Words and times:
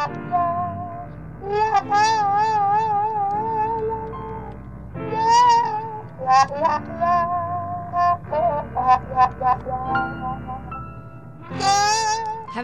Have 0.00 0.16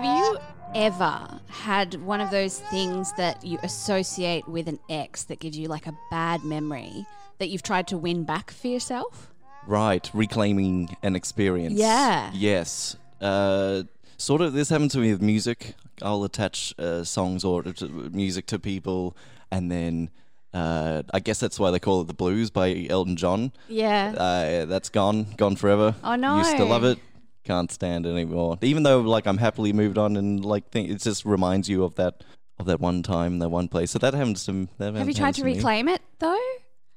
you 0.03 0.39
ever 0.75 1.41
had 1.49 2.01
one 2.01 2.23
of 2.23 2.31
those 2.31 2.61
things 2.61 3.13
that 3.19 3.45
you 3.45 3.59
associate 3.63 4.49
with 4.49 4.67
an 4.67 4.79
ex 4.89 5.25
that 5.25 5.39
gives 5.39 5.59
you 5.59 5.69
like 5.69 5.87
a 5.87 5.93
bad 6.11 6.43
memory 6.43 7.05
that 7.37 7.49
you've 7.49 7.63
tried 7.63 7.87
to 7.89 7.99
win 7.99 8.25
back 8.25 8.51
for 8.51 8.69
yourself? 8.69 9.35
Right, 9.67 10.09
reclaiming 10.15 10.97
an 11.03 11.15
experience. 11.15 11.75
Yeah. 11.75 12.31
Yes. 12.33 12.97
Uh, 13.21 13.83
sort 14.17 14.41
of. 14.41 14.55
This 14.55 14.71
happened 14.71 14.93
to 14.93 14.99
me 14.99 15.13
with 15.13 15.21
music. 15.21 15.75
I'll 16.03 16.25
attach 16.25 16.75
uh, 16.79 17.05
songs 17.05 17.45
or 17.45 17.63
to 17.63 17.89
music 17.89 18.47
to 18.47 18.59
people, 18.59 19.17
and 19.51 19.71
then 19.71 20.11
uh, 20.53 21.03
I 21.13 21.21
guess 21.21 21.39
that's 21.39 21.61
why 21.61 21.71
they 21.71 21.79
call 21.79 22.01
it 22.01 22.07
the 22.07 22.15
blues 22.15 22.51
by 22.51 22.87
Elton 22.89 23.17
John. 23.17 23.53
Yeah. 23.69 24.15
Uh, 24.17 24.65
that's 24.65 24.89
gone, 24.89 25.27
gone 25.37 25.57
forever. 25.57 25.95
Oh, 26.03 26.17
no. 26.17 26.39
Used 26.39 26.57
to 26.57 26.65
love 26.65 26.85
it. 26.85 26.99
Can't 27.45 27.71
stand 27.71 28.07
it 28.07 28.11
anymore. 28.11 28.59
Even 28.63 28.83
though 28.83 29.01
like 29.03 29.27
I'm 29.27 29.39
happily 29.39 29.73
moved 29.73 29.99
on 29.99 30.17
and 30.17 30.45
like 30.45 30.71
think 30.71 30.91
it 30.91 31.01
just 31.01 31.25
reminds 31.25 31.69
you 31.69 31.85
of 31.85 31.95
that 31.95 32.25
of 32.59 32.67
that 32.67 32.81
one 32.81 33.03
time, 33.05 33.39
that 33.39 33.51
one 33.51 33.69
place. 33.69 33.93
So 33.93 34.01
that 34.01 34.15
happens 34.15 34.45
to. 34.47 34.67
That 34.79 34.95
Have 34.95 35.07
you 35.07 35.15
tried 35.15 35.35
to 35.35 35.45
me. 35.45 35.55
reclaim 35.55 35.89
it 35.89 36.03
though? 36.19 36.41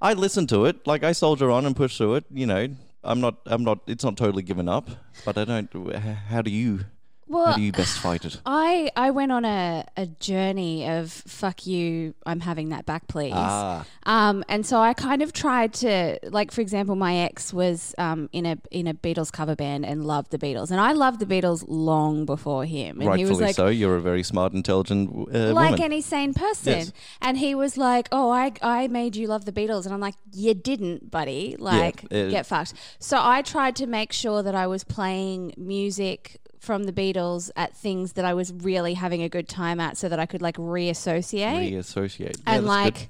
I 0.02 0.14
listen 0.14 0.48
to 0.48 0.66
it. 0.66 0.88
Like 0.88 1.04
I 1.04 1.12
soldier 1.12 1.52
on 1.52 1.66
and 1.68 1.76
push 1.76 1.98
through 1.98 2.16
it. 2.16 2.26
You 2.32 2.48
know, 2.48 2.68
I'm 3.04 3.22
not. 3.22 3.36
I'm 3.46 3.64
not. 3.64 3.80
It's 3.86 4.04
not 4.04 4.18
totally 4.18 4.42
given 4.42 4.68
up. 4.68 4.90
But 5.24 5.38
I 5.38 5.46
don't. 5.46 5.96
How 6.30 6.42
do 6.42 6.50
you? 6.50 6.86
Well, 7.30 7.46
how 7.46 7.56
do 7.56 7.62
you 7.62 7.72
best 7.72 8.00
fight 8.00 8.26
it? 8.26 8.42
I 8.46 8.90
I 8.96 9.12
went 9.12 9.32
on 9.32 9.46
a, 9.46 9.86
a 9.96 10.08
journey 10.08 10.90
of 10.90 11.12
fuck 11.12 11.68
you, 11.68 12.16
I'm 12.26 12.40
having 12.40 12.70
that 12.70 12.86
back, 12.88 13.08
please. 13.08 13.34
Ah. 13.36 13.86
Um, 14.04 14.44
and 14.50 14.66
so 14.66 14.80
I 14.80 14.94
kind 14.96 15.22
of 15.22 15.32
tried 15.32 15.74
to, 15.76 16.20
like, 16.24 16.52
for 16.52 16.62
example, 16.62 16.96
my 16.96 17.18
ex 17.18 17.54
was 17.54 17.94
um, 18.00 18.30
in 18.34 18.46
a 18.48 18.58
in 18.72 18.88
a 18.88 18.96
Beatles 18.96 19.32
cover 19.32 19.56
band 19.56 19.86
and 19.86 20.06
loved 20.06 20.32
the 20.32 20.40
Beatles, 20.40 20.72
and 20.72 20.82
I 20.82 20.94
loved 20.94 21.20
the 21.20 21.28
Beatles 21.28 21.64
long 21.68 22.26
before 22.26 22.66
him. 22.66 23.00
And 23.00 23.08
Rightfully 23.08 23.24
he 23.24 23.30
was 23.30 23.40
like, 23.40 23.56
so. 23.56 23.68
You're 23.68 23.96
a 23.96 24.02
very 24.02 24.24
smart, 24.24 24.54
intelligent 24.54 25.30
uh, 25.34 25.54
like 25.54 25.72
woman. 25.72 25.82
any 25.84 26.02
sane 26.02 26.34
person. 26.34 26.80
Yes. 26.80 26.94
And 27.22 27.38
he 27.38 27.54
was 27.54 27.78
like, 27.78 28.10
"Oh, 28.12 28.32
I 28.32 28.54
I 28.64 28.88
made 28.88 29.16
you 29.16 29.28
love 29.28 29.46
the 29.46 29.52
Beatles," 29.52 29.86
and 29.86 29.94
I'm 29.94 30.00
like, 30.00 30.16
"You 30.34 30.56
didn't, 30.56 31.12
buddy. 31.12 31.56
Like, 31.60 32.06
uh, 32.06 32.30
get 32.30 32.48
fucked." 32.48 32.74
So 32.98 33.20
I 33.22 33.44
tried 33.44 33.76
to 33.78 33.86
make 33.86 34.12
sure 34.12 34.42
that 34.42 34.56
I 34.56 34.66
was 34.66 34.84
playing 34.84 35.54
music 35.56 36.40
from 36.60 36.84
the 36.84 36.92
Beatles 36.94 37.50
at 37.56 37.76
things 37.76 38.14
that 38.14 38.26
I 38.26 38.34
was 38.34 38.52
really 38.54 38.94
having 38.94 39.24
a 39.24 39.30
good 39.30 39.48
time 39.48 39.80
at, 39.80 39.98
so 39.98 40.10
that 40.10 40.20
I 40.20 40.26
could 40.26 40.42
like 40.42 40.58
reassociate 40.58 41.72
Reassociate. 41.72 42.38
Yeah, 42.38 42.56
and 42.56 42.66
like 42.66 42.94
good. 42.94 43.10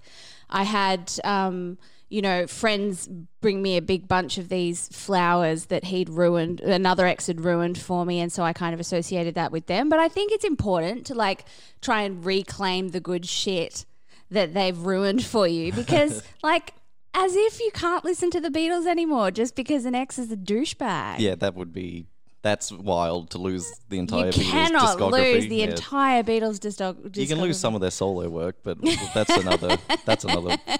I 0.49 0.63
had 0.63 1.11
um 1.23 1.77
you 2.09 2.21
know 2.21 2.47
friends 2.47 3.07
bring 3.41 3.61
me 3.61 3.77
a 3.77 3.81
big 3.81 4.07
bunch 4.07 4.37
of 4.37 4.49
these 4.49 4.87
flowers 4.89 5.67
that 5.67 5.85
he'd 5.85 6.09
ruined 6.09 6.59
another 6.61 7.05
ex 7.05 7.27
had 7.27 7.41
ruined 7.41 7.77
for 7.77 8.03
me 8.05 8.19
and 8.19 8.31
so 8.31 8.43
I 8.43 8.51
kind 8.51 8.73
of 8.73 8.79
associated 8.79 9.35
that 9.35 9.51
with 9.51 9.67
them 9.67 9.89
but 9.89 9.99
I 9.99 10.09
think 10.09 10.31
it's 10.31 10.43
important 10.43 11.05
to 11.07 11.13
like 11.13 11.45
try 11.81 12.01
and 12.01 12.25
reclaim 12.25 12.89
the 12.89 12.99
good 12.99 13.27
shit 13.27 13.85
that 14.31 14.55
they've 14.55 14.77
ruined 14.77 15.23
for 15.23 15.47
you 15.47 15.71
because 15.81 16.23
like 16.41 16.73
as 17.13 17.35
if 17.35 17.59
you 17.59 17.69
can't 17.73 18.03
listen 18.03 18.31
to 18.31 18.39
the 18.39 18.49
Beatles 18.49 18.87
anymore 18.87 19.29
just 19.29 19.55
because 19.55 19.85
an 19.85 19.93
ex 19.93 20.17
is 20.17 20.31
a 20.31 20.37
douchebag 20.37 21.19
Yeah, 21.19 21.35
that 21.35 21.53
would 21.55 21.73
be. 21.73 22.07
That's 22.41 22.71
wild 22.71 23.31
to 23.31 23.37
lose 23.37 23.69
the 23.89 23.99
entire 23.99 24.27
you 24.27 24.31
Beatles 24.31 24.51
cannot 24.51 24.97
discography. 24.97 25.33
lose 25.33 25.47
the 25.49 25.55
Yeah. 25.57 25.65
entire 25.65 26.23
Beatles 26.23 26.57
discog- 26.59 27.17
You 27.17 27.27
can 27.27 27.41
lose 27.41 27.59
some 27.59 27.75
of 27.75 27.81
their 27.81 27.91
solo 27.91 28.29
work, 28.29 28.55
but 28.63 28.77
that's 29.13 29.29
another. 29.29 29.77
That's 30.05 30.23
another. 30.29 30.57
yeah, 30.65 30.77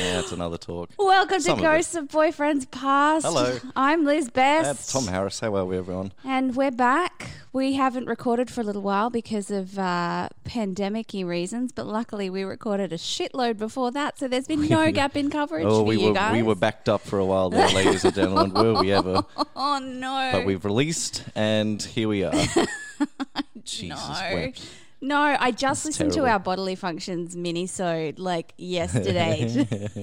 that's 0.00 0.32
another 0.32 0.56
talk. 0.58 0.90
Welcome 0.98 1.40
Some 1.40 1.58
to 1.58 1.64
of. 1.64 1.70
Ghosts 1.72 1.94
of 1.94 2.08
Boyfriends 2.08 2.68
Past. 2.70 3.24
Hello. 3.24 3.58
I'm 3.76 4.04
Liz 4.04 4.28
Best. 4.28 4.66
That's 4.66 4.92
Tom 4.92 5.06
Harris. 5.06 5.38
How 5.38 5.54
are 5.54 5.64
we, 5.64 5.78
everyone? 5.78 6.12
And 6.24 6.56
we're 6.56 6.72
back. 6.72 7.30
We 7.54 7.74
haven't 7.74 8.06
recorded 8.06 8.50
for 8.50 8.62
a 8.62 8.64
little 8.64 8.80
while 8.80 9.10
because 9.10 9.50
of 9.50 9.78
uh, 9.78 10.30
pandemic 10.44 11.12
reasons, 11.12 11.70
but 11.70 11.86
luckily 11.86 12.30
we 12.30 12.44
recorded 12.44 12.94
a 12.94 12.96
shitload 12.96 13.58
before 13.58 13.90
that, 13.90 14.18
so 14.18 14.26
there's 14.26 14.46
been 14.46 14.66
no 14.68 14.90
gap 14.90 15.16
in 15.16 15.28
coverage 15.28 15.66
Oh, 15.66 15.80
for 15.80 15.84
we 15.84 15.98
you 16.00 16.08
were 16.08 16.14
guys. 16.14 16.32
we 16.32 16.42
were 16.42 16.54
backed 16.54 16.88
up 16.88 17.02
for 17.02 17.18
a 17.18 17.24
while 17.26 17.50
there, 17.50 17.68
ladies 17.74 18.06
and 18.06 18.14
gentlemen. 18.14 18.54
Were 18.54 18.80
we 18.80 18.90
ever? 18.90 19.22
oh 19.56 19.78
no. 19.78 20.30
But 20.32 20.46
we've 20.46 20.64
released, 20.64 21.24
and 21.34 21.82
here 21.82 22.08
we 22.08 22.24
are. 22.24 22.32
Jesus 23.64 24.08
no. 24.08 24.52
No, 25.04 25.18
I 25.20 25.50
just 25.50 25.82
That's 25.82 25.98
listened 25.98 26.12
to 26.12 26.26
our 26.26 26.38
bodily 26.38 26.76
functions 26.76 27.34
mini-sode 27.34 28.20
like 28.20 28.54
yesterday, 28.56 29.40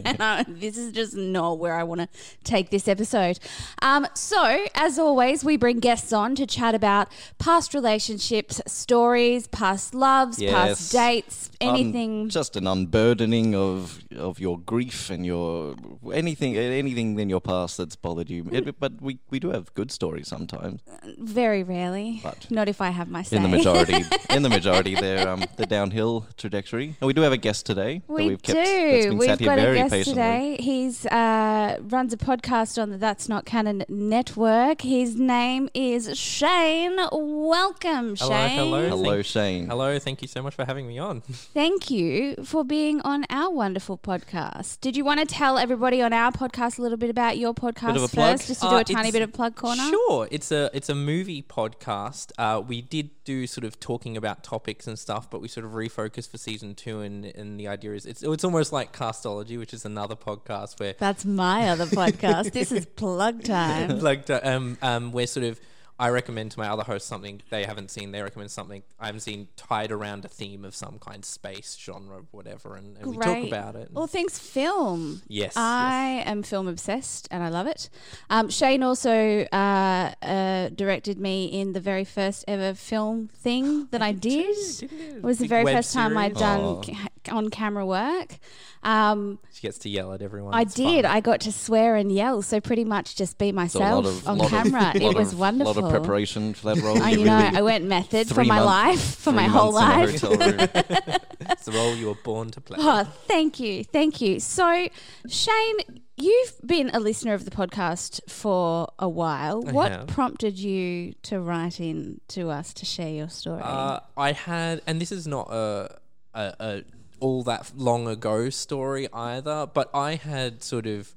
and 0.04 0.18
uh, 0.20 0.44
this 0.48 0.78
is 0.78 0.92
just 0.92 1.16
not 1.16 1.58
where 1.58 1.74
I 1.74 1.84
want 1.84 2.02
to 2.02 2.10
take 2.44 2.70
this 2.70 2.86
episode. 2.88 3.40
Um, 3.82 4.06
so, 4.14 4.66
as 4.76 5.00
always, 5.00 5.46
we 5.46 5.56
bring 5.56 5.80
guests 5.80 6.12
on 6.12 6.36
to 6.36 6.46
chat 6.46 6.76
about 6.76 7.08
past 7.38 7.74
relationships, 7.74 8.62
stories, 8.68 9.48
past 9.48 9.96
loves, 9.96 10.44
past 10.44 10.92
dates, 10.92 11.50
anything. 11.62 12.28
just 12.28 12.58
an 12.58 12.68
unburdening 12.68 13.56
of 13.56 14.00
of 14.18 14.38
your 14.40 14.60
grief 14.60 15.10
and 15.10 15.26
your 15.26 15.76
anything 16.14 16.58
anything 16.58 17.18
in 17.20 17.30
your 17.30 17.40
past 17.42 17.78
that's 17.78 17.96
bothered 17.96 18.30
you. 18.30 18.48
It- 18.52 18.78
but 18.80 19.02
we, 19.02 19.20
we 19.30 19.40
do 19.40 19.50
have 19.52 19.74
good 19.74 19.92
stories 19.92 20.28
sometimes. 20.28 20.82
very 21.18 21.64
rarely, 21.64 22.20
But- 22.22 22.52
not 22.52 22.68
if 22.68 22.82
I 22.82 22.90
have 22.90 23.10
my 23.10 23.24
say. 23.24 23.38
In 23.38 23.44
the 23.44 23.50
majority, 23.50 24.04
in 24.30 24.44
the 24.44 24.50
majority, 24.60 24.89
they're 24.96 25.28
um, 25.28 25.44
the 25.58 25.66
downhill 25.66 26.26
trajectory. 26.38 26.96
And 27.02 27.08
we 27.08 27.14
do 27.14 27.22
have 27.22 27.32
a 27.34 27.38
guest 27.38 27.66
today. 27.66 28.02
that 28.08 28.14
We 28.14 28.28
we've 28.30 28.42
kept, 28.42 28.58
that's 28.58 28.70
do. 28.70 29.10
been 29.10 29.18
We've 29.18 29.30
sat 29.30 29.40
here 29.40 29.56
got 29.56 29.60
a 29.60 29.74
guest 29.74 29.92
patiently. 29.92 30.14
today. 30.14 30.58
He's 30.60 31.06
uh, 31.06 31.78
runs 31.82 32.14
a 32.14 32.18
podcast 32.18 32.82
on 32.82 32.90
the 32.92 32.98
That's 32.98 33.28
Not 33.30 33.46
Canon 33.46 33.84
network. 33.90 34.82
His 34.82 35.16
name 35.16 35.70
is 35.74 36.18
Shane. 36.18 36.98
Welcome, 37.12 38.16
Hello, 38.16 38.30
Shane. 38.48 38.58
hello. 38.58 38.90
Hello, 38.90 39.14
Thank- 39.16 39.26
Shane. 39.26 39.68
Hello, 39.68 40.00
thank 40.00 40.22
you 40.22 40.28
so 40.28 40.42
much 40.42 40.56
for 40.56 40.66
having 40.66 40.88
me 40.88 40.98
on. 41.00 41.22
Thank 41.54 41.90
you 41.90 42.36
for 42.44 42.64
being 42.64 43.02
on 43.02 43.26
our 43.30 43.52
wonderful 43.52 43.98
podcast. 43.98 44.80
Did 44.82 44.96
you 44.98 45.04
want 45.06 45.20
to 45.20 45.26
tell 45.26 45.58
everybody 45.58 46.02
on 46.02 46.14
our 46.14 46.32
podcast 46.32 46.80
a 46.80 46.82
little 46.82 46.98
bit 46.98 47.10
about 47.10 47.38
your 47.38 47.54
podcast 47.54 47.96
of 47.96 48.04
a 48.04 48.08
plug? 48.08 48.38
first, 48.38 48.48
just 48.48 48.62
to 48.62 48.70
do 48.70 48.76
Uh, 48.76 48.80
a 48.80 48.84
tiny 48.84 49.12
bit 49.12 49.22
of 49.22 49.34
plug 49.34 49.56
corner? 49.56 49.84
Sure, 49.90 50.28
it's 50.32 50.52
a 50.52 50.70
it's 50.74 50.90
a 50.90 50.96
movie 50.96 51.42
podcast. 51.42 52.32
Uh, 52.38 52.62
we 52.66 52.82
did 52.82 53.10
do 53.24 53.46
sort 53.48 53.64
of 53.66 53.80
talking 53.80 54.18
about 54.18 54.44
topics 54.44 54.79
and 54.88 54.98
stuff, 54.98 55.30
but 55.30 55.42
we 55.42 55.48
sort 55.48 55.66
of 55.66 55.72
refocused 55.74 56.30
for 56.32 56.38
season 56.38 56.76
two, 56.76 57.02
and 57.02 57.26
and 57.26 57.60
the 57.60 57.68
idea 57.68 57.94
is 57.94 58.06
it's 58.06 58.24
it's 58.24 58.44
almost 58.44 58.72
like 58.74 58.92
Castology, 58.94 59.58
which 59.58 59.74
is 59.74 59.86
another 59.86 60.16
podcast 60.16 60.80
where 60.80 60.96
That's 60.98 61.26
my 61.26 61.70
other 61.70 61.86
podcast. 61.86 62.52
this 62.52 62.72
is 62.72 62.86
plug 62.86 63.44
time. 63.44 64.00
plug 64.00 64.26
time. 64.26 64.42
um 64.44 64.78
um 64.82 65.12
we're 65.12 65.28
sort 65.28 65.46
of. 65.46 65.60
I 66.00 66.10
recommend 66.10 66.52
to 66.52 66.60
my 66.60 66.70
other 66.70 66.84
hosts 66.84 67.10
something 67.10 67.42
they 67.50 67.66
haven't 67.66 67.92
seen. 67.92 68.12
They 68.14 68.22
recommend 68.22 68.52
something 68.52 68.84
I 69.00 69.08
haven't 69.08 69.20
seen 69.22 69.50
tied 69.58 69.92
around 69.92 70.24
a 70.24 70.30
theme 70.30 70.64
of 70.64 70.74
some 70.74 70.98
kind, 70.98 71.26
space, 71.26 71.78
genre, 71.78 72.22
whatever, 72.32 72.76
and, 72.76 72.98
and 72.98 73.08
we 73.08 73.18
talk 73.18 73.26
Great. 73.26 73.48
about 73.50 73.76
it. 73.76 73.90
All 73.96 74.08
things 74.08 74.40
film. 74.40 75.22
Yes, 75.28 75.58
I 75.58 76.24
am 76.26 76.42
film 76.44 76.70
obsessed 76.70 77.28
and 77.32 77.44
I 77.44 77.50
love 77.50 77.68
it. 77.68 77.90
Um, 78.30 78.50
Shane 78.50 78.82
also 78.82 79.42
uh, 79.52 80.14
uh, 80.22 80.70
directed 80.70 81.20
me 81.20 81.46
in 81.48 81.74
the 81.74 81.82
very 81.82 82.06
first 82.06 82.46
ever 82.48 82.74
film 82.74 83.28
thing 83.36 83.88
that 83.92 84.02
I 84.02 84.14
did. 84.14 84.56
It 84.82 85.22
was 85.22 85.40
the 85.40 85.44
Big 85.44 85.50
very 85.50 85.64
web 85.66 85.76
first 85.76 85.94
time 85.94 86.18
I'd 86.18 86.36
done 86.36 86.62
Aw. 86.62 86.82
ca- 86.82 87.08
on 87.32 87.50
camera 87.50 87.86
work. 87.86 88.38
Um, 88.82 89.40
she 89.54 89.62
gets 89.62 89.78
to 89.80 89.90
yell 89.90 90.14
at 90.14 90.22
everyone. 90.22 90.54
I 90.54 90.62
It's 90.62 90.74
did. 90.74 91.04
fun. 91.04 91.12
I 91.14 91.20
got 91.20 91.42
to 91.42 91.52
swear 91.52 91.96
and 91.96 92.12
yell, 92.12 92.42
so 92.42 92.62
pretty 92.62 92.86
much 92.86 93.16
just 93.16 93.38
be 93.38 93.52
myself 93.52 94.06
of, 94.06 94.28
on 94.28 94.40
of- 94.40 94.48
camera. 94.50 94.82
lot 94.84 94.96
it 94.96 95.16
was 95.16 95.34
of, 95.34 95.40
wonderful. 95.40 95.74
A 95.74 95.80
lot 95.82 95.84
of 95.86 95.92
preparation 95.92 96.54
for 96.54 96.74
that 96.74 96.82
role. 96.84 96.98
I, 97.04 97.10
You 97.12 97.26
know, 97.26 97.52
I 97.54 97.62
went 97.62 97.86
method 97.86 98.30
for 98.30 98.44
my 98.46 98.62
life, 98.62 99.16
for 99.16 99.32
my 99.34 99.44
whole 99.48 99.74
months 99.74 100.24
in 100.24 100.32
a 100.32 100.36
life. 100.36 101.22
It's 101.52 101.66
the 101.66 101.72
role 101.72 101.96
you 101.96 102.08
were 102.08 102.16
born 102.24 102.52
to 102.52 102.62
play. 102.62 102.78
Oh, 102.80 103.04
thank 103.26 103.60
you, 103.60 103.84
thank 103.84 104.22
you. 104.22 104.40
So, 104.40 104.88
Shane, 105.28 105.76
you've 106.16 106.54
been 106.66 106.90
a 106.94 107.00
listener 107.00 107.34
of 107.34 107.44
the 107.46 107.52
podcast 107.52 108.20
for 108.30 108.90
a 109.00 109.10
while. 109.10 109.64
I 109.68 109.72
what 109.72 109.92
have. 109.92 110.08
prompted 110.08 110.60
you 110.60 111.14
to 111.24 111.40
write 111.40 111.80
in 111.80 112.22
to 112.30 112.50
us 112.50 112.74
to 112.76 112.86
share 112.86 113.10
your 113.10 113.30
story? 113.30 113.62
Uh, 113.64 114.00
I 114.16 114.34
had, 114.34 114.82
and 114.86 115.02
this 115.02 115.12
is 115.12 115.28
not 115.28 115.48
a, 115.52 115.98
a, 116.36 116.54
a 116.60 116.84
all 117.20 117.44
that 117.44 117.72
long 117.76 118.08
ago 118.08 118.50
story 118.50 119.08
either, 119.14 119.68
but 119.74 119.90
I 119.94 120.16
had 120.16 120.64
sort 120.64 120.86
of. 120.88 121.16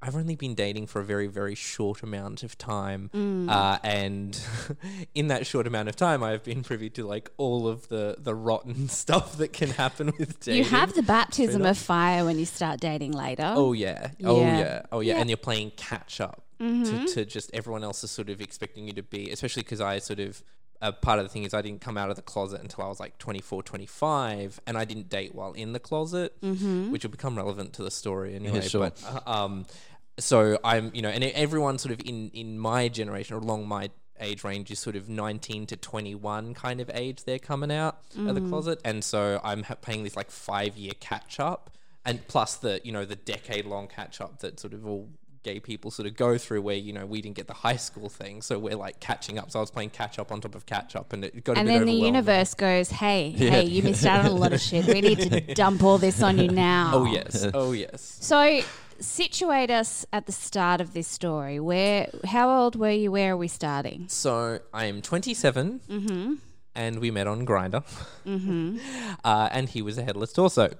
I've 0.00 0.14
only 0.14 0.36
been 0.36 0.54
dating 0.54 0.86
for 0.86 1.00
a 1.00 1.04
very, 1.04 1.26
very 1.26 1.56
short 1.56 2.04
amount 2.04 2.44
of 2.44 2.56
time, 2.56 3.10
Mm. 3.12 3.50
uh, 3.50 3.80
and 3.82 4.40
in 5.16 5.26
that 5.26 5.44
short 5.44 5.66
amount 5.66 5.88
of 5.88 5.96
time, 5.96 6.22
I've 6.22 6.44
been 6.44 6.62
privy 6.62 6.88
to 6.90 7.04
like 7.04 7.30
all 7.36 7.66
of 7.66 7.88
the 7.88 8.14
the 8.16 8.32
rotten 8.32 8.88
stuff 9.02 9.36
that 9.38 9.52
can 9.52 9.70
happen 9.70 10.12
with 10.16 10.38
dating. 10.38 10.62
you 10.62 10.70
have 10.70 10.94
the 10.94 11.02
baptism 11.02 11.66
of 11.66 11.76
fire 11.76 12.24
when 12.24 12.38
you 12.38 12.44
start 12.46 12.78
dating 12.78 13.10
later. 13.10 13.52
Oh 13.56 13.72
yeah. 13.72 14.10
Oh 14.22 14.40
Yeah. 14.40 14.58
yeah. 14.58 14.82
Oh 14.92 15.00
yeah. 15.00 15.14
Yeah. 15.14 15.20
And 15.20 15.28
you're 15.30 15.36
playing 15.36 15.72
catch 15.76 16.20
up 16.20 16.44
to, 16.60 17.06
to 17.14 17.24
just 17.24 17.50
everyone 17.52 17.82
else 17.82 18.04
is 18.04 18.12
sort 18.12 18.30
of 18.30 18.40
expecting 18.40 18.86
you 18.86 18.92
to 18.92 19.02
be, 19.02 19.30
especially 19.30 19.62
because 19.64 19.80
I 19.80 19.98
sort 19.98 20.20
of. 20.20 20.44
Uh, 20.80 20.92
part 20.92 21.18
of 21.18 21.24
the 21.24 21.28
thing 21.28 21.42
is 21.42 21.54
I 21.54 21.62
didn't 21.62 21.80
come 21.80 21.96
out 21.98 22.08
of 22.10 22.16
the 22.16 22.22
closet 22.22 22.60
until 22.60 22.84
I 22.84 22.88
was 22.88 23.00
like 23.00 23.18
24, 23.18 23.62
25, 23.64 24.60
and 24.66 24.78
I 24.78 24.84
didn't 24.84 25.08
date 25.08 25.34
while 25.34 25.52
in 25.52 25.72
the 25.72 25.80
closet, 25.80 26.34
which 26.40 27.02
will 27.02 27.10
become 27.10 27.36
relevant 27.36 27.72
to 27.74 27.82
the 27.82 27.90
story 27.90 28.34
anyway. 28.34 28.60
sure. 28.68 28.90
But, 29.02 29.22
uh, 29.26 29.44
um, 29.44 29.66
so 30.18 30.58
I'm, 30.62 30.90
you 30.94 31.02
know, 31.02 31.08
and 31.08 31.24
everyone 31.24 31.78
sort 31.78 31.92
of 31.92 32.00
in 32.06 32.30
in 32.30 32.58
my 32.58 32.88
generation 32.88 33.34
or 33.36 33.40
along 33.40 33.66
my 33.68 33.90
age 34.20 34.42
range 34.44 34.70
is 34.70 34.78
sort 34.80 34.96
of 34.96 35.08
19 35.08 35.66
to 35.66 35.76
21 35.76 36.52
kind 36.54 36.80
of 36.80 36.90
age 36.92 37.22
they're 37.22 37.38
coming 37.38 37.70
out 37.70 37.98
of 38.16 38.34
the 38.34 38.40
closet 38.48 38.80
and 38.84 39.04
so 39.04 39.40
i'm 39.44 39.62
ha- 39.62 39.76
paying 39.76 40.02
this 40.02 40.16
like 40.16 40.28
five 40.28 40.76
year 40.76 40.90
catch 40.98 41.38
up 41.38 41.70
and 42.04 42.26
plus 42.26 42.56
the 42.56 42.80
you 42.82 42.90
know 42.90 43.04
the 43.04 43.14
decade 43.14 43.64
long 43.64 43.86
catch 43.86 44.20
up 44.20 44.40
that 44.40 44.58
sort 44.58 44.72
of 44.74 44.84
all 44.84 45.08
gay 45.48 45.58
people 45.60 45.90
sort 45.90 46.06
of 46.08 46.14
go 46.16 46.36
through 46.44 46.60
where 46.68 46.76
you 46.76 46.92
know 46.92 47.06
we 47.06 47.18
didn't 47.22 47.36
get 47.36 47.46
the 47.46 47.58
high 47.66 47.76
school 47.76 48.08
thing 48.20 48.42
so 48.42 48.58
we're 48.58 48.76
like 48.86 48.96
catching 49.00 49.38
up 49.40 49.50
so 49.50 49.58
i 49.58 49.62
was 49.62 49.70
playing 49.70 49.88
catch 49.90 50.18
up 50.18 50.30
on 50.32 50.40
top 50.40 50.54
of 50.54 50.64
catch 50.66 50.94
up 51.00 51.12
and 51.14 51.24
it 51.24 51.42
got 51.44 51.56
a 51.56 51.60
and 51.60 51.68
then 51.68 51.84
the 51.86 51.92
universe 52.10 52.52
goes, 52.54 52.90
"Hey, 52.90 53.30
hey, 53.54 53.64
you 53.64 53.82
missed 53.82 54.04
out 54.12 54.20
on 54.24 54.30
a 54.30 54.34
lot 54.44 54.52
of 54.52 54.60
shit. 54.60 54.84
We 54.86 55.00
need 55.00 55.20
to 55.20 55.54
dump 55.62 55.82
all 55.82 55.98
this 55.98 56.22
on 56.22 56.38
you 56.38 56.48
now." 56.50 56.90
oh 56.98 57.04
yes 57.16 57.46
oh 57.54 57.72
yes 57.72 58.00
So, 58.20 58.60
situate 59.00 59.70
us 59.70 60.04
at 60.12 60.26
the 60.26 60.32
start 60.32 60.80
of 60.80 60.92
this 60.92 61.08
story. 61.08 61.58
Where, 61.60 62.08
how 62.34 62.46
old 62.50 62.74
were 62.76 62.90
you? 63.02 63.10
Where 63.12 63.32
are 63.32 63.36
we 63.36 63.48
starting? 63.48 64.06
So 64.08 64.58
I 64.74 64.84
am 64.86 65.00
27, 65.02 65.80
Mm-hmm. 65.88 66.34
and 66.74 66.98
we 66.98 67.10
met 67.10 67.26
on 67.26 67.46
Grindr, 67.46 67.82
uh, 69.24 69.48
and 69.52 69.68
he 69.68 69.82
was 69.82 69.98
a 69.98 70.02
headless 70.02 70.32
torso. 70.32 70.70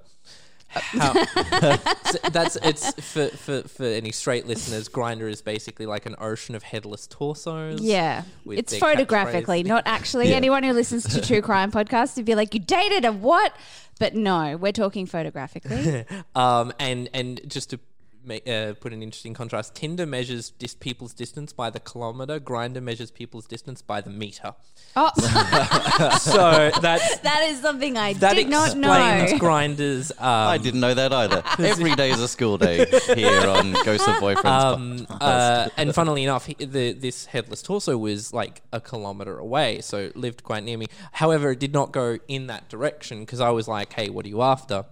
How, 0.68 1.12
that's 2.30 2.56
it's 2.56 2.92
for, 3.12 3.28
for 3.28 3.62
for 3.62 3.84
any 3.84 4.12
straight 4.12 4.46
listeners. 4.46 4.88
Grindr 4.88 5.30
is 5.30 5.40
basically 5.40 5.86
like 5.86 6.06
an 6.06 6.14
ocean 6.18 6.54
of 6.54 6.62
headless 6.62 7.06
torsos. 7.06 7.80
Yeah, 7.80 8.22
it's 8.46 8.76
photographically, 8.76 9.62
not 9.62 9.84
actually. 9.86 10.30
Yeah. 10.30 10.36
Anyone 10.36 10.62
who 10.62 10.72
listens 10.72 11.04
to 11.14 11.20
true 11.20 11.42
crime 11.48 11.72
podcasts 11.72 12.16
would 12.16 12.26
be 12.26 12.34
like, 12.34 12.54
"You 12.54 12.60
dated 12.60 13.04
a 13.04 13.12
what?" 13.12 13.54
But 13.98 14.14
no, 14.14 14.56
we're 14.56 14.72
talking 14.72 15.06
photographically. 15.06 16.04
Um, 16.34 16.72
and 16.78 17.08
and 17.12 17.40
just 17.48 17.70
to 17.70 17.80
uh, 18.28 18.74
put 18.80 18.92
an 18.92 19.02
interesting 19.02 19.34
contrast, 19.34 19.74
Tinder 19.74 20.06
measures 20.06 20.50
dis- 20.50 20.74
people's 20.74 21.14
distance 21.14 21.52
by 21.52 21.70
the 21.70 21.80
kilometer. 21.80 22.38
Grindr 22.40 22.82
measures 22.82 23.10
people's 23.10 23.46
distance 23.46 23.82
by 23.82 24.00
the 24.00 24.10
meter. 24.10 24.54
oh, 24.96 25.10
So 26.18 26.70
that's 26.80 27.18
that 27.20 27.46
is 27.48 27.60
something 27.60 27.96
I 27.96 28.12
that 28.14 28.34
did 28.34 28.48
not 28.48 28.68
explains 28.68 29.32
know. 29.32 29.38
Grinders. 29.38 30.10
Um, 30.12 30.18
I 30.20 30.58
didn't 30.58 30.80
know 30.80 30.94
that 30.94 31.12
either. 31.12 31.42
Every 31.58 31.94
day 31.94 32.10
is 32.10 32.20
a 32.20 32.28
school 32.28 32.58
day 32.58 32.86
here 33.14 33.46
on 33.48 33.72
Ghost 33.84 34.08
of 34.08 34.16
Boyfriends. 34.16 34.44
Um, 34.44 35.06
uh, 35.10 35.68
and 35.76 35.94
funnily 35.94 36.24
enough, 36.24 36.46
he, 36.46 36.54
the, 36.54 36.92
this 36.92 37.26
headless 37.26 37.62
torso 37.62 37.96
was 37.96 38.32
like 38.32 38.62
a 38.72 38.80
kilometer 38.80 39.38
away, 39.38 39.80
so 39.80 39.98
it 39.98 40.16
lived 40.16 40.42
quite 40.42 40.64
near 40.64 40.78
me. 40.78 40.86
However, 41.12 41.50
it 41.52 41.60
did 41.60 41.72
not 41.72 41.92
go 41.92 42.18
in 42.28 42.46
that 42.48 42.68
direction 42.68 43.20
because 43.20 43.40
I 43.40 43.50
was 43.50 43.68
like, 43.68 43.92
"Hey, 43.92 44.10
what 44.10 44.24
are 44.26 44.28
you 44.28 44.42
after?" 44.42 44.84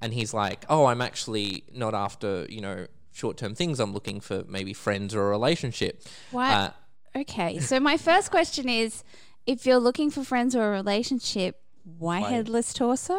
And 0.00 0.14
he's 0.14 0.32
like, 0.32 0.64
"Oh, 0.68 0.86
I'm 0.86 1.00
actually 1.02 1.64
not 1.72 1.94
after 1.94 2.46
you 2.48 2.60
know 2.60 2.86
short-term 3.12 3.54
things. 3.54 3.80
I'm 3.80 3.92
looking 3.92 4.20
for 4.20 4.44
maybe 4.48 4.72
friends 4.72 5.14
or 5.14 5.26
a 5.26 5.30
relationship." 5.30 6.02
Why? 6.30 6.52
Uh, 6.52 6.70
okay, 7.16 7.58
so 7.58 7.80
my 7.80 7.96
first 7.96 8.30
question 8.30 8.68
is, 8.68 9.04
if 9.46 9.66
you're 9.66 9.78
looking 9.78 10.10
for 10.10 10.24
friends 10.24 10.56
or 10.56 10.68
a 10.68 10.70
relationship, 10.70 11.62
why, 11.98 12.20
headless 12.20 12.72
torso? 12.72 13.18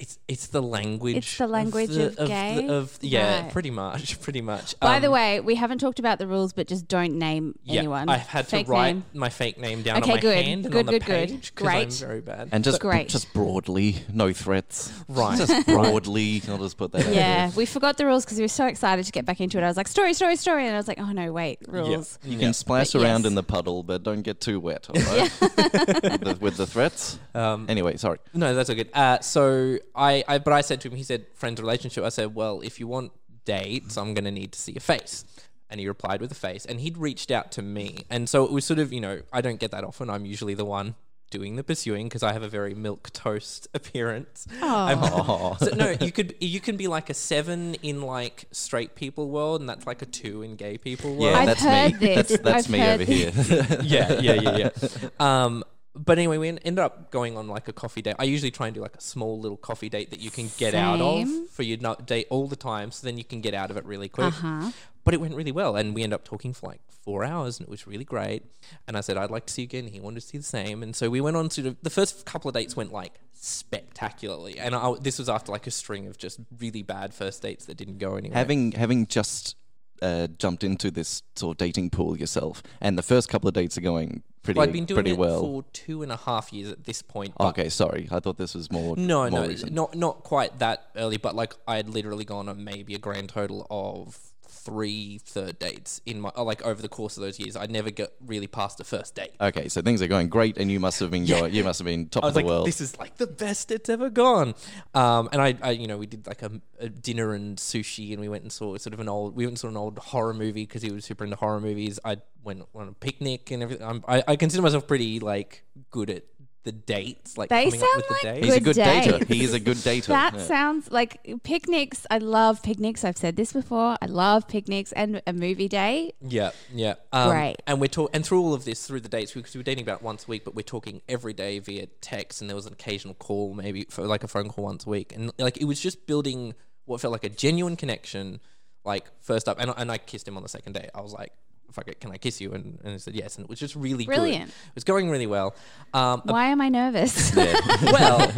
It's 0.00 0.18
it's 0.26 0.46
the 0.48 0.62
language. 0.62 1.16
It's 1.16 1.38
the 1.38 1.46
language 1.46 1.94
of 1.96 2.16
the- 2.16 2.26
gay? 2.26 2.66
of 2.68 2.98
yeah, 3.02 3.42
Right. 3.42 3.52
pretty 3.52 3.70
much, 3.70 4.20
pretty 4.22 4.40
much. 4.40 4.78
By 4.80 4.96
Um, 4.96 5.02
the 5.02 5.10
way, 5.10 5.40
we 5.40 5.54
haven't 5.54 5.78
talked 5.78 5.98
about 5.98 6.18
the 6.18 6.26
rules, 6.26 6.52
but 6.52 6.66
just 6.66 6.88
don't 6.88 7.18
name 7.18 7.54
yeah, 7.64 7.80
anyone. 7.80 8.08
I've 8.08 8.22
had 8.26 8.46
Fake 8.48 8.66
to 8.66 8.72
write 8.72 8.94
name. 8.94 9.04
my 9.14 9.28
fake 9.28 9.58
name 9.58 9.82
down 9.82 9.98
Okay, 10.02 10.10
on 10.12 10.16
my 10.16 10.20
good. 10.20 10.44
hand 10.44 10.64
and 10.64 10.72
Good, 10.72 10.86
the 10.86 10.92
good, 10.92 11.04
good. 11.04 11.30
I'm 11.30 11.40
Great. 11.54 11.92
very 11.92 12.20
bad. 12.20 12.48
and 12.50 12.64
just 12.64 12.80
Great. 12.80 13.08
just 13.08 13.32
broadly, 13.34 13.96
no 14.12 14.32
threats. 14.32 14.92
Right. 15.08 15.36
Just 15.38 15.66
broadly, 15.94 16.42
I'll 16.48 16.58
just 16.58 16.76
put 16.78 16.92
that. 16.92 17.06
Yeah, 17.06 17.48
there. 17.48 17.50
we 17.56 17.66
forgot 17.66 17.96
the 17.98 18.06
rules 18.06 18.24
because 18.24 18.38
we 18.38 18.44
were 18.44 18.48
so 18.48 18.66
excited 18.66 19.04
to 19.04 19.12
get 19.12 19.24
back 19.26 19.40
into 19.40 19.58
it. 19.58 19.62
I 19.64 19.66
was 19.68 19.76
like, 19.76 19.88
story, 19.88 20.14
story, 20.14 20.36
story. 20.36 20.66
And 20.66 20.74
I 20.74 20.78
was 20.78 20.88
like, 20.88 20.98
oh 20.98 21.12
no, 21.12 21.30
wait, 21.32 21.58
rules. 21.68 22.18
You 22.24 22.38
can 22.38 22.54
splash 22.54 22.92
But 22.92 23.02
around 23.02 23.20
yes. 23.20 23.26
in 23.26 23.34
the 23.34 23.42
puddle, 23.42 23.82
but 23.82 24.02
don't 24.02 24.22
get 24.22 24.40
too 24.40 24.58
wet. 24.60 24.88
All 24.88 24.94
right? 25.00 25.30
with, 25.40 25.56
the, 25.56 26.38
with 26.40 26.56
the 26.56 26.66
threats. 26.66 27.18
Um, 27.34 27.66
Anyway, 27.68 27.96
sorry. 27.98 28.18
No, 28.34 28.54
that's 28.54 28.70
all 28.70 28.76
good. 28.76 28.88
Uh, 28.94 29.20
so 29.20 29.78
I, 30.00 30.24
I, 30.26 30.38
but 30.38 30.52
I 30.52 30.62
said 30.62 30.80
to 30.82 30.88
him, 30.88 30.96
he 30.96 31.02
said, 31.02 31.26
friends 31.34 31.60
relationship. 31.60 32.02
I 32.04 32.08
said, 32.08 32.34
well, 32.34 32.60
if 32.62 32.80
you 32.80 32.86
want 32.88 33.12
dates, 33.44 33.96
I'm 33.96 34.14
going 34.14 34.24
to 34.24 34.30
need 34.30 34.52
to 34.52 34.58
see 34.58 34.74
a 34.76 34.80
face. 34.80 35.24
And 35.68 35.78
he 35.78 35.86
replied 35.86 36.20
with 36.20 36.32
a 36.32 36.34
face. 36.36 36.64
And 36.66 36.80
he'd 36.80 36.96
reached 36.98 37.30
out 37.30 37.52
to 37.52 37.62
me. 37.62 38.04
And 38.10 38.28
so 38.28 38.44
it 38.44 38.50
was 38.50 38.64
sort 38.64 38.78
of, 38.80 38.92
you 38.92 39.00
know, 39.00 39.20
I 39.32 39.40
don't 39.40 39.60
get 39.60 39.70
that 39.72 39.84
often. 39.84 40.10
I'm 40.10 40.24
usually 40.24 40.54
the 40.54 40.64
one 40.64 40.94
doing 41.30 41.54
the 41.54 41.62
pursuing 41.62 42.08
because 42.08 42.24
I 42.24 42.32
have 42.32 42.42
a 42.42 42.48
very 42.48 42.74
milk 42.74 43.10
toast 43.12 43.68
appearance. 43.74 44.48
I'm- 44.60 45.00
so 45.58 45.70
no, 45.76 45.90
you 46.00 46.10
could 46.10 46.34
you 46.40 46.58
can 46.58 46.76
be 46.76 46.88
like 46.88 47.08
a 47.08 47.14
seven 47.14 47.74
in 47.82 48.02
like 48.02 48.46
straight 48.50 48.96
people 48.96 49.28
world, 49.30 49.60
and 49.60 49.68
that's 49.68 49.86
like 49.86 50.02
a 50.02 50.06
two 50.06 50.42
in 50.42 50.56
gay 50.56 50.76
people 50.76 51.10
world. 51.14 51.34
Yeah, 51.34 51.38
I've 51.38 51.46
that's 51.46 51.62
heard 51.62 51.92
me. 52.00 52.14
this. 52.14 52.28
That's 52.30 52.42
that's 52.42 52.64
I've 52.66 52.70
me 52.72 52.78
heard 52.80 52.94
over 52.94 53.04
this. 53.04 53.48
here. 53.48 53.78
yeah, 53.84 54.12
yeah, 54.20 54.32
yeah, 54.34 54.56
yeah. 54.72 55.08
Um, 55.20 55.62
but 55.94 56.18
anyway, 56.18 56.38
we 56.38 56.48
ended 56.48 56.78
up 56.78 57.10
going 57.10 57.36
on 57.36 57.48
like 57.48 57.66
a 57.68 57.72
coffee 57.72 58.02
date. 58.02 58.16
I 58.18 58.24
usually 58.24 58.50
try 58.50 58.68
and 58.68 58.74
do 58.74 58.80
like 58.80 58.96
a 58.96 59.00
small 59.00 59.40
little 59.40 59.56
coffee 59.56 59.88
date 59.88 60.10
that 60.10 60.20
you 60.20 60.30
can 60.30 60.50
get 60.56 60.74
out 60.74 61.00
of 61.00 61.28
for 61.50 61.62
your 61.62 61.78
date 62.06 62.26
all 62.30 62.46
the 62.46 62.56
time, 62.56 62.90
so 62.92 63.06
then 63.06 63.18
you 63.18 63.24
can 63.24 63.40
get 63.40 63.54
out 63.54 63.70
of 63.70 63.76
it 63.76 63.84
really 63.84 64.08
quick. 64.08 64.28
Uh-huh. 64.28 64.70
But 65.02 65.14
it 65.14 65.20
went 65.20 65.34
really 65.34 65.52
well, 65.52 65.76
and 65.76 65.94
we 65.94 66.02
ended 66.02 66.14
up 66.14 66.24
talking 66.24 66.52
for 66.52 66.68
like 66.68 66.80
four 66.88 67.24
hours, 67.24 67.58
and 67.58 67.66
it 67.66 67.70
was 67.70 67.86
really 67.86 68.04
great. 68.04 68.44
And 68.86 68.96
I 68.96 69.00
said 69.00 69.16
I'd 69.16 69.30
like 69.30 69.46
to 69.46 69.52
see 69.52 69.62
you 69.62 69.66
again. 69.66 69.86
He 69.88 69.98
wanted 69.98 70.20
to 70.20 70.26
see 70.26 70.38
the 70.38 70.44
same, 70.44 70.82
and 70.82 70.94
so 70.94 71.10
we 71.10 71.20
went 71.20 71.36
on 71.36 71.48
to 71.50 71.62
the, 71.62 71.76
the 71.82 71.90
first 71.90 72.24
couple 72.24 72.48
of 72.48 72.54
dates 72.54 72.76
went 72.76 72.92
like 72.92 73.14
spectacularly. 73.34 74.58
And 74.58 74.74
I, 74.74 74.94
this 75.00 75.18
was 75.18 75.28
after 75.28 75.50
like 75.50 75.66
a 75.66 75.70
string 75.70 76.06
of 76.06 76.18
just 76.18 76.38
really 76.58 76.82
bad 76.82 77.14
first 77.14 77.42
dates 77.42 77.64
that 77.66 77.76
didn't 77.76 77.98
go 77.98 78.16
anywhere. 78.16 78.36
having 78.36 78.72
having 78.72 79.06
just 79.06 79.56
uh, 80.02 80.28
jumped 80.38 80.64
into 80.64 80.90
this 80.90 81.22
sort 81.36 81.54
of 81.54 81.58
dating 81.58 81.90
pool 81.90 82.16
yourself, 82.16 82.62
and 82.80 82.96
the 82.98 83.02
first 83.02 83.28
couple 83.28 83.48
of 83.48 83.54
dates 83.54 83.76
are 83.76 83.82
going 83.82 84.22
pretty 84.42 84.58
Well, 84.58 84.66
I've 84.66 84.72
been 84.72 84.84
doing 84.86 84.96
pretty 84.96 85.10
it 85.10 85.18
well. 85.18 85.40
for 85.40 85.64
two 85.72 86.02
and 86.02 86.10
a 86.10 86.16
half 86.16 86.52
years 86.52 86.70
at 86.70 86.84
this 86.84 87.02
point. 87.02 87.34
okay, 87.38 87.68
sorry. 87.68 88.08
I 88.10 88.20
thought 88.20 88.38
this 88.38 88.54
was 88.54 88.70
more. 88.72 88.96
No, 88.96 89.28
more 89.28 89.40
no, 89.42 89.46
recent. 89.48 89.72
not 89.72 89.94
not 89.94 90.22
quite 90.22 90.58
that 90.58 90.86
early, 90.96 91.16
but 91.18 91.34
like 91.34 91.54
I 91.68 91.76
had 91.76 91.88
literally 91.88 92.24
gone 92.24 92.48
on 92.48 92.64
maybe 92.64 92.94
a 92.94 92.98
grand 92.98 93.28
total 93.28 93.66
of 93.70 94.29
three 94.70 95.18
third 95.18 95.58
dates 95.58 96.00
in 96.06 96.20
my 96.20 96.30
oh, 96.36 96.44
like 96.44 96.62
over 96.62 96.80
the 96.80 96.88
course 96.88 97.16
of 97.16 97.22
those 97.22 97.40
years. 97.40 97.56
I 97.56 97.66
never 97.66 97.90
got 97.90 98.10
really 98.24 98.46
past 98.46 98.78
the 98.78 98.84
first 98.84 99.16
date. 99.16 99.32
Okay, 99.40 99.68
so 99.68 99.82
things 99.82 100.00
are 100.00 100.06
going 100.06 100.28
great, 100.28 100.58
and 100.58 100.70
you 100.70 100.78
must 100.78 101.00
have 101.00 101.10
been 101.10 101.26
going. 101.26 101.52
You 101.52 101.64
must 101.64 101.80
have 101.80 101.86
been 101.86 102.08
top 102.08 102.24
I 102.24 102.28
of 102.28 102.34
the 102.34 102.38
like, 102.38 102.46
world. 102.46 102.66
this 102.68 102.80
is 102.80 102.96
like 102.98 103.16
the 103.16 103.26
best 103.26 103.72
it's 103.72 103.88
ever 103.88 104.10
gone. 104.10 104.54
Um, 104.94 105.28
and 105.32 105.42
I, 105.42 105.56
I, 105.60 105.70
you 105.72 105.88
know, 105.88 105.98
we 105.98 106.06
did 106.06 106.26
like 106.28 106.42
a, 106.42 106.52
a 106.78 106.88
dinner 106.88 107.34
and 107.34 107.58
sushi, 107.58 108.12
and 108.12 108.20
we 108.20 108.28
went 108.28 108.42
and 108.42 108.52
saw 108.52 108.76
sort 108.76 108.94
of 108.94 109.00
an 109.00 109.08
old, 109.08 109.34
we 109.34 109.44
went 109.44 109.52
and 109.52 109.58
saw 109.58 109.68
an 109.68 109.76
old 109.76 109.98
horror 109.98 110.34
movie 110.34 110.66
because 110.66 110.82
he 110.82 110.92
was 110.92 111.04
super 111.04 111.24
into 111.24 111.36
horror 111.36 111.60
movies. 111.60 111.98
I 112.04 112.18
went 112.44 112.62
on 112.72 112.88
a 112.88 112.92
picnic 112.92 113.50
and 113.50 113.64
everything. 113.64 113.86
I'm, 113.86 114.04
I, 114.06 114.22
I 114.28 114.36
consider 114.36 114.62
myself 114.62 114.86
pretty 114.86 115.18
like 115.18 115.64
good 115.90 116.10
at 116.10 116.24
the 116.62 116.72
dates, 116.72 117.38
like 117.38 117.48
They 117.48 117.64
coming 117.70 117.82
up 117.82 117.88
sound 117.88 117.96
with 117.96 118.06
the 118.08 118.12
like 118.12 118.22
dates. 118.34 118.46
He's 118.46 118.54
a 118.56 118.60
good 118.60 118.74
good 118.76 118.84
dater. 118.84 119.18
dates. 119.20 119.28
He 119.30 119.44
is 119.44 119.54
a 119.54 119.60
good 119.60 119.76
dater. 119.78 120.06
That 120.08 120.34
Yeah. 120.34 120.40
sounds 120.42 120.90
like 120.90 121.18
picnics. 121.42 122.06
I 122.10 122.18
love 122.18 122.62
picnics. 122.62 123.02
I've 123.02 123.16
said 123.16 123.36
this 123.36 123.52
before. 123.54 123.96
I 124.02 124.06
love 124.06 124.46
picnics 124.46 124.92
and 124.92 125.22
a 125.26 125.32
movie 125.32 125.68
day. 125.68 126.12
Yeah, 126.20 126.50
yeah. 126.74 126.94
Um, 127.12 127.30
Great. 127.30 127.56
And 127.66 127.80
we're 127.80 127.86
talking, 127.88 128.14
and 128.14 128.26
through 128.26 128.42
all 128.42 128.52
of 128.52 128.66
this, 128.66 128.86
through 128.86 129.00
the 129.00 129.08
dates, 129.08 129.32
because 129.32 129.54
we 129.54 129.58
were 129.58 129.62
dating 129.64 129.84
about 129.84 130.02
once 130.02 130.24
a 130.24 130.28
week, 130.28 130.44
but 130.44 130.54
we're 130.54 130.62
talking 130.62 131.00
every 131.08 131.32
day 131.32 131.58
via 131.60 131.86
text, 132.02 132.40
and 132.42 132.50
there 132.50 132.56
was 132.56 132.66
an 132.66 132.74
occasional 132.74 133.14
call, 133.14 133.54
maybe 133.54 133.86
for 133.88 134.06
like 134.06 134.22
a 134.22 134.28
phone 134.28 134.50
call 134.50 134.64
once 134.64 134.84
a 134.86 134.90
week, 134.90 135.14
and 135.14 135.32
like 135.38 135.56
it 135.56 135.64
was 135.64 135.80
just 135.80 136.06
building 136.06 136.54
what 136.84 137.00
felt 137.00 137.12
like 137.12 137.24
a 137.24 137.30
genuine 137.30 137.76
connection. 137.76 138.38
Like 138.84 139.04
first 139.20 139.48
up, 139.48 139.58
and, 139.60 139.72
and 139.76 139.90
I 139.90 139.98
kissed 139.98 140.26
him 140.28 140.36
on 140.36 140.42
the 140.42 140.48
second 140.48 140.72
day. 140.74 140.88
I 140.94 141.00
was 141.00 141.12
like, 141.12 141.32
"Fuck 141.72 141.88
it, 141.88 142.00
can 142.00 142.10
I 142.10 142.16
kiss 142.16 142.40
you?" 142.40 142.52
And, 142.52 142.78
and 142.82 142.92
he 142.92 142.98
said 142.98 143.14
yes, 143.14 143.36
and 143.36 143.44
it 143.44 143.50
was 143.50 143.58
just 143.58 143.74
really 143.76 144.06
Brilliant. 144.06 144.46
good. 144.46 144.50
It 144.50 144.74
was 144.74 144.84
going 144.84 145.10
really 145.10 145.26
well. 145.26 145.54
Um, 145.94 146.22
Why 146.24 146.46
am 146.46 146.60
I 146.60 146.68
nervous? 146.68 147.34
well, 147.82 148.30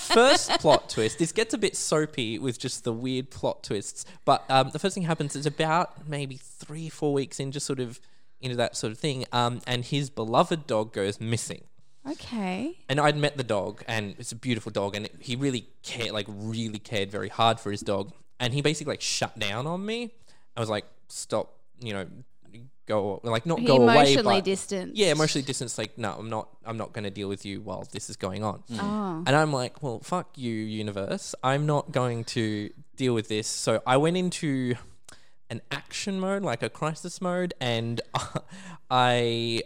first 0.00 0.50
plot 0.60 0.88
twist. 0.88 1.18
This 1.18 1.32
gets 1.32 1.54
a 1.54 1.58
bit 1.58 1.76
soapy 1.76 2.38
with 2.38 2.58
just 2.58 2.84
the 2.84 2.92
weird 2.92 3.30
plot 3.30 3.62
twists. 3.62 4.04
But 4.24 4.44
um, 4.50 4.70
the 4.70 4.78
first 4.78 4.94
thing 4.94 5.04
happens 5.04 5.36
is 5.36 5.46
about 5.46 6.08
maybe 6.08 6.36
three, 6.36 6.88
four 6.88 7.12
weeks 7.12 7.40
in, 7.40 7.52
just 7.52 7.66
sort 7.66 7.80
of 7.80 8.00
into 8.40 8.56
that 8.56 8.76
sort 8.76 8.92
of 8.92 8.98
thing. 8.98 9.24
Um, 9.32 9.60
and 9.66 9.84
his 9.84 10.10
beloved 10.10 10.66
dog 10.66 10.92
goes 10.92 11.20
missing. 11.20 11.64
Okay. 12.08 12.78
And 12.88 12.98
I'd 12.98 13.16
met 13.16 13.36
the 13.36 13.44
dog, 13.44 13.82
and 13.86 14.14
it's 14.18 14.32
a 14.32 14.36
beautiful 14.36 14.72
dog, 14.72 14.96
and 14.96 15.08
he 15.18 15.36
really 15.36 15.68
cared, 15.82 16.12
like 16.12 16.26
really 16.28 16.78
cared 16.78 17.10
very 17.10 17.28
hard 17.28 17.60
for 17.60 17.70
his 17.70 17.80
dog. 17.82 18.12
And 18.38 18.54
he 18.54 18.62
basically 18.62 18.92
like 18.92 19.02
shut 19.02 19.38
down 19.38 19.66
on 19.66 19.84
me. 19.84 20.14
I 20.56 20.60
was 20.60 20.70
like, 20.70 20.86
"Stop, 21.08 21.58
you 21.78 21.92
know, 21.92 22.06
go 22.86 23.20
like 23.22 23.46
not 23.46 23.60
He 23.60 23.66
go 23.66 23.76
away." 23.76 23.94
emotionally 23.94 24.36
But 24.36 24.44
distanced. 24.44 24.96
yeah, 24.96 25.12
emotionally 25.12 25.44
distanced. 25.44 25.78
Like, 25.78 25.96
no, 25.98 26.12
I'm 26.18 26.28
not. 26.30 26.48
I'm 26.64 26.76
not 26.76 26.92
going 26.92 27.04
to 27.04 27.10
deal 27.10 27.28
with 27.28 27.44
you 27.44 27.60
while 27.60 27.86
this 27.92 28.10
is 28.10 28.16
going 28.16 28.44
on. 28.44 28.62
Mm. 28.70 28.78
Oh. 28.80 29.24
And 29.26 29.36
I'm 29.36 29.52
like, 29.52 29.82
well, 29.82 30.00
fuck 30.00 30.36
you, 30.36 30.52
universe. 30.52 31.34
I'm 31.42 31.66
not 31.66 31.92
going 31.92 32.24
to 32.24 32.70
deal 32.96 33.14
with 33.14 33.28
this. 33.28 33.46
So 33.46 33.82
I 33.86 33.96
went 33.96 34.16
into 34.16 34.74
an 35.48 35.60
action 35.70 36.20
mode, 36.20 36.42
like 36.42 36.62
a 36.62 36.68
crisis 36.70 37.20
mode, 37.20 37.54
and 37.60 38.00
I 38.90 39.62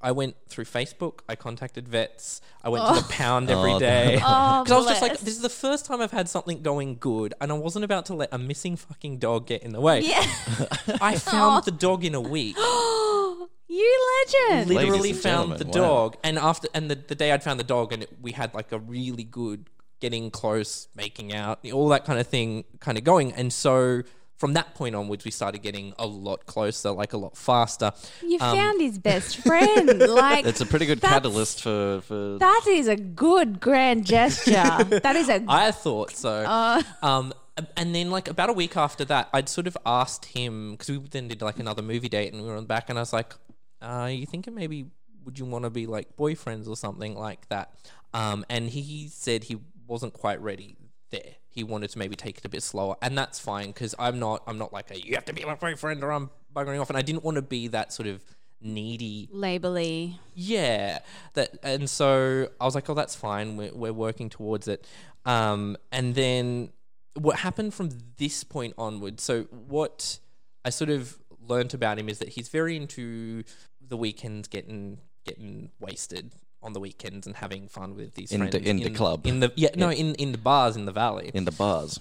I 0.00 0.12
went 0.12 0.36
through 0.48 0.64
Facebook. 0.64 1.20
I 1.28 1.36
contacted 1.36 1.88
vets. 1.88 2.40
I 2.62 2.68
went 2.68 2.86
to 2.86 2.94
the 2.94 3.06
oh. 3.06 3.08
pound 3.10 3.50
every 3.50 3.72
Oh, 3.72 3.78
day. 3.78 4.14
Oh, 4.24 4.62
Because 4.62 4.72
I 4.72 4.76
was 4.76 4.86
just 4.86 5.02
like, 5.02 5.18
this 5.20 5.34
is 5.34 5.42
the 5.42 5.48
first 5.48 5.86
time 5.86 6.00
I've 6.00 6.10
had 6.10 6.28
something 6.28 6.62
going 6.62 6.96
good, 6.98 7.34
and 7.40 7.52
I 7.52 7.54
wasn't 7.54 7.84
about 7.84 8.06
to 8.06 8.14
let 8.14 8.30
a 8.32 8.38
missing 8.38 8.76
fucking 8.76 9.18
dog 9.18 9.46
get 9.46 9.62
in 9.62 9.72
the 9.72 9.80
way. 9.80 10.00
Yeah. 10.00 10.24
I 11.00 11.16
found 11.16 11.64
the 11.66 11.70
dog 11.70 12.04
in 12.04 12.14
a 12.14 12.20
week. 12.20 12.56
you 13.68 14.24
legend. 14.48 14.70
Literally 14.70 15.10
and 15.10 15.18
found 15.18 15.52
the 15.52 15.64
gentlemen, 15.64 15.82
wow. 15.82 15.88
dog, 15.88 16.16
and 16.24 16.38
after 16.38 16.68
and 16.74 16.90
the, 16.90 16.94
the 16.94 17.14
day 17.14 17.32
I'd 17.32 17.42
found 17.42 17.60
the 17.60 17.64
dog, 17.64 17.92
and 17.92 18.04
it, 18.04 18.10
we 18.20 18.32
had 18.32 18.54
like 18.54 18.72
a 18.72 18.78
really 18.78 19.24
good 19.24 19.68
getting 20.00 20.30
close, 20.30 20.88
making 20.94 21.32
out, 21.32 21.60
all 21.72 21.88
that 21.88 22.04
kind 22.04 22.18
of 22.18 22.26
thing, 22.26 22.64
kind 22.80 22.98
of 22.98 23.04
going. 23.04 23.32
And 23.32 23.52
so 23.52 24.02
from 24.36 24.54
that 24.54 24.74
point 24.74 24.94
onwards, 24.94 25.24
we 25.24 25.30
started 25.30 25.62
getting 25.62 25.94
a 25.98 26.06
lot 26.06 26.44
closer, 26.46 26.90
like 26.90 27.12
a 27.12 27.16
lot 27.16 27.36
faster. 27.36 27.92
You 28.22 28.38
Um, 28.40 28.56
found 28.56 28.80
his 28.80 28.98
best 29.10 29.36
friend. 29.38 29.98
Like 29.98 30.44
It's 30.44 30.60
a 30.60 30.66
pretty 30.66 30.86
good 30.86 31.00
catalyst 31.00 31.62
for 31.62 32.00
for. 32.02 32.38
That 32.38 32.64
is 32.68 32.88
a 32.88 32.96
good 32.96 33.60
grand 33.60 34.04
gesture. 34.06 34.52
that 35.02 35.16
is 35.16 35.28
a 35.28 35.44
I 35.48 35.70
thought 35.70 36.10
so. 36.12 36.30
Uh. 36.30 36.82
um, 37.02 37.32
and 37.76 37.94
then 37.94 38.10
like 38.10 38.28
about 38.28 38.50
a 38.50 38.52
week 38.52 38.76
after 38.76 39.04
that, 39.06 39.28
I'd 39.32 39.48
sort 39.48 39.66
of 39.68 39.76
asked 39.86 40.24
him 40.26 40.72
because 40.72 40.90
we 40.90 40.98
then 40.98 41.28
did 41.28 41.40
like 41.40 41.60
another 41.60 41.82
movie 41.82 42.08
date, 42.08 42.32
and 42.32 42.42
we 42.42 42.48
were 42.48 42.56
on 42.56 42.64
the 42.64 42.68
back, 42.68 42.90
and 42.90 42.98
I 42.98 43.02
was 43.02 43.12
like, 43.12 43.32
uh, 43.80 44.08
"You 44.10 44.26
thinking 44.26 44.54
maybe 44.54 44.86
would 45.24 45.38
you 45.38 45.44
want 45.46 45.64
to 45.64 45.70
be 45.70 45.86
like 45.86 46.16
boyfriends 46.16 46.66
or 46.68 46.76
something 46.76 47.14
like 47.14 47.48
that?" 47.50 47.72
Um, 48.12 48.44
and 48.50 48.68
he 48.70 49.08
said 49.08 49.44
he 49.44 49.58
wasn't 49.86 50.12
quite 50.14 50.40
ready 50.42 50.76
there. 51.10 51.36
He 51.54 51.62
wanted 51.64 51.90
to 51.90 51.98
maybe 51.98 52.16
take 52.16 52.38
it 52.38 52.44
a 52.44 52.48
bit 52.48 52.62
slower, 52.62 52.96
and 53.00 53.16
that's 53.16 53.38
fine 53.38 53.68
because 53.68 53.94
I'm 53.98 54.18
not. 54.18 54.42
I'm 54.46 54.58
not 54.58 54.72
like 54.72 54.90
a 54.90 55.00
you 55.00 55.14
have 55.14 55.24
to 55.26 55.32
be 55.32 55.44
my 55.44 55.54
boyfriend 55.54 56.02
or 56.02 56.10
I'm 56.12 56.30
buggering 56.54 56.80
off, 56.80 56.90
and 56.90 56.98
I 56.98 57.02
didn't 57.02 57.24
want 57.24 57.36
to 57.36 57.42
be 57.42 57.68
that 57.68 57.92
sort 57.92 58.08
of 58.08 58.24
needy 58.60 59.28
labely. 59.30 60.18
yeah 60.34 61.00
that 61.34 61.50
and 61.62 61.90
so 61.90 62.48
i 62.58 62.64
was 62.64 62.74
like 62.74 62.88
oh 62.88 62.94
that's 62.94 63.14
fine 63.14 63.58
we're, 63.58 63.74
we're 63.74 63.92
working 63.92 64.30
towards 64.30 64.66
it 64.68 64.86
um 65.26 65.76
and 65.92 66.14
then 66.14 66.70
what 67.14 67.36
happened 67.40 67.74
from 67.74 67.90
this 68.16 68.42
point 68.42 68.72
onward 68.78 69.20
so 69.20 69.42
what 69.50 70.18
i 70.64 70.70
sort 70.70 70.88
of 70.88 71.18
learnt 71.46 71.74
about 71.74 71.98
him 71.98 72.08
is 72.08 72.20
that 72.20 72.30
he's 72.30 72.48
very 72.48 72.74
into 72.74 73.44
the 73.86 73.98
weekends 73.98 74.48
getting 74.48 74.98
getting 75.26 75.70
wasted 75.78 76.32
on 76.64 76.72
the 76.72 76.80
weekends 76.80 77.26
and 77.26 77.36
having 77.36 77.68
fun 77.68 77.94
with 77.94 78.14
these 78.14 78.32
In 78.32 78.40
the- 78.40 78.50
friends 78.50 78.66
in 78.68 78.76
the 78.78 78.90
club. 78.90 79.26
in 79.26 79.40
the 79.40 79.52
yeah 79.54 79.68
no 79.76 79.90
in 79.90 80.14
in 80.16 80.32
the 80.32 80.38
bars 80.38 80.74
in 80.76 80.86
the 80.86 80.92
valley 80.92 81.30
in 81.34 81.44
the 81.44 81.52
bars. 81.52 82.00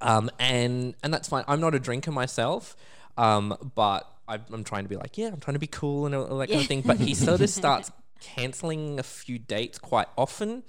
um, 0.00 0.30
and 0.38 0.94
and 1.02 1.12
that's 1.12 1.28
fine. 1.28 1.44
I'm 1.48 1.60
not 1.60 1.74
a 1.74 1.78
drinker 1.80 2.12
myself, 2.12 2.76
um, 3.18 3.54
but 3.74 4.02
I, 4.28 4.40
I'm 4.52 4.64
trying 4.64 4.84
to 4.84 4.88
be 4.88 4.96
like, 4.96 5.16
yeah, 5.18 5.28
I'm 5.28 5.38
trying 5.40 5.54
to 5.54 5.60
be 5.60 5.66
cool 5.68 6.06
and 6.06 6.14
all 6.14 6.24
all 6.24 6.38
that 6.38 6.48
kind 6.48 6.60
of 6.60 6.66
thing. 6.66 6.82
But 6.82 6.98
he 6.98 7.14
sort 7.14 7.40
of 7.40 7.50
starts 7.50 7.90
canceling 8.20 8.98
a 8.98 9.02
few 9.02 9.38
dates 9.38 9.78
quite 9.78 10.08
often, 10.16 10.62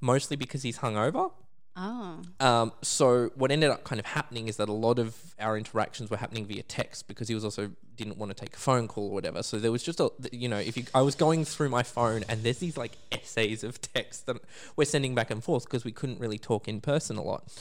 mostly 0.00 0.36
because 0.36 0.62
he's 0.62 0.78
hungover. 0.78 1.30
Oh. 1.76 2.22
Um, 2.40 2.72
so 2.80 3.30
what 3.34 3.50
ended 3.50 3.68
up 3.68 3.84
kind 3.84 4.00
of 4.00 4.06
happening 4.06 4.48
is 4.48 4.56
that 4.56 4.68
a 4.68 4.72
lot 4.72 4.98
of 4.98 5.14
our 5.38 5.58
interactions 5.58 6.08
were 6.08 6.16
happening 6.16 6.46
via 6.46 6.62
text 6.62 7.06
because 7.06 7.28
he 7.28 7.34
was 7.34 7.44
also 7.44 7.70
didn't 7.96 8.16
want 8.16 8.30
to 8.30 8.34
take 8.34 8.54
a 8.54 8.58
phone 8.58 8.88
call 8.88 9.08
or 9.08 9.10
whatever. 9.10 9.42
So 9.42 9.58
there 9.58 9.70
was 9.70 9.82
just 9.82 10.00
a 10.00 10.10
you 10.32 10.48
know 10.48 10.58
if 10.58 10.76
you 10.76 10.84
I 10.94 11.02
was 11.02 11.14
going 11.14 11.44
through 11.44 11.68
my 11.68 11.82
phone 11.82 12.24
and 12.28 12.42
there's 12.42 12.58
these 12.58 12.78
like 12.78 12.92
essays 13.12 13.62
of 13.62 13.80
text 13.80 14.24
that 14.26 14.38
we're 14.76 14.86
sending 14.86 15.14
back 15.14 15.30
and 15.30 15.44
forth 15.44 15.64
because 15.64 15.84
we 15.84 15.92
couldn't 15.92 16.18
really 16.18 16.38
talk 16.38 16.66
in 16.66 16.80
person 16.80 17.18
a 17.18 17.22
lot. 17.22 17.52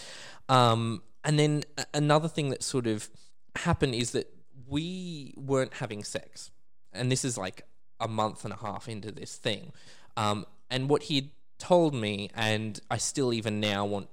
Um, 0.47 1.03
and 1.25 1.37
then 1.37 1.63
another 1.93 2.29
thing 2.29 2.49
that 2.51 2.63
sort 2.63 2.87
of 2.87 3.09
happened 3.57 3.95
is 3.95 4.11
that 4.11 4.31
we 4.67 5.33
weren't 5.35 5.73
having 5.73 6.03
sex, 6.03 6.51
and 6.93 7.11
this 7.11 7.25
is 7.25 7.37
like 7.37 7.63
a 7.99 8.07
month 8.07 8.45
and 8.45 8.53
a 8.53 8.57
half 8.57 8.87
into 8.87 9.11
this 9.11 9.35
thing. 9.35 9.73
Um, 10.15 10.45
and 10.69 10.89
what 10.89 11.03
he 11.03 11.33
told 11.57 11.93
me, 11.93 12.29
and 12.35 12.79
I 12.89 12.97
still 12.97 13.33
even 13.33 13.59
now 13.59 13.85
want 13.85 14.07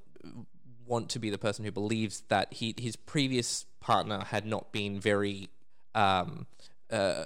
want 0.86 1.08
to 1.10 1.18
be 1.18 1.30
the 1.30 1.38
person 1.38 1.64
who 1.64 1.70
believes 1.70 2.22
that 2.28 2.52
he 2.52 2.74
his 2.78 2.96
previous 2.96 3.64
partner 3.80 4.24
had 4.24 4.44
not 4.44 4.72
been 4.72 5.00
very 5.00 5.48
um 5.94 6.46
uh 6.90 7.24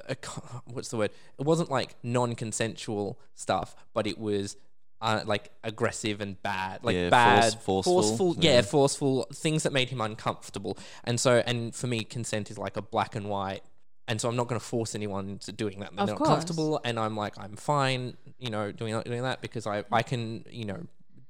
what's 0.66 0.88
the 0.90 0.96
word 0.96 1.10
it 1.38 1.44
wasn't 1.44 1.68
like 1.70 1.96
non-consensual 2.02 3.18
stuff 3.34 3.74
but 3.92 4.06
it 4.06 4.18
was 4.18 4.56
uh, 5.00 5.20
like 5.26 5.50
aggressive 5.64 6.20
and 6.20 6.40
bad 6.42 6.82
like 6.84 6.94
Yeah, 6.94 7.10
bad 7.10 7.60
force- 7.60 7.84
forceful. 7.86 8.36
yeah 8.38 8.56
Yeah. 8.56 8.62
forceful 8.62 9.26
things 9.34 9.64
that 9.64 9.72
made 9.72 9.88
him 9.90 10.00
uncomfortable 10.00 10.78
and 11.04 11.18
so 11.20 11.42
and 11.46 11.74
for 11.74 11.86
me 11.86 12.04
consent 12.04 12.50
is 12.50 12.58
like 12.58 12.76
a 12.76 12.82
black 12.82 13.14
and 13.16 13.28
white 13.28 13.62
and 14.08 14.20
so 14.20 14.28
I'm 14.28 14.36
not 14.36 14.48
going 14.48 14.60
to 14.60 14.64
force 14.66 14.94
anyone 14.94 15.28
into 15.28 15.52
doing 15.52 15.80
that. 15.80 15.90
They're 15.94 16.02
Of 16.04 16.08
not 16.10 16.18
course. 16.18 16.28
comfortable, 16.30 16.80
and 16.84 16.98
I'm 16.98 17.16
like, 17.16 17.34
I'm 17.38 17.56
fine, 17.56 18.16
you 18.38 18.50
know, 18.50 18.72
doing 18.72 18.92
that, 18.94 19.04
doing 19.04 19.22
that 19.22 19.40
because 19.40 19.66
I, 19.66 19.84
I 19.90 20.02
can, 20.02 20.44
you 20.50 20.64
know, 20.64 20.82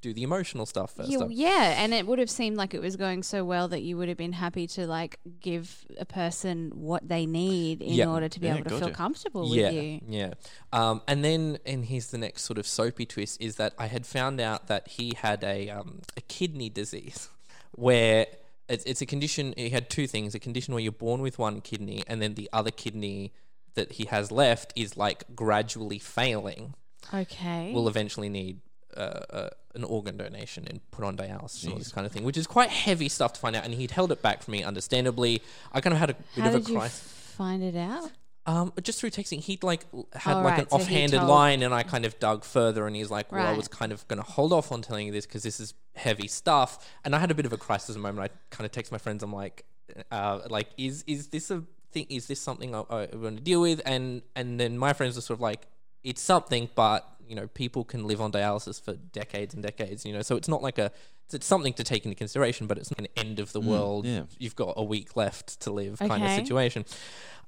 do 0.03 0.13
the 0.13 0.23
emotional 0.23 0.67
stuff 0.67 0.95
first. 0.95 1.09
You, 1.09 1.23
up. 1.23 1.29
yeah, 1.33 1.83
and 1.83 1.95
it 1.95 2.07
would 2.07 2.19
have 2.19 2.29
seemed 2.31 2.57
like 2.59 2.75
it 2.75 2.83
was 2.83 2.95
going 2.97 3.23
so 3.23 3.45
well 3.45 3.67
that 3.69 3.81
you 3.83 3.97
would 3.97 4.09
have 4.09 4.19
been 4.19 4.35
happy 4.35 4.67
to 4.69 4.87
like 4.87 5.19
give 5.41 5.87
a 5.99 6.05
person 6.05 6.71
what 6.75 7.09
they 7.09 7.25
need 7.25 7.81
in 7.81 7.95
Yeah. 7.95 8.09
order 8.11 8.29
to 8.29 8.39
be 8.39 8.47
Yeah, 8.47 8.57
able 8.57 8.65
to 8.65 8.71
feel 8.71 8.81
gotcha. 8.81 8.93
comfortable 8.95 9.55
yeah, 9.57 9.71
with 9.71 9.75
you. 9.83 10.01
yeah. 10.07 10.35
Um, 10.73 11.01
and 11.09 11.25
then, 11.25 11.59
and 11.65 11.87
here's 11.87 12.09
the 12.09 12.19
next 12.19 12.43
sort 12.43 12.59
of 12.59 12.67
soapy 12.67 13.07
twist: 13.07 13.41
is 13.41 13.57
that 13.57 13.73
I 13.79 13.87
had 13.87 14.05
found 14.07 14.39
out 14.39 14.67
that 14.69 14.87
he 14.87 15.15
had 15.17 15.43
a 15.43 15.71
um, 15.71 16.03
a 16.17 16.21
kidney 16.21 16.69
disease, 16.69 17.31
where 17.73 18.27
it's, 18.69 18.85
it's 18.85 19.01
a 19.01 19.07
condition. 19.07 19.55
He 19.57 19.71
had 19.71 19.91
two 19.91 20.07
things: 20.07 20.35
a 20.35 20.39
condition 20.39 20.75
where 20.75 20.83
you're 20.83 20.93
born 20.93 21.21
with 21.23 21.39
one 21.39 21.61
kidney, 21.61 22.03
and 22.07 22.21
then 22.21 22.35
the 22.35 22.49
other 22.53 22.71
kidney 22.71 23.33
that 23.75 23.93
he 23.93 24.07
has 24.07 24.31
left 24.31 24.73
is 24.77 24.97
like 24.97 25.25
gradually 25.35 25.99
failing. 25.99 26.75
Okay. 27.13 27.73
Will 27.73 27.89
eventually 27.89 28.29
need. 28.29 28.61
Uh, 28.97 29.21
uh, 29.29 29.49
an 29.75 29.85
organ 29.85 30.17
donation 30.17 30.65
and 30.71 30.81
put 30.91 31.05
on 31.05 31.19
dialysis 31.19 31.65
and 31.65 31.73
all 31.73 31.79
this 31.79 31.93
kind 31.93 32.07
of 32.07 32.13
thing, 32.13 32.25
which 32.25 32.39
is 32.39 32.47
quite 32.47 32.71
heavy 32.71 33.11
stuff 33.11 33.35
to 33.35 33.41
find 33.41 33.55
out. 33.55 33.63
And 33.63 33.75
he'd 33.75 33.91
held 33.91 34.11
it 34.11 34.23
back 34.23 34.43
from 34.43 34.53
me, 34.53 34.63
understandably. 34.63 35.43
I 35.71 35.83
kind 35.83 35.93
of 35.93 36.01
had 36.01 36.09
a 36.11 36.15
bit 36.15 36.43
How 36.45 36.49
of 36.49 36.55
a 36.55 36.59
did 36.61 36.69
you 36.71 36.77
crisis. 36.79 37.01
find 37.37 37.63
it 37.63 37.77
out? 37.77 38.11
Um, 38.47 38.73
just 38.81 39.01
through 39.01 39.11
texting, 39.11 39.41
he'd 39.41 39.65
like 39.65 39.85
had 40.15 40.37
Oh, 40.37 40.43
like 40.43 40.53
right, 40.53 40.63
an 40.63 40.69
so 40.71 40.77
he 40.79 40.83
offhanded 40.85 41.19
told- 41.19 41.29
line, 41.31 41.63
and 41.63 41.75
I 41.75 41.83
kind 41.83 42.05
of 42.07 42.19
dug 42.21 42.45
further, 42.45 42.87
and 42.87 42.95
he's 42.95 43.11
like, 43.11 43.33
"Well, 43.33 43.41
I 43.45 43.49
Right. 43.51 43.57
was 43.57 43.67
kind 43.67 43.91
of 43.93 44.07
going 44.07 44.23
to 44.23 44.29
hold 44.31 44.53
off 44.53 44.71
on 44.71 44.83
telling 44.83 45.07
you 45.07 45.13
this 45.13 45.27
because 45.27 45.43
this 45.43 45.59
is 45.59 45.75
heavy 45.97 46.29
stuff." 46.29 46.89
And 47.05 47.15
I 47.17 47.19
had 47.19 47.31
a 47.33 47.35
bit 47.35 47.45
of 47.47 47.53
a 47.53 47.57
crisis 47.59 47.97
moment. 47.97 48.21
I 48.31 48.55
kind 48.55 48.65
of 48.65 48.71
text 48.73 48.93
my 48.93 48.99
friends. 48.99 49.23
I'm 49.25 49.33
like, 49.33 49.65
uh, 50.13 50.41
"Like, 50.49 50.69
is 50.77 51.03
is 51.09 51.29
this 51.29 51.51
a 51.51 51.65
thing? 51.91 52.07
Is 52.09 52.29
this 52.29 52.41
something 52.41 52.73
I, 52.75 52.81
I 52.89 53.09
want 53.17 53.39
to 53.39 53.43
deal 53.43 53.61
with?" 53.61 53.81
And 53.85 54.23
and 54.37 54.61
then 54.61 54.79
my 54.79 54.93
friends 54.93 55.19
are 55.19 55.23
sort 55.23 55.39
of 55.39 55.41
like, 55.41 55.67
"It's 56.05 56.23
something, 56.23 56.69
but 56.77 57.05
you 57.29 57.35
know, 57.35 57.49
people 57.49 57.83
can 57.85 58.07
live 58.07 58.21
on 58.21 58.31
dialysis 58.31 58.81
for 58.81 58.93
decades 58.95 59.55
and 59.55 59.63
decades. 59.65 60.05
You 60.07 60.13
know, 60.13 60.23
so 60.23 60.37
it's 60.37 60.47
not 60.49 60.63
like 60.63 60.79
a 60.79 60.93
it's, 61.25 61.35
it's 61.35 61.47
something 61.47 61.73
to 61.73 61.83
take 61.83 62.05
into 62.05 62.15
consideration, 62.15 62.69
but 62.69 62.79
it's 62.79 62.93
not 62.93 63.01
an 63.01 63.09
end 63.17 63.41
of 63.41 63.51
the 63.53 63.61
world. 63.61 64.07
yeah. 64.07 64.23
You've 64.39 64.55
got 64.55 64.75
a 64.77 64.85
week 64.85 65.17
left 65.17 65.59
to 65.63 65.73
live 65.73 65.99
kind 65.99 66.23
of 66.23 66.31
Okay. 66.31 66.37
situation." 66.37 66.85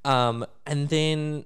Um, 0.09 0.47
and 0.67 0.88
then, 0.88 1.45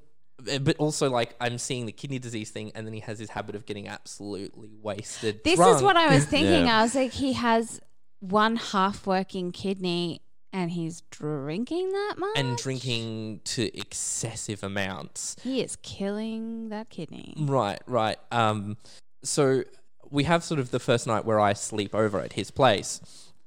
uh, 0.50 0.58
but 0.58 0.76
also 0.76 1.10
like 1.10 1.34
I'm 1.40 1.58
seeing 1.58 1.86
the 1.86 1.92
kidney 1.92 2.18
disease 2.18 2.50
thing, 2.50 2.72
and 2.74 2.86
then 2.86 2.94
he 2.94 3.00
has 3.00 3.18
this 3.18 3.30
habit 3.30 3.54
of 3.54 3.66
getting 3.66 3.88
absolutely 3.88 4.70
wasted. 4.80 5.42
This 5.44 5.56
drunk. 5.56 5.76
is 5.76 5.82
what 5.82 5.96
I 5.96 6.14
was 6.14 6.24
thinking. 6.34 6.66
Yeah. 6.66 6.78
I 6.78 6.82
was 6.82 6.94
like, 6.94 7.12
he 7.12 7.32
has 7.34 7.80
one 8.20 8.56
half 8.56 9.06
working 9.06 9.50
kidney 9.50 10.20
and 10.52 10.70
he's 10.70 11.02
drinking 11.10 11.90
that 11.90 12.14
much? 12.18 12.36
and 12.36 12.56
drinking 12.56 13.40
to 13.44 13.76
excessive 13.76 14.62
amounts. 14.62 15.36
He 15.42 15.60
is 15.60 15.76
killing 15.82 16.68
that 16.68 16.90
kidney. 16.90 17.34
Right, 17.38 17.80
right. 17.86 18.18
Um, 18.30 18.76
so 19.24 19.64
we 20.10 20.24
have 20.24 20.44
sort 20.44 20.60
of 20.60 20.70
the 20.70 20.78
first 20.78 21.06
night 21.06 21.24
where 21.24 21.40
I 21.40 21.54
sleep 21.54 21.94
over 21.94 22.20
at 22.20 22.34
his 22.34 22.50
place, 22.50 23.00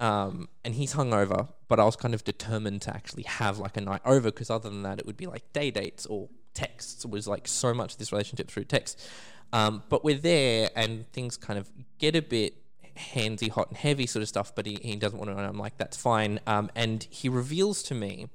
um, 0.06 0.50
and 0.64 0.76
he's 0.76 0.94
hungover. 0.94 1.50
But 1.68 1.80
I 1.80 1.86
was 1.86 1.96
kind 1.96 2.14
of 2.14 2.24
determined 2.24 2.84
to 2.84 2.94
actually 2.94 3.24
have 3.24 3.58
like 3.58 3.76
a 3.76 3.82
night 3.82 4.02
over 4.06 4.30
because 4.30 4.50
other 4.50 4.70
than 4.70 4.84
that, 4.84 5.00
it 5.00 5.06
would 5.06 5.18
be 5.18 5.26
like 5.26 5.52
day 5.52 5.72
dates 5.72 6.06
or 6.06 6.30
texts. 6.54 7.06
It 7.06 7.12
was 7.12 7.28
like 7.28 7.48
so 7.48 7.74
much 7.74 7.94
of 7.94 7.98
this 7.98 8.12
relationship 8.12 8.50
through 8.50 8.66
text. 8.66 9.04
Um, 9.52 9.84
but 9.90 10.04
we're 10.04 10.18
there, 10.18 10.70
and 10.76 11.12
things 11.12 11.38
kind 11.38 11.58
of 11.58 11.72
get 11.98 12.16
a 12.16 12.22
bit 12.22 12.54
handsy, 12.98 13.50
hot 13.50 13.70
and 13.70 13.78
heavy 13.78 14.06
sort 14.06 14.22
of 14.22 14.30
stuff, 14.30 14.54
but 14.54 14.66
he, 14.66 14.78
he 14.82 14.96
doesn't 14.96 15.18
want 15.18 15.32
to. 15.32 15.38
And 15.38 15.46
I'm 15.46 15.58
like, 15.58 15.78
that's 15.78 15.98
fine. 15.98 16.40
Um, 16.46 16.70
and 16.76 17.04
he 17.10 17.30
reveals 17.30 17.84
to 17.84 17.96
me 17.96 18.28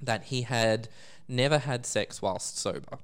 that 0.00 0.24
he 0.24 0.42
had 0.42 0.88
never 1.26 1.58
had 1.58 1.84
sex 1.84 2.22
whilst 2.22 2.58
sober, 2.58 2.98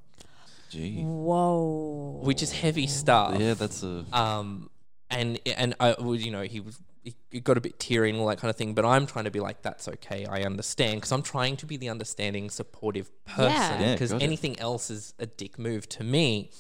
Gee. 0.71 1.03
Whoa. 1.03 2.21
which 2.23 2.43
is 2.43 2.53
heavy 2.53 2.87
stuff. 2.87 3.39
Yeah, 3.41 3.55
that's 3.55 3.83
a. 3.83 4.05
Um, 4.13 4.71
and 5.11 5.39
and 5.47 5.75
I 5.81 5.97
was, 5.99 6.25
you 6.25 6.31
know, 6.31 6.43
he 6.43 6.61
was 6.61 6.79
he- 7.05 7.15
he 7.31 7.41
got 7.41 7.57
a 7.57 7.61
bit 7.61 7.79
teary 7.79 8.11
and 8.11 8.19
all 8.19 8.27
that 8.29 8.39
kind 8.39 8.49
of 8.51 8.57
thing. 8.57 8.75
But 8.75 8.85
I'm 8.85 9.07
trying 9.07 9.27
to 9.27 9.31
be 9.31 9.41
like, 9.41 9.63
that's 9.63 9.87
okay, 9.89 10.25
I 10.27 10.43
understand, 10.43 10.97
because 11.01 11.13
I'm 11.13 11.23
trying 11.23 11.57
to 11.59 11.67
be 11.67 11.77
the 11.77 11.89
understanding, 11.91 12.49
supportive 12.51 13.11
person. 13.27 13.51
Yeah. 13.81 13.93
Because 13.93 14.11
Yeah, 14.11 14.15
gotcha. 14.17 14.25
anything 14.25 14.59
else 14.59 14.91
is 14.91 15.13
a 15.19 15.27
dick 15.27 15.59
move 15.59 15.89
to 15.91 16.03
me. 16.05 16.51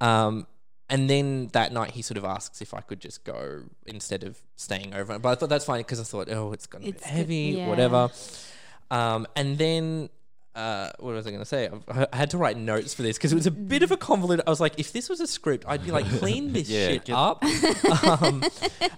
Um, 0.00 0.46
and 0.88 1.08
then 1.08 1.48
that 1.52 1.72
night 1.72 1.92
he 1.92 2.02
sort 2.02 2.18
of 2.18 2.24
asks 2.24 2.60
if 2.60 2.74
I 2.74 2.80
could 2.80 3.00
just 3.00 3.24
go 3.24 3.62
instead 3.86 4.24
of 4.24 4.40
staying 4.56 4.94
over. 4.94 5.18
But 5.18 5.30
I 5.30 5.34
thought 5.36 5.48
that's 5.48 5.64
fine 5.64 5.80
because 5.80 6.00
I 6.00 6.04
thought, 6.04 6.28
oh, 6.30 6.52
it's 6.52 6.66
gonna 6.66 6.84
be 6.84 6.90
It's 6.90 7.02
good- 7.02 7.10
heavy, 7.10 7.36
yeah. 7.56 7.68
whatever. 7.68 8.10
Um, 8.90 9.26
and 9.36 9.58
then. 9.58 10.10
Uh, 10.54 10.90
what 10.98 11.14
was 11.14 11.26
I 11.26 11.30
going 11.30 11.40
to 11.40 11.46
say? 11.46 11.70
I 11.88 12.06
I 12.12 12.16
had 12.16 12.30
to 12.30 12.38
write 12.38 12.58
notes 12.58 12.92
for 12.92 13.02
this 13.02 13.16
because 13.16 13.32
it 13.32 13.36
was 13.36 13.46
a 13.46 13.50
bit 13.50 13.82
of 13.82 13.90
a 13.90 13.96
convoluted. 13.96 14.44
I 14.46 14.50
was 14.50 14.60
like, 14.60 14.78
if 14.78 14.92
this 14.92 15.08
was 15.08 15.20
a 15.20 15.26
script, 15.26 15.64
I'd 15.66 15.84
be 15.84 15.90
like, 15.90 16.06
clean 16.18 16.52
this 16.52 16.68
Yeah, 16.70 16.88
shit 16.88 17.10
up. 17.10 17.42
um, 18.22 18.44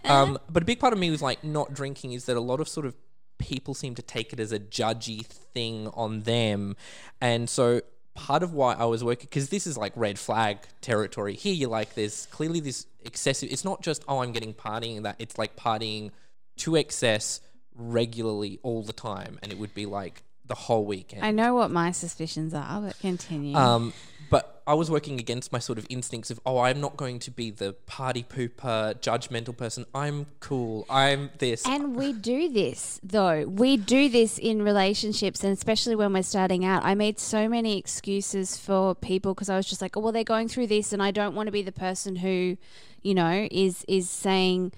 um, 0.04 0.38
but 0.50 0.62
a 0.62 0.66
big 0.66 0.80
part 0.80 0.92
of 0.92 0.98
me 0.98 1.10
was 1.10 1.22
like 1.22 1.44
not 1.44 1.72
drinking 1.72 2.12
is 2.12 2.24
that 2.24 2.36
a 2.36 2.40
lot 2.40 2.60
of 2.60 2.68
sort 2.68 2.86
of 2.86 2.96
people 3.38 3.74
seem 3.74 3.94
to 3.94 4.02
take 4.02 4.32
it 4.32 4.40
as 4.40 4.50
a 4.50 4.58
judgy 4.58 5.24
thing 5.24 5.88
on 5.94 6.22
them, 6.22 6.76
and 7.20 7.48
so 7.48 7.82
part 8.14 8.42
of 8.42 8.52
why 8.52 8.74
I 8.74 8.84
was 8.84 9.02
working 9.04 9.26
because 9.26 9.48
this 9.48 9.66
is 9.66 9.76
like 9.76 9.92
red 9.94 10.18
flag 10.18 10.58
territory. 10.80 11.34
Here, 11.34 11.54
you're 11.54 11.70
like, 11.70 11.94
there's 11.94 12.26
clearly 12.26 12.60
this 12.60 12.86
excessive. 13.04 13.50
It's 13.52 13.64
not 13.64 13.80
just 13.80 14.04
oh, 14.08 14.22
I'm 14.22 14.32
getting 14.32 14.54
partying 14.54 15.04
that. 15.04 15.16
It's 15.20 15.38
like 15.38 15.54
partying 15.54 16.10
to 16.58 16.74
excess 16.76 17.40
regularly 17.76 18.58
all 18.64 18.82
the 18.82 18.92
time, 18.92 19.38
and 19.42 19.52
it 19.52 19.58
would 19.58 19.74
be 19.74 19.86
like 19.86 20.22
the 20.46 20.54
whole 20.54 20.84
weekend. 20.84 21.24
I 21.24 21.30
know 21.30 21.54
what 21.54 21.70
my 21.70 21.90
suspicions 21.90 22.52
are, 22.54 22.80
but 22.80 22.98
continue. 23.00 23.56
Um, 23.56 23.92
but 24.30 24.62
I 24.66 24.74
was 24.74 24.90
working 24.90 25.20
against 25.20 25.52
my 25.52 25.58
sort 25.58 25.78
of 25.78 25.86
instincts 25.88 26.30
of, 26.30 26.40
oh, 26.44 26.58
I'm 26.58 26.80
not 26.80 26.96
going 26.96 27.18
to 27.20 27.30
be 27.30 27.50
the 27.50 27.74
party 27.86 28.22
pooper, 28.22 28.94
judgmental 29.00 29.56
person. 29.56 29.84
I'm 29.94 30.26
cool. 30.40 30.86
I'm 30.88 31.30
this. 31.38 31.66
And 31.66 31.94
we 31.94 32.12
do 32.12 32.48
this 32.48 33.00
though. 33.02 33.44
We 33.46 33.76
do 33.76 34.08
this 34.08 34.38
in 34.38 34.62
relationships, 34.62 35.44
and 35.44 35.52
especially 35.52 35.94
when 35.94 36.12
we're 36.12 36.22
starting 36.22 36.64
out. 36.64 36.84
I 36.84 36.94
made 36.94 37.18
so 37.18 37.48
many 37.48 37.78
excuses 37.78 38.56
for 38.56 38.94
people 38.94 39.34
because 39.34 39.48
I 39.50 39.56
was 39.56 39.66
just 39.66 39.82
like, 39.82 39.96
"Oh, 39.96 40.00
well, 40.00 40.12
they're 40.12 40.24
going 40.24 40.48
through 40.48 40.68
this, 40.68 40.92
and 40.92 41.02
I 41.02 41.10
don't 41.10 41.34
want 41.34 41.46
to 41.46 41.52
be 41.52 41.62
the 41.62 41.72
person 41.72 42.16
who, 42.16 42.56
you 43.02 43.14
know, 43.14 43.48
is 43.50 43.84
is 43.88 44.08
saying." 44.10 44.72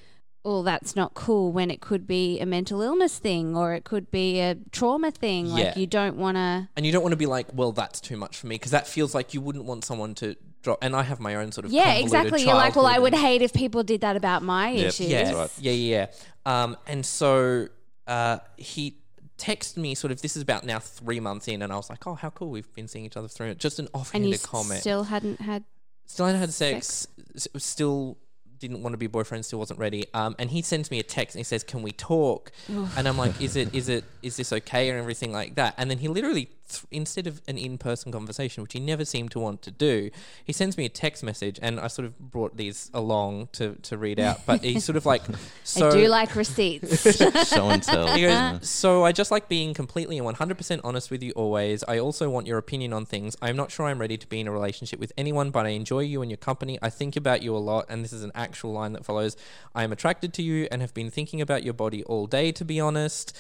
Oh, 0.49 0.63
that's 0.63 0.95
not 0.95 1.15
cool 1.15 1.51
when 1.51 1.71
it 1.73 1.81
could 1.81 2.07
be 2.07 2.39
a 2.41 2.47
mental 2.47 2.81
illness 2.81 3.19
thing 3.19 3.57
or 3.57 3.75
it 3.75 3.83
could 3.85 4.11
be 4.13 4.39
a 4.41 4.57
trauma 4.71 5.11
thing. 5.11 5.47
Yeah. 5.47 5.53
Like, 5.55 5.77
you 5.77 5.87
don't 5.89 6.17
want 6.17 6.37
to. 6.37 6.69
and 6.77 6.87
you 6.87 6.93
don't 6.93 7.03
want 7.03 7.13
to 7.13 7.17
be 7.17 7.27
like, 7.27 7.49
well, 7.53 7.73
that's 7.73 8.01
too 8.01 8.17
much 8.17 8.37
for 8.37 8.47
me 8.47 8.55
because 8.55 8.71
that 8.71 8.87
feels 8.87 9.13
like 9.15 9.35
you 9.35 9.41
wouldn't 9.41 9.65
want 9.65 9.85
someone 9.85 10.15
to 10.17 10.37
drop. 10.63 10.79
And 10.83 10.95
I 10.95 11.03
have 11.03 11.19
my 11.19 11.35
own 11.35 11.51
sort 11.51 11.65
of 11.65 11.73
Yeah, 11.73 11.95
exactly. 11.95 12.43
You're 12.45 12.55
like, 12.55 12.77
well, 12.77 12.87
I 12.87 12.99
would 12.99 13.15
hate 13.15 13.43
if 13.43 13.53
people 13.53 13.83
did 13.83 14.03
that 14.03 14.15
about 14.17 14.43
my 14.45 14.71
Yep. 14.71 14.87
issues. 14.89 15.09
Yeah, 15.09 15.33
right. 15.33 15.51
yeah, 15.59 15.73
yeah, 15.73 16.07
yeah. 16.47 16.63
Um, 16.63 16.77
and 16.87 17.05
so 17.05 17.67
uh, 18.07 18.39
he 18.57 18.99
texted 19.39 19.79
me 19.79 19.95
sort 19.97 20.13
of. 20.13 20.23
This 20.23 20.37
is 20.37 20.43
about 20.43 20.65
now 20.65 20.79
three 20.79 21.19
months 21.21 21.49
in, 21.49 21.61
and 21.61 21.73
I 21.73 21.77
was 21.77 21.91
like, 21.91 22.07
oh, 22.07 22.15
how 22.15 22.31
cool. 22.31 22.51
We've 22.51 22.73
been 22.75 22.87
seeing 22.89 23.05
each 23.05 23.17
other 23.17 23.29
through 23.29 23.49
it. 23.49 23.59
Just 23.59 23.79
an 23.81 23.89
And 24.15 24.29
you 24.29 24.39
comment. 24.39 24.81
still 24.81 25.03
hadn't 25.05 25.41
had. 25.41 25.65
Still 26.07 26.27
hadn't 26.27 26.41
had 26.41 26.53
sex. 26.53 27.09
s- 27.35 27.49
Still 27.59 28.17
didn't 28.59 28.83
want 28.83 28.93
to 28.95 28.99
be 28.99 29.07
boyfriend. 29.07 29.45
Still 29.45 29.59
wasn't 29.59 29.79
ready. 29.81 30.05
Um, 30.15 30.35
and 30.39 30.51
he 30.51 30.63
sends 30.63 30.91
me 30.91 30.99
a 30.99 31.03
text 31.03 31.35
and 31.35 31.41
he 31.41 31.45
says, 31.45 31.63
"Can 31.65 31.83
we 31.83 31.93
talk?" 31.93 32.53
and 32.97 33.07
I'm 33.09 33.17
like, 33.19 33.41
"Is 33.41 33.57
it? 33.57 33.75
Is 33.75 33.89
it? 33.89 34.05
Is 34.23 34.37
this 34.37 34.53
okay?" 34.53 34.89
And 34.91 34.99
everything 34.99 35.33
like 35.33 35.55
that. 35.57 35.75
And 35.79 35.91
then 35.91 35.99
he 35.99 36.09
literally, 36.09 36.49
th- 36.69 36.85
instead 36.91 37.27
of 37.27 37.43
an 37.49 37.59
in-person 37.59 38.13
conversation, 38.13 38.63
which 38.63 38.73
he 38.73 38.81
never 38.81 39.05
seemed 39.05 39.31
to 39.33 39.39
want 39.39 39.63
to 39.63 39.71
do, 39.71 40.11
he 40.45 40.53
sends 40.53 40.77
me 40.77 40.85
a 40.85 40.89
text 40.89 41.23
message, 41.23 41.59
and 41.63 41.81
I 41.81 41.89
sort 41.89 42.07
of 42.07 42.19
brought 42.19 42.57
these 42.57 42.91
along 42.93 43.49
to 43.53 43.77
to 43.83 43.97
read 43.97 44.21
out. 44.21 44.45
But 44.47 44.63
he's 44.63 44.85
sort 44.85 44.97
of 44.97 45.07
like, 45.07 45.23
"So 45.65 45.89
I 45.89 45.91
do 45.93 46.09
like 46.09 46.35
receipts. 46.35 47.03
Show 47.49 47.69
and 47.69 47.83
tell. 47.83 48.09
he 48.09 48.23
goes, 48.23 48.69
So 48.69 49.05
I 49.05 49.13
just 49.13 49.31
like 49.31 49.49
being 49.49 49.75
completely 49.75 50.19
and 50.19 50.27
100% 50.27 50.81
honest 50.85 51.11
with 51.11 51.23
you 51.23 51.33
always. 51.33 51.85
I 51.87 51.99
also 51.99 52.29
want 52.29 52.47
your 52.47 52.59
opinion 52.59 52.93
on 52.93 53.07
things. 53.07 53.37
I'm 53.41 53.57
not 53.57 53.71
sure 53.71 53.87
I'm 53.87 54.01
ready 54.01 54.17
to 54.17 54.27
be 54.27 54.41
in 54.41 54.49
a 54.49 54.53
relationship 54.53 54.99
with 54.99 55.13
anyone, 55.17 55.51
but 55.51 55.67
I 55.67 55.71
enjoy 55.71 56.01
you 56.01 56.23
and 56.23 56.31
your 56.31 56.39
company. 56.39 56.79
I 56.83 56.91
think 56.91 57.17
about 57.17 57.43
you 57.43 57.57
a 57.57 57.59
lot. 57.59 57.87
And 57.89 58.05
this 58.05 58.13
is 58.13 58.23
an 58.23 58.33
actual 58.35 58.73
line 58.73 58.93
that 58.93 59.05
follows 59.05 59.37
I 59.75 59.85
am 59.85 59.93
attracted 59.93 60.33
to 60.35 60.43
you 60.43 60.69
and 60.71 60.81
have 60.83 60.95
been 60.95 61.11
thinking 61.11 61.41
about 61.41 61.63
your 61.63 61.75
body 61.75 62.03
all 62.05 62.27
day, 62.27 62.53
to 62.53 62.65
be 62.65 62.81
honest. 62.81 63.37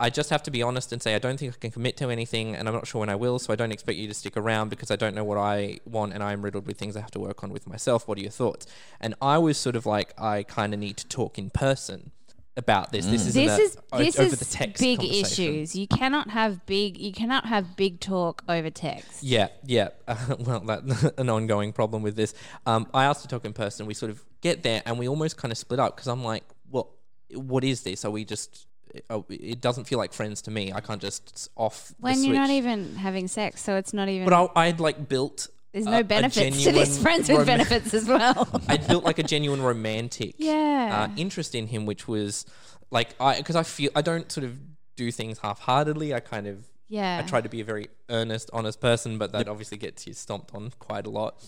I 0.00 0.10
just 0.10 0.30
have 0.30 0.42
to 0.44 0.50
be 0.50 0.62
honest 0.62 0.92
and 0.92 1.02
say 1.02 1.14
I 1.14 1.18
don't 1.18 1.38
think 1.38 1.54
I 1.54 1.58
can 1.58 1.70
commit 1.70 1.96
to 1.98 2.10
anything, 2.10 2.54
and 2.54 2.68
I'm 2.68 2.74
not 2.74 2.86
sure 2.86 3.00
when 3.00 3.08
I 3.08 3.16
will. 3.16 3.38
So 3.38 3.52
I 3.52 3.56
don't 3.56 3.72
expect 3.72 3.98
you 3.98 4.06
to 4.08 4.14
stick 4.14 4.36
around 4.36 4.68
because 4.68 4.90
I 4.90 4.96
don't 4.96 5.14
know 5.14 5.24
what 5.24 5.38
I 5.38 5.80
want, 5.84 6.12
and 6.12 6.22
I'm 6.22 6.42
riddled 6.42 6.66
with 6.66 6.78
things 6.78 6.96
I 6.96 7.00
have 7.00 7.10
to 7.12 7.20
work 7.20 7.42
on 7.42 7.50
with 7.50 7.66
myself. 7.66 8.06
What 8.06 8.18
are 8.18 8.20
your 8.20 8.30
thoughts? 8.30 8.66
And 9.00 9.14
I 9.20 9.38
was 9.38 9.58
sort 9.58 9.76
of 9.76 9.86
like, 9.86 10.14
I 10.20 10.44
kind 10.44 10.72
of 10.72 10.80
need 10.80 10.96
to 10.98 11.06
talk 11.08 11.38
in 11.38 11.50
person 11.50 12.12
about 12.58 12.90
this. 12.90 13.06
This 13.06 13.24
is 13.24 13.34
this 13.34 13.58
is 13.58 13.78
this 13.92 14.18
over 14.18 14.26
is 14.26 14.38
the 14.38 14.44
text 14.44 14.82
big 14.82 15.02
issues. 15.02 15.74
You 15.74 15.86
cannot 15.86 16.30
have 16.30 16.66
big. 16.66 16.98
You 16.98 17.12
cannot 17.12 17.46
have 17.46 17.76
big 17.76 18.00
talk 18.00 18.42
over 18.48 18.68
text. 18.68 19.22
Yeah, 19.22 19.48
yeah. 19.64 19.90
Uh, 20.06 20.16
well, 20.40 20.60
that 20.60 21.14
an 21.18 21.30
ongoing 21.30 21.72
problem 21.72 22.02
with 22.02 22.16
this. 22.16 22.34
Um, 22.66 22.88
I 22.92 23.04
asked 23.04 23.22
to 23.22 23.28
talk 23.28 23.44
in 23.44 23.52
person. 23.52 23.86
We 23.86 23.94
sort 23.94 24.10
of 24.10 24.22
get 24.42 24.64
there, 24.64 24.82
and 24.84 24.98
we 24.98 25.08
almost 25.08 25.36
kind 25.38 25.52
of 25.52 25.56
split 25.56 25.80
up 25.80 25.96
because 25.96 26.08
I'm 26.08 26.24
like, 26.24 26.44
"Well, 26.68 26.90
what 27.32 27.64
is 27.64 27.82
this? 27.82 28.04
Are 28.04 28.10
we 28.10 28.24
just?" 28.24 28.66
Oh, 29.10 29.24
it 29.28 29.60
doesn't 29.60 29.84
feel 29.84 29.98
like 29.98 30.12
friends 30.12 30.42
to 30.42 30.50
me. 30.50 30.72
I 30.72 30.80
can't 30.80 31.00
just 31.00 31.32
s- 31.34 31.48
off 31.56 31.88
the 31.88 31.94
When 32.00 32.22
you're 32.24 32.34
not 32.34 32.50
even 32.50 32.94
having 32.96 33.28
sex, 33.28 33.62
so 33.62 33.76
it's 33.76 33.92
not 33.92 34.08
even. 34.08 34.28
But 34.28 34.50
I, 34.56 34.66
I'd 34.66 34.80
like 34.80 35.08
built. 35.08 35.48
there's 35.72 35.86
a- 35.86 35.90
no 35.90 36.02
benefits 36.02 36.36
to 36.36 36.50
genuine 36.50 36.74
this. 36.74 36.98
Friends 37.02 37.28
with 37.28 37.38
rom- 37.38 37.46
benefits 37.46 37.94
as 37.94 38.06
well. 38.08 38.48
I 38.68 38.76
built 38.76 39.04
like 39.04 39.18
a 39.18 39.22
genuine 39.22 39.62
romantic 39.62 40.34
Yeah. 40.38 41.08
uh, 41.10 41.14
interest 41.16 41.54
in 41.54 41.66
him, 41.68 41.86
which 41.86 42.08
was 42.08 42.44
like 42.90 43.10
I 43.20 43.36
because 43.38 43.56
I 43.56 43.62
feel 43.62 43.90
I 43.94 44.02
don't 44.02 44.30
sort 44.32 44.44
of 44.44 44.58
do 44.96 45.10
things 45.12 45.38
half-heartedly. 45.38 46.14
I 46.14 46.20
kind 46.20 46.46
of 46.46 46.66
yeah. 46.88 47.20
I 47.22 47.28
try 47.28 47.40
to 47.42 47.48
be 47.48 47.60
a 47.60 47.64
very 47.64 47.88
earnest, 48.08 48.48
honest 48.52 48.80
person, 48.80 49.18
but 49.18 49.32
that 49.32 49.46
obviously 49.46 49.76
gets 49.76 50.06
you 50.06 50.14
stomped 50.14 50.54
on 50.54 50.72
quite 50.78 51.06
a 51.06 51.10
lot. 51.10 51.44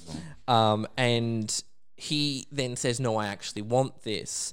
Um, 0.46 0.86
and 0.98 1.62
he 1.96 2.46
then 2.52 2.76
says, 2.76 3.00
"No, 3.00 3.16
I 3.16 3.26
actually 3.28 3.62
want 3.62 4.02
this." 4.02 4.52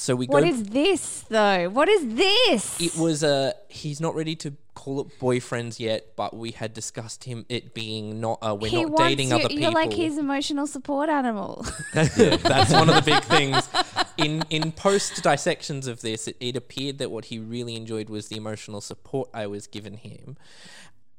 So 0.00 0.14
we 0.14 0.26
What 0.26 0.44
go. 0.44 0.48
is 0.48 0.62
this 0.62 1.24
though? 1.28 1.68
What 1.70 1.88
is 1.88 2.14
this? 2.14 2.80
it 2.80 2.96
was 2.96 3.24
a. 3.24 3.54
He's 3.68 4.00
not 4.00 4.14
ready 4.14 4.36
to 4.36 4.54
call 4.74 5.00
it 5.00 5.18
boyfriends 5.18 5.80
yet, 5.80 6.14
but 6.14 6.36
we 6.36 6.52
had 6.52 6.72
discussed 6.72 7.24
him 7.24 7.44
it 7.48 7.74
being 7.74 8.20
not. 8.20 8.38
Uh, 8.40 8.54
we're 8.54 8.68
he 8.70 8.76
not 8.76 8.92
wants 8.92 9.02
dating 9.02 9.30
you, 9.30 9.34
other 9.34 9.48
people. 9.48 9.60
You're 9.60 9.72
like 9.72 9.92
his 9.92 10.16
emotional 10.16 10.68
support 10.68 11.08
animal. 11.08 11.66
That's 11.94 12.72
one 12.72 12.88
of 12.88 12.94
the 12.94 13.02
big 13.04 13.24
things. 13.24 13.68
In 14.16 14.44
in 14.50 14.70
post 14.70 15.20
dissections 15.20 15.88
of 15.88 16.00
this, 16.00 16.28
it, 16.28 16.36
it 16.38 16.54
appeared 16.54 16.98
that 16.98 17.10
what 17.10 17.24
he 17.24 17.40
really 17.40 17.74
enjoyed 17.74 18.08
was 18.08 18.28
the 18.28 18.36
emotional 18.36 18.80
support 18.80 19.28
I 19.34 19.48
was 19.48 19.66
giving 19.66 19.96
him, 19.96 20.36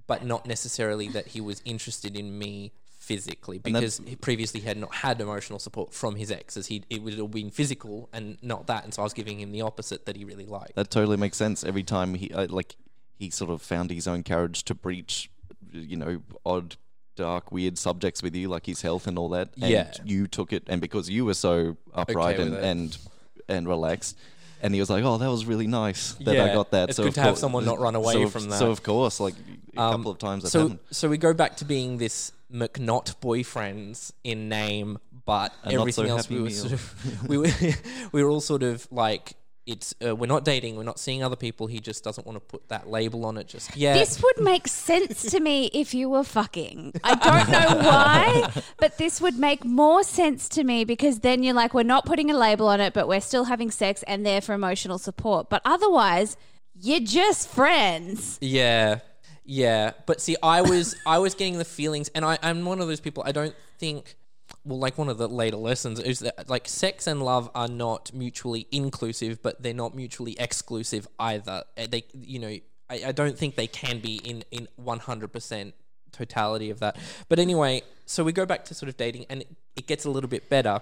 but 0.07 0.23
not 0.23 0.45
necessarily 0.45 1.09
that 1.09 1.27
he 1.27 1.41
was 1.41 1.61
interested 1.65 2.15
in 2.15 2.37
me 2.39 2.71
physically 3.09 3.57
because 3.57 3.99
he 4.05 4.15
previously 4.15 4.59
had 4.61 4.77
not 4.77 4.93
had 4.93 5.19
emotional 5.19 5.57
support 5.59 5.93
from 5.93 6.15
his 6.15 6.29
exes. 6.31 6.67
He 6.67 6.83
it 6.89 7.01
would 7.01 7.15
have 7.15 7.31
been 7.31 7.49
physical 7.49 8.07
and 8.13 8.37
not 8.41 8.67
that, 8.67 8.83
and 8.83 8.93
so 8.93 9.01
I 9.01 9.05
was 9.05 9.13
giving 9.13 9.39
him 9.39 9.51
the 9.51 9.61
opposite 9.61 10.05
that 10.05 10.15
he 10.15 10.23
really 10.25 10.45
liked. 10.45 10.75
That 10.75 10.91
totally 10.91 11.17
makes 11.17 11.37
sense. 11.37 11.63
Every 11.63 11.83
time 11.83 12.13
he 12.13 12.31
uh, 12.31 12.47
like 12.49 12.75
he 13.17 13.29
sort 13.31 13.49
of 13.49 13.61
found 13.63 13.89
his 13.89 14.07
own 14.07 14.21
courage 14.23 14.63
to 14.65 14.75
breach, 14.75 15.29
you 15.73 15.97
know, 15.97 16.21
odd, 16.45 16.75
dark, 17.15 17.51
weird 17.51 17.77
subjects 17.77 18.21
with 18.21 18.35
you, 18.35 18.47
like 18.47 18.65
his 18.67 18.81
health 18.83 19.07
and 19.07 19.17
all 19.17 19.29
that. 19.29 19.49
And 19.61 19.71
Yeah. 19.71 19.91
you 20.05 20.27
took 20.27 20.53
it, 20.53 20.63
and 20.67 20.79
because 20.79 21.09
you 21.09 21.25
were 21.25 21.33
so 21.33 21.77
upright 21.93 22.37
with 22.37 22.47
and, 22.47 22.55
it. 22.55 22.63
and 22.63 22.97
and 23.49 23.67
relaxed. 23.67 24.15
And 24.61 24.73
he 24.73 24.79
was 24.81 24.89
like, 24.89 25.05
"Oh, 25.05 25.17
that 25.17 25.29
was 25.31 25.45
really 25.45 25.67
nice 25.67 26.13
that 26.25 26.35
I 26.35 26.45
Yeah, 26.47 26.53
got 26.53 26.71
that." 26.71 26.89
it's 26.89 26.97
so 26.97 27.03
good 27.03 27.09
of 27.09 27.13
to 27.15 27.21
have 27.21 27.37
someone 27.37 27.63
not 27.65 27.79
run 27.79 27.95
away 27.95 28.13
so 28.13 28.23
of- 28.23 28.31
from 28.33 28.49
that. 28.49 28.59
So 28.59 28.69
of 28.71 28.83
course, 28.83 29.19
like 29.21 29.33
a 29.77 29.81
Um, 29.81 29.91
couple 29.95 30.11
of 30.11 30.17
times 30.17 30.43
that 30.43 30.49
so 30.49 30.59
happened. 30.63 30.79
so 30.91 31.07
we 31.07 31.17
go 31.17 31.33
back 31.33 31.55
to 31.57 31.65
being 31.65 31.97
this 31.97 32.33
McNaught 32.51 33.15
boyfriends 33.19 34.11
in 34.23 34.49
name, 34.49 34.99
but 35.25 35.53
A 35.63 35.71
not 35.71 35.73
so 35.73 35.79
everything 35.81 36.07
else 36.07 36.29
we 36.29 36.41
were 36.41 36.49
sort 36.49 36.73
of 36.73 37.27
we 37.27 37.37
were 37.37 37.51
we 38.11 38.23
were 38.23 38.29
all 38.29 38.41
sort 38.41 38.63
of 38.63 38.87
like 38.91 39.35
it's 39.69 39.93
uh, 40.03 40.15
we're 40.15 40.25
not 40.25 40.43
dating, 40.43 40.75
we're 40.75 40.83
not 40.83 40.99
seeing 40.99 41.21
other 41.21 41.35
people. 41.35 41.67
He 41.67 41.79
just 41.79 42.03
doesn't 42.03 42.25
want 42.25 42.37
to 42.37 42.39
put 42.39 42.69
that 42.69 42.89
label 42.89 43.23
on 43.25 43.37
it 43.37 43.47
just 43.47 43.75
yet. 43.77 43.93
This 43.93 44.21
would 44.21 44.39
make 44.43 44.67
sense 44.67 45.29
to 45.29 45.39
me 45.39 45.69
if 45.73 45.93
you 45.93 46.09
were 46.09 46.23
fucking. 46.23 46.93
I 47.03 47.15
don't 47.15 47.49
know 47.51 47.87
why, 47.87 48.63
but 48.77 48.97
this 48.97 49.21
would 49.21 49.37
make 49.37 49.63
more 49.63 50.01
sense 50.03 50.49
to 50.49 50.63
me 50.63 50.85
because 50.85 51.19
then 51.19 51.43
you're 51.43 51.53
like, 51.53 51.75
we're 51.75 51.83
not 51.83 52.05
putting 52.05 52.31
a 52.31 52.37
label 52.37 52.67
on 52.67 52.81
it, 52.81 52.93
but 52.93 53.07
we're 53.07 53.21
still 53.21 53.43
having 53.43 53.69
sex 53.69 54.03
and 54.03 54.25
there 54.25 54.41
for 54.41 54.53
emotional 54.53 54.97
support. 54.97 55.51
But 55.51 55.61
otherwise, 55.65 56.35
you're 56.73 57.01
just 57.01 57.47
friends. 57.49 58.39
Yeah, 58.41 58.99
yeah. 59.49 59.93
But 60.05 60.21
see, 60.21 60.35
I 60.43 60.61
was 60.61 60.95
I 61.05 61.17
was 61.17 61.33
getting 61.33 61.57
the 61.57 61.65
feelings, 61.65 62.09
and 62.13 62.23
I, 62.23 62.37
I'm 62.43 62.63
one 62.65 62.79
of 62.79 62.87
those 62.87 62.99
people. 62.99 63.23
I 63.25 63.31
don't 63.31 63.55
think 63.79 64.15
well, 64.63 64.77
like 64.77 64.97
one 64.97 65.09
of 65.09 65.17
the 65.17 65.27
later 65.27 65.57
lessons 65.57 65.99
is 65.99 66.19
that 66.19 66.47
like 66.49 66.67
sex 66.67 67.07
and 67.07 67.23
love 67.23 67.49
are 67.55 67.67
not 67.67 68.13
mutually 68.13 68.67
inclusive, 68.71 69.41
but 69.41 69.61
they're 69.61 69.73
not 69.73 69.95
mutually 69.95 70.35
exclusive 70.39 71.07
either. 71.19 71.63
Uh, 71.77 71.87
They, 71.89 72.03
you 72.13 72.39
know, 72.39 72.55
I, 72.89 73.01
I 73.07 73.11
don't 73.11 73.37
think 73.37 73.55
they 73.55 73.67
can 73.67 73.99
be 73.99 74.17
in 74.17 74.43
in 74.51 74.67
one 74.75 74.99
hundred 74.99 75.33
percent 75.33 75.73
totality 76.11 76.69
of 76.69 76.79
that. 76.79 76.97
But 77.27 77.39
anyway, 77.39 77.83
so 78.05 78.23
we 78.23 78.31
go 78.31 78.45
back 78.45 78.65
to 78.65 78.73
sort 78.73 78.89
of 78.89 78.97
dating, 78.97 79.25
and 79.29 79.41
it, 79.41 79.47
it 79.75 79.87
gets 79.87 80.05
a 80.05 80.09
little 80.09 80.29
bit 80.29 80.49
better. 80.49 80.81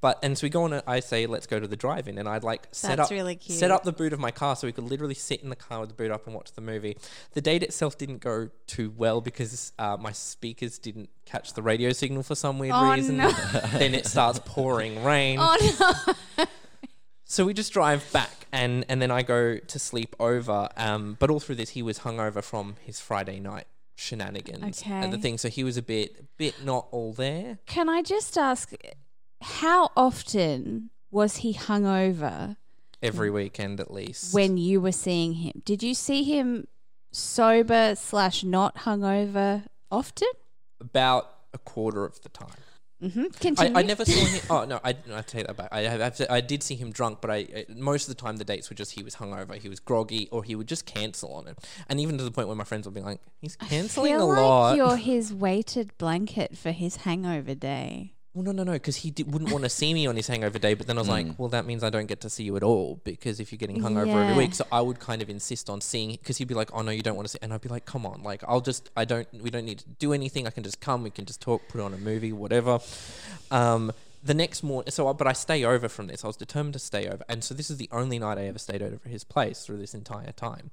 But 0.00 0.18
and 0.24 0.36
so 0.36 0.46
we 0.46 0.50
go 0.50 0.64
on. 0.64 0.72
A, 0.72 0.82
I 0.84 0.98
say, 0.98 1.26
let's 1.26 1.46
go 1.46 1.60
to 1.60 1.68
the 1.68 1.76
drive-in, 1.76 2.18
and 2.18 2.28
I'd 2.28 2.42
like 2.42 2.66
set 2.72 2.96
That's 2.96 3.08
up 3.08 3.10
really 3.12 3.38
set 3.40 3.70
up 3.70 3.84
the 3.84 3.92
boot 3.92 4.12
of 4.12 4.18
my 4.18 4.32
car 4.32 4.56
so 4.56 4.66
we 4.66 4.72
could 4.72 4.82
literally 4.84 5.14
sit 5.14 5.42
in 5.42 5.48
the 5.48 5.54
car 5.54 5.78
with 5.78 5.90
the 5.90 5.94
boot 5.94 6.10
up 6.10 6.26
and 6.26 6.34
watch 6.34 6.52
the 6.54 6.60
movie. 6.60 6.96
The 7.34 7.40
date 7.40 7.62
itself 7.62 7.96
didn't 7.96 8.18
go 8.18 8.48
too 8.66 8.92
well 8.96 9.20
because 9.20 9.72
uh, 9.78 9.96
my 10.00 10.10
speakers 10.10 10.78
didn't 10.78 11.08
catch 11.24 11.52
the 11.54 11.62
radio 11.62 11.92
signal 11.92 12.24
for 12.24 12.34
some 12.34 12.58
weird 12.58 12.74
Oh, 12.74 12.92
reason. 12.92 13.18
no. 13.18 13.30
then 13.74 13.94
it 13.94 14.06
starts 14.06 14.40
pouring 14.44 15.04
rain. 15.04 15.38
Oh 15.40 15.94
no. 16.38 16.44
So 17.24 17.46
we 17.46 17.54
just 17.54 17.72
drive 17.72 18.04
back, 18.12 18.46
and 18.52 18.84
and 18.88 19.00
then 19.00 19.10
I 19.10 19.22
go 19.22 19.56
to 19.56 19.78
sleep 19.78 20.14
over. 20.18 20.68
Um, 20.76 21.16
but 21.18 21.30
all 21.30 21.38
through 21.40 21.54
this, 21.54 21.70
he 21.70 21.82
was 21.82 22.00
hungover 22.00 22.42
from 22.42 22.74
his 22.82 23.00
Friday 23.00 23.38
night 23.40 23.66
shenanigans 23.94 24.82
and 24.86 25.12
the 25.12 25.16
Okay. 25.16 25.22
thing. 25.22 25.38
So 25.38 25.48
he 25.48 25.64
was 25.64 25.76
a 25.76 25.82
bit 25.82 26.36
bit 26.36 26.64
not 26.64 26.88
all 26.90 27.12
there. 27.12 27.58
Can 27.66 27.88
I 27.88 28.02
just 28.02 28.36
ask, 28.38 28.72
how 29.40 29.90
often 29.96 30.90
was 31.10 31.36
he 31.38 31.54
hungover 31.54 32.56
Every 33.02 33.30
weekend, 33.30 33.80
at 33.80 33.90
least. 33.92 34.32
when 34.32 34.56
you 34.56 34.80
were 34.80 34.92
seeing 34.92 35.34
him? 35.34 35.62
Did 35.64 35.82
you 35.82 35.94
see 35.94 36.22
him 36.22 36.66
sober 37.12 37.94
slash 37.96 38.44
not 38.44 38.76
hungover 38.78 39.64
often? 39.90 40.28
about 40.80 41.30
a 41.54 41.58
quarter 41.58 42.04
of 42.04 42.20
the 42.22 42.28
time. 42.28 42.48
Mm-hmm. 43.02 43.54
I, 43.58 43.80
I 43.80 43.82
never 43.82 44.04
saw 44.04 44.24
him. 44.24 44.40
Oh 44.48 44.64
no, 44.64 44.78
I, 44.84 44.90
I 45.12 45.22
take 45.22 45.46
that 45.48 45.56
back. 45.56 45.68
I 45.72 45.88
I've- 46.06 46.26
I 46.30 46.40
did 46.40 46.62
see 46.62 46.76
him 46.76 46.92
drunk, 46.92 47.18
but 47.20 47.30
I 47.30 47.36
I- 47.36 47.66
most 47.74 48.08
of 48.08 48.14
the 48.16 48.20
time 48.22 48.36
the 48.36 48.44
dates 48.44 48.70
were 48.70 48.76
just 48.76 48.92
he 48.92 49.02
was 49.02 49.16
hungover, 49.16 49.56
he 49.56 49.68
was 49.68 49.80
groggy, 49.80 50.28
or 50.30 50.44
he 50.44 50.54
would 50.54 50.68
just 50.68 50.86
cancel 50.86 51.32
on 51.34 51.48
it. 51.48 51.58
And 51.88 51.98
even 52.00 52.16
to 52.18 52.24
the 52.24 52.30
point 52.30 52.46
where 52.48 52.56
my 52.56 52.64
friends 52.64 52.86
would 52.86 52.94
be 52.94 53.00
like, 53.00 53.20
"He's 53.40 53.56
canceling 53.56 54.14
a 54.14 54.24
like 54.24 54.38
lot." 54.38 54.76
you're 54.76 54.96
his 54.96 55.34
weighted 55.34 55.96
blanket 55.98 56.56
for 56.56 56.70
his 56.70 56.96
hangover 56.96 57.54
day. 57.54 58.14
Well, 58.34 58.44
no, 58.44 58.52
no, 58.52 58.62
no, 58.64 58.72
because 58.72 58.96
he 58.96 59.10
did, 59.10 59.30
wouldn't 59.30 59.52
want 59.52 59.64
to 59.64 59.68
see 59.68 59.92
me 59.92 60.06
on 60.06 60.16
his 60.16 60.26
hangover 60.26 60.58
day. 60.58 60.72
But 60.72 60.86
then 60.86 60.96
I 60.96 61.00
was 61.02 61.08
like, 61.08 61.38
well, 61.38 61.48
that 61.50 61.66
means 61.66 61.84
I 61.84 61.90
don't 61.90 62.06
get 62.06 62.22
to 62.22 62.30
see 62.30 62.44
you 62.44 62.56
at 62.56 62.62
all 62.62 62.98
because 63.04 63.40
if 63.40 63.52
you're 63.52 63.58
getting 63.58 63.82
hungover 63.82 64.06
every 64.22 64.34
week, 64.38 64.54
so 64.54 64.64
I 64.72 64.80
would 64.80 64.98
kind 65.00 65.20
of 65.20 65.28
insist 65.28 65.68
on 65.68 65.82
seeing 65.82 66.12
because 66.12 66.38
he'd 66.38 66.48
be 66.48 66.54
like, 66.54 66.70
oh 66.72 66.80
no, 66.80 66.92
you 66.92 67.02
don't 67.02 67.14
want 67.14 67.26
to 67.28 67.32
see, 67.32 67.38
and 67.42 67.52
I'd 67.52 67.60
be 67.60 67.68
like, 67.68 67.84
come 67.84 68.06
on, 68.06 68.22
like 68.22 68.42
I'll 68.48 68.62
just, 68.62 68.88
I 68.96 69.04
don't, 69.04 69.28
we 69.42 69.50
don't 69.50 69.66
need 69.66 69.80
to 69.80 69.88
do 69.98 70.14
anything. 70.14 70.46
I 70.46 70.50
can 70.50 70.62
just 70.62 70.80
come, 70.80 71.02
we 71.02 71.10
can 71.10 71.26
just 71.26 71.42
talk, 71.42 71.68
put 71.68 71.80
on 71.82 71.92
a 71.92 71.98
movie, 71.98 72.32
whatever. 72.32 72.80
Um, 73.50 73.92
the 74.24 74.34
next 74.34 74.62
morning, 74.62 74.90
so 74.90 75.08
I- 75.08 75.12
but 75.12 75.26
I 75.26 75.32
stay 75.34 75.64
over 75.64 75.88
from 75.88 76.06
this. 76.06 76.24
I 76.24 76.28
was 76.28 76.36
determined 76.36 76.72
to 76.74 76.78
stay 76.78 77.08
over, 77.08 77.24
and 77.28 77.42
so 77.44 77.54
this 77.54 77.70
is 77.70 77.76
the 77.76 77.88
only 77.92 78.18
night 78.18 78.38
I 78.38 78.44
ever 78.46 78.58
stayed 78.58 78.80
over 78.80 78.94
at 79.04 79.10
his 79.10 79.24
place 79.24 79.66
through 79.66 79.78
this 79.78 79.94
entire 79.94 80.32
time. 80.32 80.70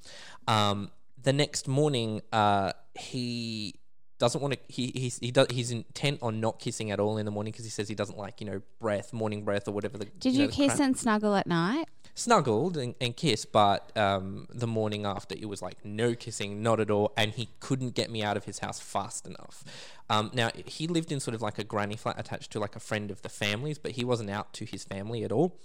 Um, 0.47 0.91
the 1.21 1.33
next 1.33 1.67
morning, 1.67 2.21
uh, 2.31 2.71
he 2.97 3.75
doesn't 4.19 4.41
want 4.41 4.53
to. 4.53 4.60
He 4.67 4.91
he's, 4.93 5.17
he 5.19 5.32
does. 5.32 5.47
He's 5.49 5.71
intent 5.71 6.19
on 6.21 6.39
not 6.39 6.60
kissing 6.60 6.91
at 6.91 6.99
all 6.99 7.17
in 7.17 7.25
the 7.25 7.32
morning 7.32 7.51
because 7.51 7.65
he 7.65 7.71
says 7.71 7.88
he 7.88 7.95
doesn't 7.95 8.17
like 8.17 8.39
you 8.41 8.47
know 8.47 8.62
breath, 8.79 9.13
morning 9.13 9.43
breath, 9.43 9.67
or 9.67 9.71
whatever. 9.71 9.97
The, 9.97 10.05
Did 10.05 10.36
know, 10.36 10.43
you 10.43 10.47
kiss 10.49 10.79
and 10.79 10.97
snuggle 10.97 11.36
at 11.36 11.47
night? 11.47 11.88
snuggled 12.19 12.75
and, 12.77 12.95
and 12.99 13.15
kissed, 13.15 13.51
but 13.51 13.95
um, 13.97 14.45
the 14.53 14.67
morning 14.67 15.05
after 15.05 15.36
it 15.36 15.47
was 15.47 15.62
like 15.62 15.84
no 15.86 16.13
kissing, 16.13 16.62
not 16.62 16.79
at 16.79 16.91
all, 16.91 17.13
and 17.15 17.32
he 17.32 17.49
couldn't 17.60 17.91
get 17.95 18.12
me 18.12 18.21
out 18.21 18.36
of 18.36 18.43
his 18.43 18.60
house 18.60 18.79
fast 18.79 19.25
enough. 19.25 19.63
Um, 20.10 20.29
now 20.34 20.49
he 20.65 20.88
lived 20.88 21.12
in 21.12 21.19
sort 21.19 21.36
of 21.36 21.41
like 21.41 21.58
a 21.60 21.63
granny 21.63 21.95
flat 21.95 22.19
attached 22.19 22.51
to 22.51 22.60
like 22.60 22.75
a 22.75 22.79
friend 22.79 23.10
of 23.10 23.21
the 23.21 23.29
family's, 23.29 23.77
but 23.77 23.91
he 23.91 24.03
wasn't 24.03 24.29
out 24.29 24.53
to 24.53 24.65
his 24.65 24.84
family 24.84 25.23
at 25.23 25.32
all. 25.32 25.58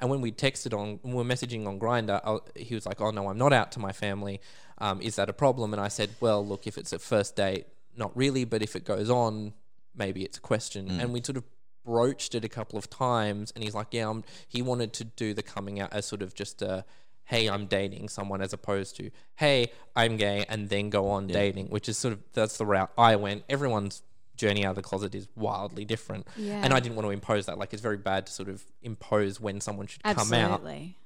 And 0.00 0.10
when 0.10 0.20
we 0.20 0.32
texted 0.32 0.76
on, 0.76 0.98
we 1.02 1.14
were 1.14 1.24
messaging 1.24 1.66
on 1.66 1.78
Grindr, 1.78 2.40
he 2.56 2.74
was 2.74 2.86
like, 2.86 3.00
"Oh 3.00 3.10
no, 3.10 3.28
I'm 3.28 3.38
not 3.38 3.52
out 3.52 3.70
to 3.72 3.78
my 3.78 3.92
family. 3.92 4.40
Um, 4.78 5.00
is 5.00 5.16
that 5.16 5.28
a 5.28 5.34
problem?" 5.34 5.72
And 5.72 5.80
I 5.80 5.88
said, 5.88 6.10
"Well, 6.20 6.44
look, 6.44 6.66
if 6.66 6.76
it's 6.76 6.92
a 6.92 6.98
first 6.98 7.36
date, 7.36 7.66
not 7.96 8.16
really, 8.16 8.44
but 8.44 8.62
if 8.62 8.76
it 8.76 8.84
goes 8.84 9.10
on, 9.10 9.52
maybe 9.94 10.24
it's 10.24 10.38
a 10.38 10.40
question." 10.40 11.00
And 11.00 11.12
we 11.12 11.22
sort 11.22 11.36
of 11.36 11.44
broached 11.84 12.34
it 12.34 12.44
a 12.44 12.48
couple 12.48 12.78
of 12.78 12.90
times 12.90 13.50
and 13.54 13.64
he's 13.64 13.74
like 13.74 13.86
yeah 13.92 14.06
I'm, 14.08 14.22
he 14.46 14.60
wanted 14.60 14.92
to 14.92 15.04
do 15.04 15.32
the 15.32 15.42
coming 15.42 15.80
out 15.80 15.90
as 15.94 16.04
sort 16.04 16.20
of 16.20 16.34
just 16.34 16.60
a 16.60 16.84
hey 17.24 17.48
i'm 17.48 17.64
dating 17.66 18.10
someone 18.10 18.42
as 18.42 18.52
opposed 18.52 18.96
to 18.96 19.10
hey 19.36 19.72
i'm 19.96 20.18
gay 20.18 20.44
and 20.50 20.68
then 20.68 20.90
go 20.90 21.08
on 21.08 21.26
dating 21.26 21.68
which 21.68 21.88
is 21.88 21.96
sort 21.96 22.12
of 22.12 22.20
that's 22.34 22.58
the 22.58 22.66
route 22.66 22.90
i 22.98 23.16
went 23.16 23.44
everyone's 23.48 24.02
journey 24.36 24.62
out 24.64 24.70
of 24.70 24.76
the 24.76 24.82
closet 24.82 25.14
is 25.14 25.26
wildly 25.36 25.86
different 25.86 26.26
Yeah. 26.36 26.60
and 26.62 26.74
i 26.74 26.80
didn't 26.80 26.96
want 26.96 27.06
to 27.06 27.12
impose 27.12 27.46
that 27.46 27.56
like 27.58 27.72
it's 27.72 27.82
very 27.82 27.96
bad 27.96 28.26
to 28.26 28.32
sort 28.32 28.50
of 28.50 28.62
impose 28.82 29.40
when 29.40 29.58
someone 29.62 29.86
should 29.86 30.02
come 30.02 30.14
out 30.34 30.50
Absolutely. 30.60 30.98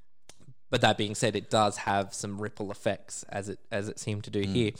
but 0.71 0.81
that 0.81 0.99
being 0.99 1.15
said, 1.15 1.37
it 1.37 1.51
does 1.51 1.77
have 1.79 2.13
some 2.13 2.43
ripple 2.43 2.73
effects 2.73 3.23
as 3.29 3.49
it 3.49 3.61
as 3.71 3.89
it 3.89 4.01
seemed 4.01 4.25
to 4.25 4.31
do 4.31 4.41
here. 4.41 4.73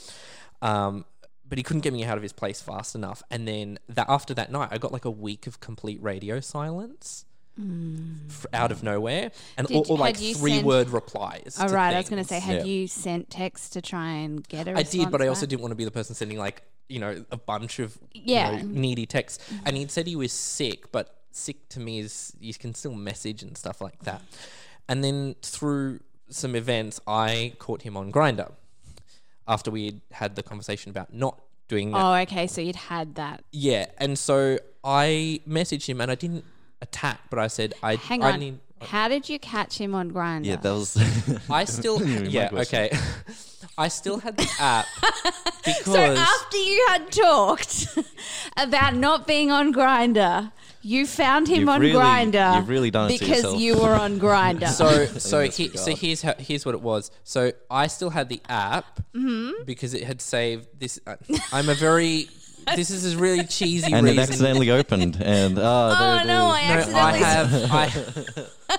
Um, 0.61 1.05
but 1.47 1.57
he 1.57 1.63
couldn't 1.63 1.81
get 1.81 1.93
me 1.93 2.03
out 2.03 2.17
of 2.17 2.23
his 2.23 2.33
place 2.33 2.61
fast 2.61 2.95
enough, 2.95 3.21
and 3.31 3.47
then 3.47 3.79
that 3.89 4.07
after 4.09 4.33
that 4.33 4.51
night, 4.51 4.69
I 4.71 4.77
got 4.77 4.91
like 4.91 5.05
a 5.05 5.11
week 5.11 5.47
of 5.47 5.59
complete 5.59 6.01
radio 6.01 6.39
silence. 6.39 7.25
Mm. 7.57 8.29
f- 8.29 8.45
out 8.51 8.69
of 8.73 8.83
nowhere, 8.83 9.31
and 9.57 9.65
Did- 9.65 9.77
or, 9.77 9.85
or 9.91 9.97
like 9.97 10.17
three 10.17 10.55
sent- 10.55 10.65
word 10.65 10.89
replies. 10.89 11.55
All 11.57 11.69
to 11.69 11.73
right, 11.73 11.93
I 11.93 11.99
was 11.99 12.09
going 12.09 12.21
to 12.21 12.27
say, 12.27 12.41
things. 12.41 12.63
had 12.63 12.67
you 12.67 12.85
sent 12.85 13.29
text 13.29 13.71
to 13.73 13.81
try 13.81 14.09
and 14.09 14.45
get 14.45 14.67
a 14.67 14.77
I 14.77 14.83
did, 14.83 15.09
but 15.09 15.21
I 15.21 15.27
also 15.27 15.45
didn't 15.45 15.61
want 15.61 15.71
to 15.71 15.75
be 15.77 15.85
the 15.85 15.91
person 15.91 16.15
sending 16.15 16.37
like 16.37 16.63
you 16.89 16.99
know 16.99 17.23
a 17.31 17.37
bunch 17.37 17.79
of 17.79 17.97
you 18.13 18.23
Yeah. 18.35 18.57
know, 18.57 18.63
needy 18.65 19.05
texts. 19.05 19.41
Mm-hmm. 19.49 19.67
And 19.67 19.77
he'd 19.77 19.89
said 19.89 20.05
he 20.05 20.17
was 20.17 20.33
sick, 20.33 20.91
but 20.91 21.15
sick 21.31 21.69
to 21.69 21.79
me 21.79 21.99
is 21.99 22.33
you 22.41 22.53
can 22.55 22.73
still 22.73 22.93
message 22.93 23.41
and 23.41 23.57
stuff 23.57 23.79
like 23.79 23.99
that. 24.03 24.21
And 24.89 25.01
then 25.01 25.35
through 25.41 26.01
some 26.29 26.57
events, 26.57 26.99
I 27.07 27.53
caught 27.57 27.83
him 27.83 27.95
on 27.95 28.11
Grindr 28.11 28.51
after 29.47 29.71
we 29.71 29.85
had 29.85 30.01
had 30.11 30.35
the 30.35 30.43
conversation 30.43 30.89
about 30.89 31.13
not 31.13 31.39
doing 31.67 31.91
that. 31.91 32.03
Oh, 32.03 32.13
okay. 32.23 32.47
So 32.47 32.61
you'd 32.61 32.75
had 32.75 33.15
that. 33.15 33.43
Yeah, 33.51 33.85
and 33.97 34.17
so 34.17 34.57
I 34.83 35.41
messaged 35.47 35.87
him 35.87 36.01
and 36.01 36.11
I 36.11 36.15
didn't 36.15 36.45
attack, 36.81 37.19
but 37.29 37.39
I 37.39 37.47
said 37.47 37.73
I 37.81 37.95
Hang 37.95 38.23
I 38.23 38.33
on. 38.33 38.39
need. 38.39 38.59
How 38.81 39.07
did 39.07 39.29
you 39.29 39.39
catch 39.39 39.77
him 39.79 39.95
on 39.95 40.11
Grindr? 40.11 40.45
Yeah, 40.45 40.57
that 40.57 40.71
was. 40.71 40.97
I 41.49 41.65
still, 41.65 42.03
yeah, 42.27 42.49
okay. 42.53 42.91
I 43.77 43.87
still 43.87 44.19
had 44.19 44.37
the 44.37 44.49
app 44.59 44.85
because 45.65 45.85
So 45.85 45.99
after 45.99 46.57
you 46.57 46.85
had 46.89 47.11
talked 47.11 47.87
about 48.57 48.95
not 48.95 49.25
being 49.25 49.49
on 49.51 49.73
Grindr, 49.73 50.51
you 50.85 51.05
found 51.07 51.47
him 51.47 51.61
You've 51.61 51.69
on 51.69 51.81
really- 51.81 51.93
Grindr. 51.99 52.55
you've 52.57 52.69
really 52.69 52.91
done 52.91 53.09
it 53.09 53.17
to 53.17 53.19
because 53.25 53.37
yourself. 53.43 53.59
you 53.59 53.77
were 53.79 53.93
on 53.95 54.19
Grindr. 54.19 54.67
so 54.69 55.05
so 55.17 55.39
that's 55.39 55.57
he, 55.57 55.69
so 55.69 55.85
regard. 55.85 55.97
here's 55.99 56.21
how, 56.21 56.33
here's 56.37 56.65
what 56.65 56.75
it 56.75 56.81
was. 56.81 57.09
So 57.23 57.51
I 57.71 57.87
still 57.87 58.11
had 58.11 58.29
the 58.29 58.41
app 58.47 58.99
Mm-hmm. 59.13 59.63
because 59.65 59.93
it 59.93 60.03
had 60.03 60.21
saved 60.21 60.67
this. 60.79 60.99
Uh, 61.07 61.15
I'm 61.51 61.69
a 61.69 61.73
very. 61.75 62.27
This 62.75 62.89
is 62.89 63.13
a 63.13 63.17
really 63.19 63.43
cheesy 63.45 63.93
and 63.93 64.07
it 64.07 64.11
reason. 64.17 64.23
accidentally 64.23 64.71
opened, 64.71 65.21
and 65.21 65.59
oh, 65.59 65.61
oh 65.63 66.17
there, 66.17 66.25
no, 66.25 66.51
there- 66.51 66.95
I 66.95 67.19
No, 67.19 67.25
accidentally. 67.25 67.69
I 67.71 67.85
have. 67.85 68.49
I, 68.69 68.77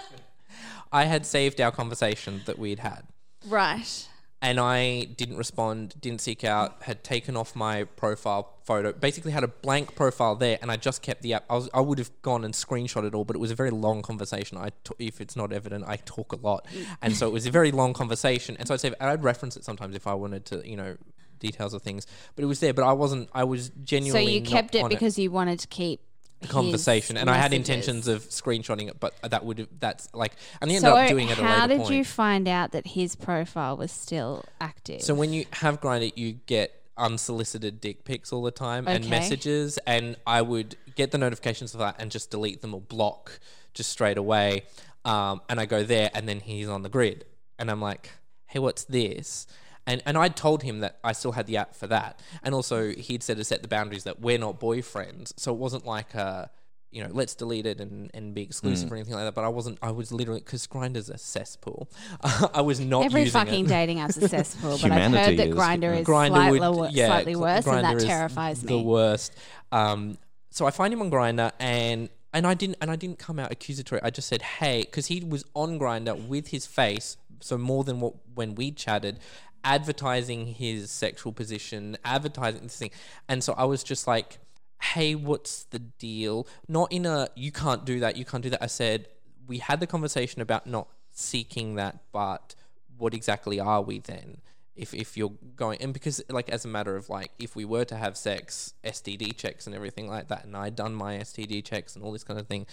I 0.92 1.04
had 1.04 1.24
saved 1.24 1.60
our 1.60 1.70
conversation 1.70 2.42
that 2.46 2.58
we'd 2.58 2.80
had. 2.80 3.02
right. 3.46 4.08
And 4.42 4.60
I 4.60 5.04
didn't 5.04 5.38
respond, 5.38 5.94
didn't 6.00 6.20
seek 6.20 6.44
out, 6.44 6.82
had 6.82 7.02
taken 7.02 7.36
off 7.36 7.56
my 7.56 7.84
profile 7.84 8.54
photo, 8.64 8.92
basically 8.92 9.32
had 9.32 9.44
a 9.44 9.48
blank 9.48 9.94
profile 9.94 10.34
there, 10.34 10.58
and 10.60 10.70
I 10.70 10.76
just 10.76 11.02
kept 11.02 11.22
the 11.22 11.34
app. 11.34 11.44
I, 11.48 11.54
was, 11.54 11.70
I 11.72 11.80
would 11.80 11.98
have 11.98 12.10
gone 12.22 12.44
and 12.44 12.52
screenshot 12.52 13.04
it 13.06 13.14
all, 13.14 13.24
but 13.24 13.34
it 13.34 13.38
was 13.38 13.50
a 13.50 13.54
very 13.54 13.70
long 13.70 14.02
conversation. 14.02 14.58
I, 14.58 14.70
t- 14.84 14.94
if 14.98 15.20
it's 15.20 15.36
not 15.36 15.52
evident, 15.52 15.84
I 15.86 15.96
talk 15.96 16.32
a 16.32 16.36
lot, 16.36 16.66
mm. 16.66 16.86
and 17.00 17.16
so 17.16 17.26
it 17.26 17.32
was 17.32 17.46
a 17.46 17.50
very 17.50 17.72
long 17.72 17.94
conversation. 17.94 18.56
And 18.58 18.68
so 18.68 18.74
I'd 18.74 18.80
say 18.80 18.92
I'd 19.00 19.24
reference 19.24 19.56
it 19.56 19.64
sometimes 19.64 19.96
if 19.96 20.06
I 20.06 20.14
wanted 20.14 20.44
to, 20.46 20.68
you 20.68 20.76
know, 20.76 20.96
details 21.38 21.74
of 21.74 21.82
things. 21.82 22.06
But 22.34 22.44
it 22.44 22.46
was 22.46 22.60
there. 22.60 22.74
But 22.74 22.84
I 22.84 22.92
wasn't. 22.92 23.28
I 23.32 23.44
was 23.44 23.70
genuinely. 23.84 24.26
So 24.26 24.30
you 24.30 24.42
kept 24.42 24.74
it 24.74 24.88
because 24.88 25.18
you 25.18 25.30
wanted 25.30 25.60
to 25.60 25.66
keep 25.68 26.00
the 26.40 26.48
conversation, 26.48 27.16
and 27.16 27.30
I 27.30 27.36
had 27.36 27.52
intentions 27.52 28.08
of 28.08 28.22
screenshotting 28.28 28.88
it, 28.88 29.00
but 29.00 29.14
that 29.22 29.44
would 29.44 29.58
have. 29.58 29.68
That's 29.80 30.08
like, 30.14 30.32
and 30.60 30.70
I 30.70 30.74
ended 30.74 30.90
So 30.90 30.96
up 30.96 31.08
doing 31.08 31.28
it 31.28 31.38
how 31.38 31.66
did 31.66 31.80
point. 31.80 31.94
you 31.94 32.04
find 32.04 32.46
out 32.46 32.72
that 32.72 32.88
his 32.88 33.16
profile 33.16 33.76
was 33.76 33.90
still 33.90 34.44
active? 34.60 35.02
So 35.02 35.14
when 35.14 35.32
you 35.32 35.46
have 35.52 35.80
Grindr, 35.80 36.12
you 36.16 36.32
get 36.46 36.82
unsolicited 36.98 37.80
dick 37.80 38.04
pics 38.04 38.32
all 38.32 38.42
the 38.42 38.50
time 38.50 38.86
and 38.88 39.08
messages, 39.08 39.78
and 39.86 40.16
I 40.26 40.42
would 40.42 40.76
get 40.94 41.10
the 41.10 41.18
notifications 41.18 41.74
of 41.74 41.80
that 41.80 41.96
and 41.98 42.10
just 42.10 42.30
delete 42.30 42.62
them 42.62 42.74
or 42.74 42.80
block 42.80 43.38
just 43.74 43.90
straight 43.90 44.18
away. 44.18 44.62
Um, 45.04 45.40
and 45.48 45.60
I 45.60 45.66
go 45.66 45.84
there, 45.84 46.10
and 46.14 46.28
then 46.28 46.40
he's 46.40 46.68
on 46.68 46.82
the 46.82 46.88
grid, 46.88 47.24
and 47.58 47.70
I'm 47.70 47.80
like, 47.80 48.10
"Hey, 48.46 48.58
what's 48.58 48.84
this?" 48.84 49.46
And 49.86 50.02
and 50.06 50.18
I 50.18 50.28
told 50.28 50.62
him 50.62 50.80
that 50.80 50.98
I 51.04 51.12
still 51.12 51.32
had 51.32 51.46
the 51.46 51.56
app 51.58 51.74
for 51.74 51.86
that, 51.86 52.20
and 52.42 52.54
also 52.54 52.90
he'd 52.90 53.22
said 53.22 53.36
to 53.36 53.44
set 53.44 53.62
the 53.62 53.68
boundaries 53.68 54.04
that 54.04 54.20
we're 54.20 54.38
not 54.38 54.58
boyfriends, 54.60 55.32
so 55.36 55.52
it 55.52 55.58
wasn't 55.58 55.86
like 55.86 56.14
a 56.14 56.50
you 56.92 57.02
know, 57.02 57.10
let's 57.12 57.34
delete 57.34 57.66
it 57.66 57.78
and, 57.78 58.10
and 58.14 58.32
be 58.32 58.42
exclusive 58.42 58.90
or 58.90 58.94
anything 58.94 59.12
like 59.12 59.24
that. 59.24 59.34
But 59.34 59.44
I 59.44 59.48
wasn't. 59.48 59.78
I 59.82 59.90
was 59.90 60.12
literally 60.12 60.40
because 60.40 60.66
Grindr's 60.66 61.10
a 61.10 61.18
cesspool. 61.18 61.90
I 62.54 62.62
was 62.62 62.80
not 62.80 63.04
Every 63.04 63.24
using 63.24 63.38
fucking 63.38 63.66
it. 63.66 63.68
dating 63.68 64.00
app's 64.00 64.16
a 64.16 64.28
cesspool, 64.30 64.78
but 64.80 64.90
I've 64.90 65.12
heard 65.12 65.36
that 65.36 65.50
Grindr 65.50 65.98
is 66.00 66.06
Grindr 66.06 66.28
slightly, 66.28 66.60
would- 66.60 66.92
yeah, 66.92 67.08
slightly 67.08 67.34
Gr- 67.34 67.40
worse, 67.40 67.66
and 67.66 67.84
that 67.84 68.00
terrifies 68.00 68.62
me. 68.64 68.68
The 68.68 68.82
worst. 68.82 69.34
Um, 69.72 70.16
so 70.50 70.64
I 70.64 70.70
find 70.70 70.92
him 70.92 71.02
on 71.02 71.10
Grindr 71.10 71.52
and 71.60 72.08
and 72.32 72.46
I 72.46 72.54
didn't 72.54 72.78
and 72.80 72.90
I 72.90 72.96
didn't 72.96 73.18
come 73.18 73.38
out 73.38 73.52
accusatory. 73.52 74.00
I 74.02 74.08
just 74.10 74.28
said 74.28 74.40
hey 74.40 74.80
because 74.82 75.06
he 75.06 75.20
was 75.20 75.44
on 75.54 75.78
Grindr 75.78 76.26
with 76.28 76.48
his 76.48 76.66
face, 76.66 77.18
so 77.40 77.58
more 77.58 77.84
than 77.84 78.00
what 78.00 78.14
when 78.34 78.54
we 78.54 78.70
chatted, 78.70 79.18
advertising 79.64 80.46
his 80.46 80.90
sexual 80.90 81.32
position, 81.32 81.96
advertising 82.04 82.62
this 82.62 82.76
thing, 82.76 82.90
and 83.28 83.42
so 83.42 83.54
I 83.56 83.64
was 83.64 83.82
just 83.82 84.06
like, 84.06 84.38
hey, 84.80 85.14
what's 85.14 85.64
the 85.64 85.78
deal? 85.78 86.46
Not 86.68 86.92
in 86.92 87.06
a 87.06 87.28
you 87.34 87.52
can't 87.52 87.84
do 87.84 88.00
that, 88.00 88.16
you 88.16 88.24
can't 88.24 88.42
do 88.42 88.50
that. 88.50 88.62
I 88.62 88.66
said 88.66 89.08
we 89.46 89.58
had 89.58 89.80
the 89.80 89.86
conversation 89.86 90.42
about 90.42 90.66
not 90.66 90.88
seeking 91.12 91.76
that, 91.76 92.00
but 92.12 92.54
what 92.96 93.14
exactly 93.14 93.60
are 93.60 93.82
we 93.82 93.98
then? 93.98 94.38
if 94.76 94.92
if 94.92 95.16
you're 95.16 95.32
going 95.56 95.80
and 95.80 95.92
because 95.92 96.22
like 96.28 96.48
as 96.50 96.64
a 96.64 96.68
matter 96.68 96.96
of 96.96 97.08
like 97.08 97.30
if 97.38 97.56
we 97.56 97.64
were 97.64 97.84
to 97.84 97.96
have 97.96 98.16
sex 98.16 98.74
STD 98.84 99.36
checks 99.36 99.66
and 99.66 99.74
everything 99.74 100.08
like 100.08 100.28
that 100.28 100.44
and 100.44 100.56
I'd 100.56 100.76
done 100.76 100.94
my 100.94 101.16
STD 101.16 101.64
checks 101.64 101.96
and 101.96 102.04
all 102.04 102.12
this 102.12 102.24
kind 102.24 102.38
of 102.38 102.46
thing 102.46 102.66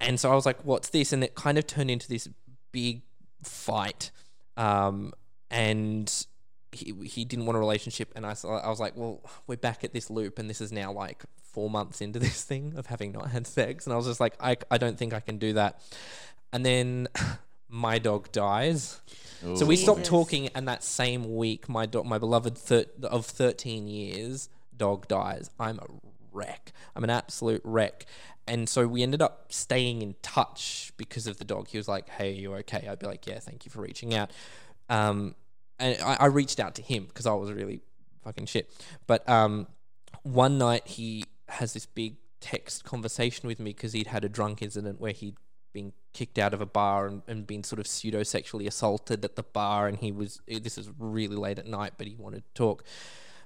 and 0.00 0.18
so 0.18 0.32
I 0.32 0.34
was 0.34 0.46
like 0.46 0.64
what's 0.64 0.88
this 0.88 1.12
and 1.12 1.22
it 1.22 1.34
kind 1.34 1.58
of 1.58 1.66
turned 1.66 1.90
into 1.90 2.08
this 2.08 2.28
big 2.72 3.02
fight 3.42 4.10
um 4.56 5.12
and 5.50 6.26
he, 6.72 6.92
he 7.04 7.24
didn't 7.24 7.46
want 7.46 7.56
a 7.56 7.60
relationship 7.60 8.12
and 8.14 8.26
I, 8.26 8.34
I 8.44 8.68
was 8.68 8.78
like 8.78 8.96
well 8.96 9.22
we're 9.46 9.56
back 9.56 9.84
at 9.84 9.92
this 9.92 10.10
loop 10.10 10.38
and 10.38 10.50
this 10.50 10.60
is 10.60 10.70
now 10.70 10.92
like 10.92 11.22
four 11.42 11.70
months 11.70 12.00
into 12.00 12.18
this 12.18 12.44
thing 12.44 12.74
of 12.76 12.86
having 12.86 13.12
not 13.12 13.30
had 13.30 13.46
sex 13.46 13.86
and 13.86 13.94
I 13.94 13.96
was 13.96 14.06
just 14.06 14.20
like 14.20 14.34
I, 14.40 14.56
I 14.70 14.78
don't 14.78 14.98
think 14.98 15.14
I 15.14 15.20
can 15.20 15.38
do 15.38 15.54
that 15.54 15.80
and 16.52 16.64
then 16.64 17.08
my 17.68 17.98
dog 17.98 18.32
dies 18.32 19.00
so 19.54 19.64
we 19.66 19.76
stopped 19.76 20.00
Jesus. 20.00 20.10
talking, 20.10 20.48
and 20.48 20.66
that 20.66 20.82
same 20.82 21.36
week, 21.36 21.68
my 21.68 21.86
dog, 21.86 22.06
my 22.06 22.18
beloved 22.18 22.58
thir- 22.58 22.86
of 23.04 23.24
thirteen 23.24 23.86
years, 23.86 24.48
dog 24.76 25.06
dies. 25.06 25.50
I'm 25.60 25.78
a 25.78 25.86
wreck. 26.32 26.72
I'm 26.96 27.04
an 27.04 27.10
absolute 27.10 27.62
wreck. 27.64 28.06
And 28.46 28.68
so 28.68 28.86
we 28.86 29.02
ended 29.02 29.20
up 29.20 29.52
staying 29.52 30.00
in 30.02 30.16
touch 30.22 30.92
because 30.96 31.26
of 31.26 31.36
the 31.36 31.44
dog. 31.44 31.68
He 31.68 31.76
was 31.76 31.86
like, 31.86 32.08
"Hey, 32.08 32.30
are 32.30 32.40
you 32.40 32.54
okay?" 32.56 32.88
I'd 32.88 32.98
be 32.98 33.06
like, 33.06 33.26
"Yeah, 33.26 33.38
thank 33.38 33.64
you 33.64 33.70
for 33.70 33.80
reaching 33.80 34.14
out." 34.14 34.32
Um, 34.88 35.34
and 35.78 36.00
I, 36.02 36.16
I 36.20 36.26
reached 36.26 36.60
out 36.60 36.74
to 36.76 36.82
him 36.82 37.04
because 37.04 37.26
I 37.26 37.34
was 37.34 37.52
really 37.52 37.80
fucking 38.24 38.46
shit. 38.46 38.70
But 39.06 39.28
um, 39.28 39.66
one 40.22 40.58
night 40.58 40.86
he 40.86 41.24
has 41.48 41.72
this 41.72 41.86
big 41.86 42.16
text 42.40 42.84
conversation 42.84 43.48
with 43.48 43.58
me 43.58 43.72
because 43.72 43.92
he'd 43.92 44.08
had 44.08 44.24
a 44.24 44.28
drunk 44.28 44.62
incident 44.62 45.00
where 45.00 45.12
he'd 45.12 45.36
been 45.72 45.92
kicked 46.12 46.38
out 46.38 46.54
of 46.54 46.60
a 46.60 46.66
bar 46.66 47.06
and, 47.06 47.22
and 47.26 47.46
been 47.46 47.62
sort 47.62 47.78
of 47.78 47.86
pseudo 47.86 48.22
sexually 48.22 48.66
assaulted 48.66 49.24
at 49.24 49.36
the 49.36 49.42
bar 49.42 49.86
and 49.86 49.98
he 49.98 50.10
was 50.10 50.40
this 50.46 50.78
is 50.78 50.90
really 50.98 51.36
late 51.36 51.58
at 51.58 51.66
night 51.66 51.92
but 51.98 52.06
he 52.06 52.14
wanted 52.16 52.42
to 52.42 52.50
talk 52.54 52.84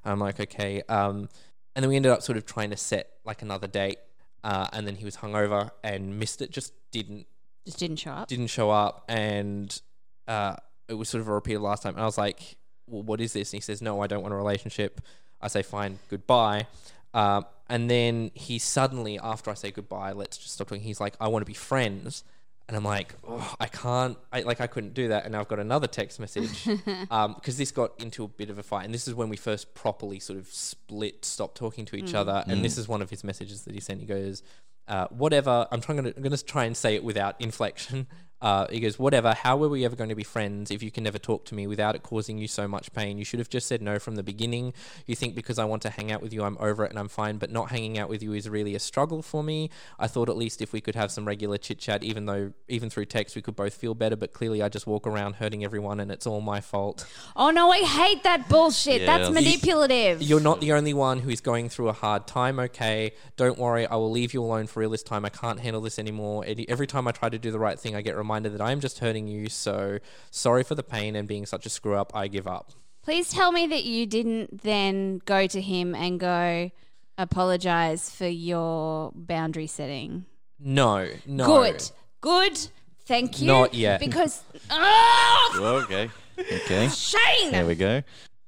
i'm 0.05 0.21
like 0.21 0.39
okay 0.39 0.83
um, 0.89 1.29
and 1.75 1.83
then 1.83 1.89
we 1.89 1.97
ended 1.97 2.13
up 2.13 2.23
sort 2.23 2.39
of 2.39 2.47
trying 2.47 2.71
to 2.71 2.77
set 2.77 3.11
like 3.25 3.43
another 3.43 3.67
date 3.67 3.99
uh, 4.45 4.67
and 4.73 4.87
then 4.87 4.97
he 4.97 5.05
was 5.05 5.17
hungover 5.17 5.71
and 5.83 6.19
missed 6.19 6.41
it 6.41 6.51
just 6.51 6.73
didn't 6.93 7.27
Just 7.67 7.79
didn't 7.79 7.97
show 7.97 8.13
up. 8.13 8.29
didn't 8.29 8.49
show 8.49 8.71
up 8.71 9.05
and 9.09 9.81
uh, 10.29 10.57
it 10.89 10.95
was 10.95 11.09
sort 11.09 11.21
of 11.21 11.29
a 11.29 11.33
repeat 11.33 11.55
of 11.55 11.63
last 11.63 11.83
time. 11.83 11.95
And 11.95 12.03
I 12.03 12.07
was 12.07 12.19
like, 12.19 12.57
well, 12.87 13.03
what 13.03 13.21
is 13.21 13.33
this? 13.33 13.53
And 13.53 13.59
he 13.59 13.63
says, 13.63 13.81
no, 13.83 14.01
I 14.01 14.07
don't 14.07 14.23
want 14.23 14.35
a 14.35 14.37
relationship. 14.37 15.01
I 15.41 15.49
say, 15.49 15.63
fine, 15.63 15.99
goodbye. 16.09 16.67
Um, 17.15 17.47
and 17.69 17.91
then 17.91 18.31
he 18.35 18.59
suddenly, 18.59 19.19
after 19.19 19.51
I 19.51 19.55
say 19.55 19.71
goodbye, 19.71 20.13
let's 20.13 20.37
just 20.37 20.55
stop 20.55 20.69
talking. 20.69 20.83
He's 20.83 21.01
like, 21.01 21.15
I 21.21 21.29
want 21.29 21.43
to 21.43 21.47
be 21.47 21.55
friends. 21.55 22.25
And 22.69 22.77
I'm 22.77 22.85
like, 22.85 23.15
oh, 23.27 23.55
I 23.59 23.67
can't, 23.67 24.17
I, 24.33 24.43
like, 24.43 24.61
I 24.61 24.67
couldn't 24.67 24.95
do 24.95 25.09
that. 25.09 25.27
And 25.27 25.37
I've 25.37 25.49
got 25.49 25.59
another 25.59 25.87
text 25.87 26.21
message 26.21 26.65
because 26.85 27.59
this 27.59 27.71
got 27.73 28.01
into 28.01 28.25
a 28.25 28.29
bit 28.29 28.51
of 28.51 28.59
a 28.59 28.63
fight. 28.63 28.85
And 28.85 28.95
this 28.95 29.09
is 29.09 29.15
when 29.15 29.29
we 29.29 29.37
first 29.37 29.75
properly 29.75 30.21
sort 30.21 30.39
of 30.39 30.47
split, 30.47 31.25
stopped 31.25 31.57
talking 31.57 31.85
to 31.87 31.97
each 31.97 32.15
other. 32.15 32.45
And 32.47 32.65
this 32.65 32.79
is 32.79 32.89
one 32.89 33.03
of 33.03 33.11
his 33.11 33.25
messages 33.25 33.65
that 33.65 33.75
he 33.75 33.81
sent. 33.81 34.01
He 34.01 34.07
goes, 34.07 34.43
uh, 34.89 35.09
whatever. 35.09 35.67
I'm 35.71 35.81
trying 35.81 36.03
to, 36.05 36.15
I'm 36.17 36.23
going 36.23 36.37
to 36.37 36.45
try 36.45 36.65
and 36.65 36.77
say 36.77 36.95
it 36.95 37.03
without 37.05 37.39
inflection. 37.41 38.07
Uh, 38.43 38.67
he 38.69 38.81
goes, 38.81 38.99
whatever. 38.99 39.35
How 39.35 39.57
were 39.57 39.69
we 39.69 39.85
ever 39.85 39.95
going 39.95 40.09
to 40.09 40.17
be 40.17 40.25
friends 40.25 40.73
if 40.73 40.83
you 40.83 40.91
can 40.91 41.05
never 41.05 41.19
talk 41.19 41.45
to 41.45 41.55
me 41.55 41.69
without 41.69 41.95
it 41.95 42.03
causing 42.03 42.39
you 42.39 42.49
so 42.49 42.67
much 42.67 42.93
pain? 42.93 43.17
You 43.17 43.25
should 43.25 43.39
have 43.39 43.49
just 43.49 43.69
said 43.69 43.81
no 43.81 44.01
from 44.01 44.17
the 44.17 44.25
beginning. 44.25 44.75
You 45.07 45.15
think 45.15 45.37
because 45.37 45.61
I 45.61 45.65
want 45.65 45.83
to 45.83 45.91
hang 45.91 46.11
out 46.11 46.21
with 46.21 46.33
you, 46.33 46.43
I'm 46.43 46.57
over 46.59 46.85
it 46.85 46.91
and 46.91 46.99
I'm 46.99 47.09
fine, 47.09 47.39
but 47.39 47.53
not 47.53 47.71
hanging 47.71 47.99
out 47.99 48.09
with 48.09 48.21
you 48.21 48.33
is 48.33 48.49
really 48.49 48.75
a 48.75 48.81
struggle 48.81 49.23
for 49.23 49.45
me. 49.45 49.71
I 49.97 50.09
thought 50.09 50.29
at 50.29 50.37
least 50.37 50.61
if 50.61 50.73
we 50.73 50.81
could 50.81 50.97
have 50.97 51.13
some 51.13 51.25
regular 51.25 51.57
chit 51.57 51.79
chat, 51.79 52.03
even 52.03 52.27
though 52.27 52.53
even 52.67 52.91
through 52.91 53.05
text 53.05 53.37
we 53.37 53.43
could 53.43 53.55
both 53.55 53.75
feel 53.75 53.95
better. 53.95 54.17
But 54.17 54.33
clearly, 54.33 54.61
I 54.61 54.69
just 54.69 54.89
walk 54.89 55.07
around 55.07 55.35
hurting 55.35 55.63
everyone, 55.63 56.01
and 56.01 56.11
it's 56.11 56.27
all 56.27 56.41
my 56.41 56.61
fault. 56.61 57.07
Oh 57.37 57.51
no, 57.51 57.71
I 57.71 57.79
hate 57.79 58.25
that 58.25 58.49
bullshit. 58.49 59.03
Yeah. 59.03 59.19
That's 59.19 59.31
manipulative. 59.31 60.21
You're 60.21 60.41
not 60.41 60.61
the 60.61 60.73
only 60.73 60.95
one 60.95 61.21
who 61.21 61.31
is 61.31 61.41
going 61.41 61.69
through 61.69 61.91
a 61.91 61.93
hard 61.93 62.27
time, 62.27 62.59
okay? 62.59 63.13
Don't 63.37 63.57
worry, 63.57 63.87
I 63.87 63.95
will 63.95 64.11
leave 64.11 64.35
you 64.35 64.43
alone 64.43 64.67
for 64.67 64.81
real 64.81 64.91
this 64.91 65.05
time. 65.05 65.25
I 65.25 65.29
can't 65.29 65.61
handle 65.61 65.81
this 65.81 66.01
anymore. 66.01 66.45
Every 66.45 66.69
every 66.69 66.87
time 66.89 67.07
I 67.07 67.13
try 67.13 67.29
to 67.29 67.39
do 67.39 67.53
the 67.53 67.61
right 67.61 67.79
thing, 67.79 67.95
I 67.95 68.03
get 68.03 68.17
reminded 68.17 68.32
that 68.41 68.61
I 68.61 68.73
am 68.73 68.81
just 68.81 68.99
hurting 68.99 69.29
you. 69.29 69.49
So 69.49 69.99
sorry 70.31 70.63
for 70.63 70.75
the 70.75 70.83
pain 70.83 71.17
and 71.17 71.29
being 71.29 71.47
such 71.47 71.67
a 71.67 71.69
screw 71.69 71.97
up. 71.97 72.13
I 72.15 72.29
give 72.29 72.47
up. 72.47 72.73
Please 73.03 73.31
tell 73.31 73.51
me 73.51 73.67
that 73.67 73.85
you 73.85 74.07
didn't 74.07 74.63
then 74.63 75.21
go 75.25 75.47
to 75.47 75.61
him 75.61 75.95
and 75.95 76.21
go 76.21 76.71
apologize 77.19 78.11
for 78.11 78.27
your 78.27 79.13
boundary 79.15 79.67
setting. 79.67 80.27
No, 80.59 81.09
no. 81.27 81.47
Good. 81.47 81.91
Good. 82.21 82.69
Thank 83.07 83.41
you. 83.41 83.49
Not 83.49 83.75
yet. 83.75 84.01
Because 84.01 84.43
oh, 84.71 85.83
okay. 85.85 86.09
Okay. 86.39 86.89
Shane. 86.89 87.51
There 87.51 87.67
we 87.67 87.75
go. 87.75 88.03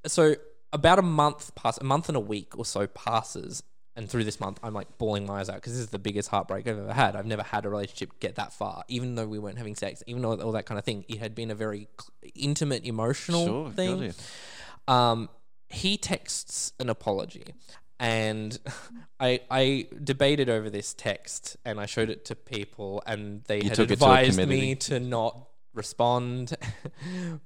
So 0.07 0.35
about 0.71 0.99
a 0.99 1.03
month 1.03 1.53
pass, 1.55 1.77
a 1.77 1.83
month 1.83 2.09
and 2.09 2.15
a 2.15 2.21
week 2.21 2.57
or 2.57 2.65
so 2.65 2.87
passes, 2.87 3.63
and 3.95 4.09
through 4.09 4.23
this 4.25 4.39
month, 4.39 4.59
I'm 4.63 4.73
like 4.73 4.97
bawling 4.97 5.25
my 5.25 5.39
eyes 5.39 5.49
out 5.49 5.55
because 5.55 5.73
this 5.73 5.81
is 5.81 5.89
the 5.89 5.99
biggest 5.99 6.29
heartbreak 6.29 6.67
I've 6.67 6.77
ever 6.79 6.93
had. 6.93 7.15
I've 7.15 7.25
never 7.25 7.43
had 7.43 7.65
a 7.65 7.69
relationship 7.69 8.19
get 8.19 8.35
that 8.35 8.51
far, 8.53 8.83
even 8.87 9.15
though 9.15 9.27
we 9.27 9.39
weren't 9.39 9.57
having 9.57 9.75
sex, 9.75 10.03
even 10.07 10.21
though 10.21 10.35
all 10.41 10.51
that 10.53 10.65
kind 10.65 10.77
of 10.77 10.85
thing. 10.85 11.05
It 11.07 11.19
had 11.19 11.33
been 11.35 11.49
a 11.51 11.55
very 11.55 11.87
intimate, 12.35 12.83
emotional 12.85 13.45
Sure. 13.45 13.69
Thing. 13.71 14.13
um, 14.87 15.29
he 15.69 15.97
texts 15.97 16.73
an 16.79 16.89
apology. 16.89 17.45
And 17.99 18.59
I 19.19 19.39
I 19.49 19.87
debated 20.03 20.49
over 20.49 20.69
this 20.69 20.93
text 20.93 21.55
and 21.63 21.79
I 21.79 21.85
showed 21.85 22.09
it 22.09 22.25
to 22.25 22.35
people 22.35 23.01
and 23.07 23.43
they 23.47 23.61
You 23.61 23.69
had 23.69 23.79
it 23.79 23.87
to 23.87 23.93
advised 23.93 24.45
me 24.47 24.75
to 24.75 24.99
not 24.99 25.47
respond. 25.75 26.55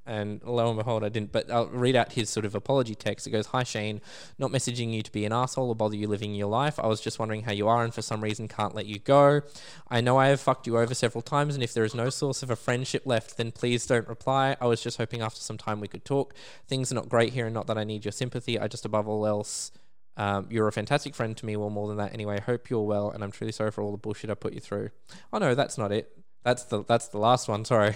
And 0.05 0.41
lo 0.43 0.69
and 0.69 0.77
behold 0.77 1.03
I 1.03 1.09
didn't. 1.09 1.31
But 1.31 1.51
I'll 1.51 1.67
read 1.67 1.95
out 1.95 2.13
his 2.13 2.29
sort 2.29 2.45
of 2.45 2.55
apology 2.55 2.95
text. 2.95 3.27
It 3.27 3.31
goes 3.31 3.47
hi 3.47 3.63
Shane. 3.63 4.01
Not 4.37 4.51
messaging 4.51 4.93
you 4.93 5.01
to 5.01 5.11
be 5.11 5.25
an 5.25 5.33
asshole 5.33 5.69
or 5.69 5.75
bother 5.75 5.95
you 5.95 6.07
living 6.07 6.33
your 6.33 6.47
life. 6.47 6.79
I 6.79 6.87
was 6.87 7.01
just 7.01 7.19
wondering 7.19 7.43
how 7.43 7.51
you 7.51 7.67
are 7.67 7.83
and 7.83 7.93
for 7.93 8.01
some 8.01 8.21
reason 8.21 8.47
can't 8.47 8.73
let 8.73 8.85
you 8.85 8.99
go. 8.99 9.41
I 9.87 10.01
know 10.01 10.17
I 10.17 10.27
have 10.27 10.39
fucked 10.39 10.65
you 10.65 10.77
over 10.77 10.93
several 10.93 11.21
times 11.21 11.55
and 11.55 11.63
if 11.63 11.73
there 11.73 11.83
is 11.83 11.93
no 11.93 12.09
source 12.09 12.41
of 12.41 12.49
a 12.49 12.55
friendship 12.55 13.03
left 13.05 13.37
then 13.37 13.51
please 13.51 13.85
don't 13.85 14.07
reply. 14.07 14.55
I 14.59 14.67
was 14.67 14.81
just 14.81 14.97
hoping 14.97 15.21
after 15.21 15.41
some 15.41 15.57
time 15.57 15.79
we 15.79 15.87
could 15.87 16.05
talk. 16.05 16.33
Things 16.67 16.91
are 16.91 16.95
not 16.95 17.09
great 17.09 17.33
here 17.33 17.45
and 17.45 17.53
not 17.53 17.67
that 17.67 17.77
I 17.77 17.83
need 17.83 18.05
your 18.05 18.11
sympathy. 18.11 18.59
I 18.59 18.67
just 18.67 18.85
above 18.85 19.07
all 19.07 19.25
else 19.25 19.71
um, 20.17 20.47
you're 20.49 20.67
a 20.67 20.71
fantastic 20.71 21.15
friend 21.15 21.35
to 21.37 21.45
me 21.45 21.55
well 21.55 21.69
more 21.69 21.87
than 21.87 21.97
that. 21.97 22.13
Anyway 22.13 22.39
hope 22.39 22.69
you're 22.69 22.81
well 22.81 23.11
and 23.11 23.23
I'm 23.23 23.31
truly 23.31 23.51
sorry 23.51 23.71
for 23.71 23.81
all 23.83 23.91
the 23.91 23.97
bullshit 23.97 24.29
I 24.29 24.35
put 24.35 24.53
you 24.53 24.59
through. 24.59 24.89
Oh 25.31 25.37
no 25.37 25.53
that's 25.55 25.77
not 25.77 25.91
it 25.91 26.11
that's 26.43 26.63
the 26.65 26.83
that's 26.83 27.09
the 27.09 27.17
last 27.17 27.47
one. 27.47 27.65
Sorry, 27.65 27.95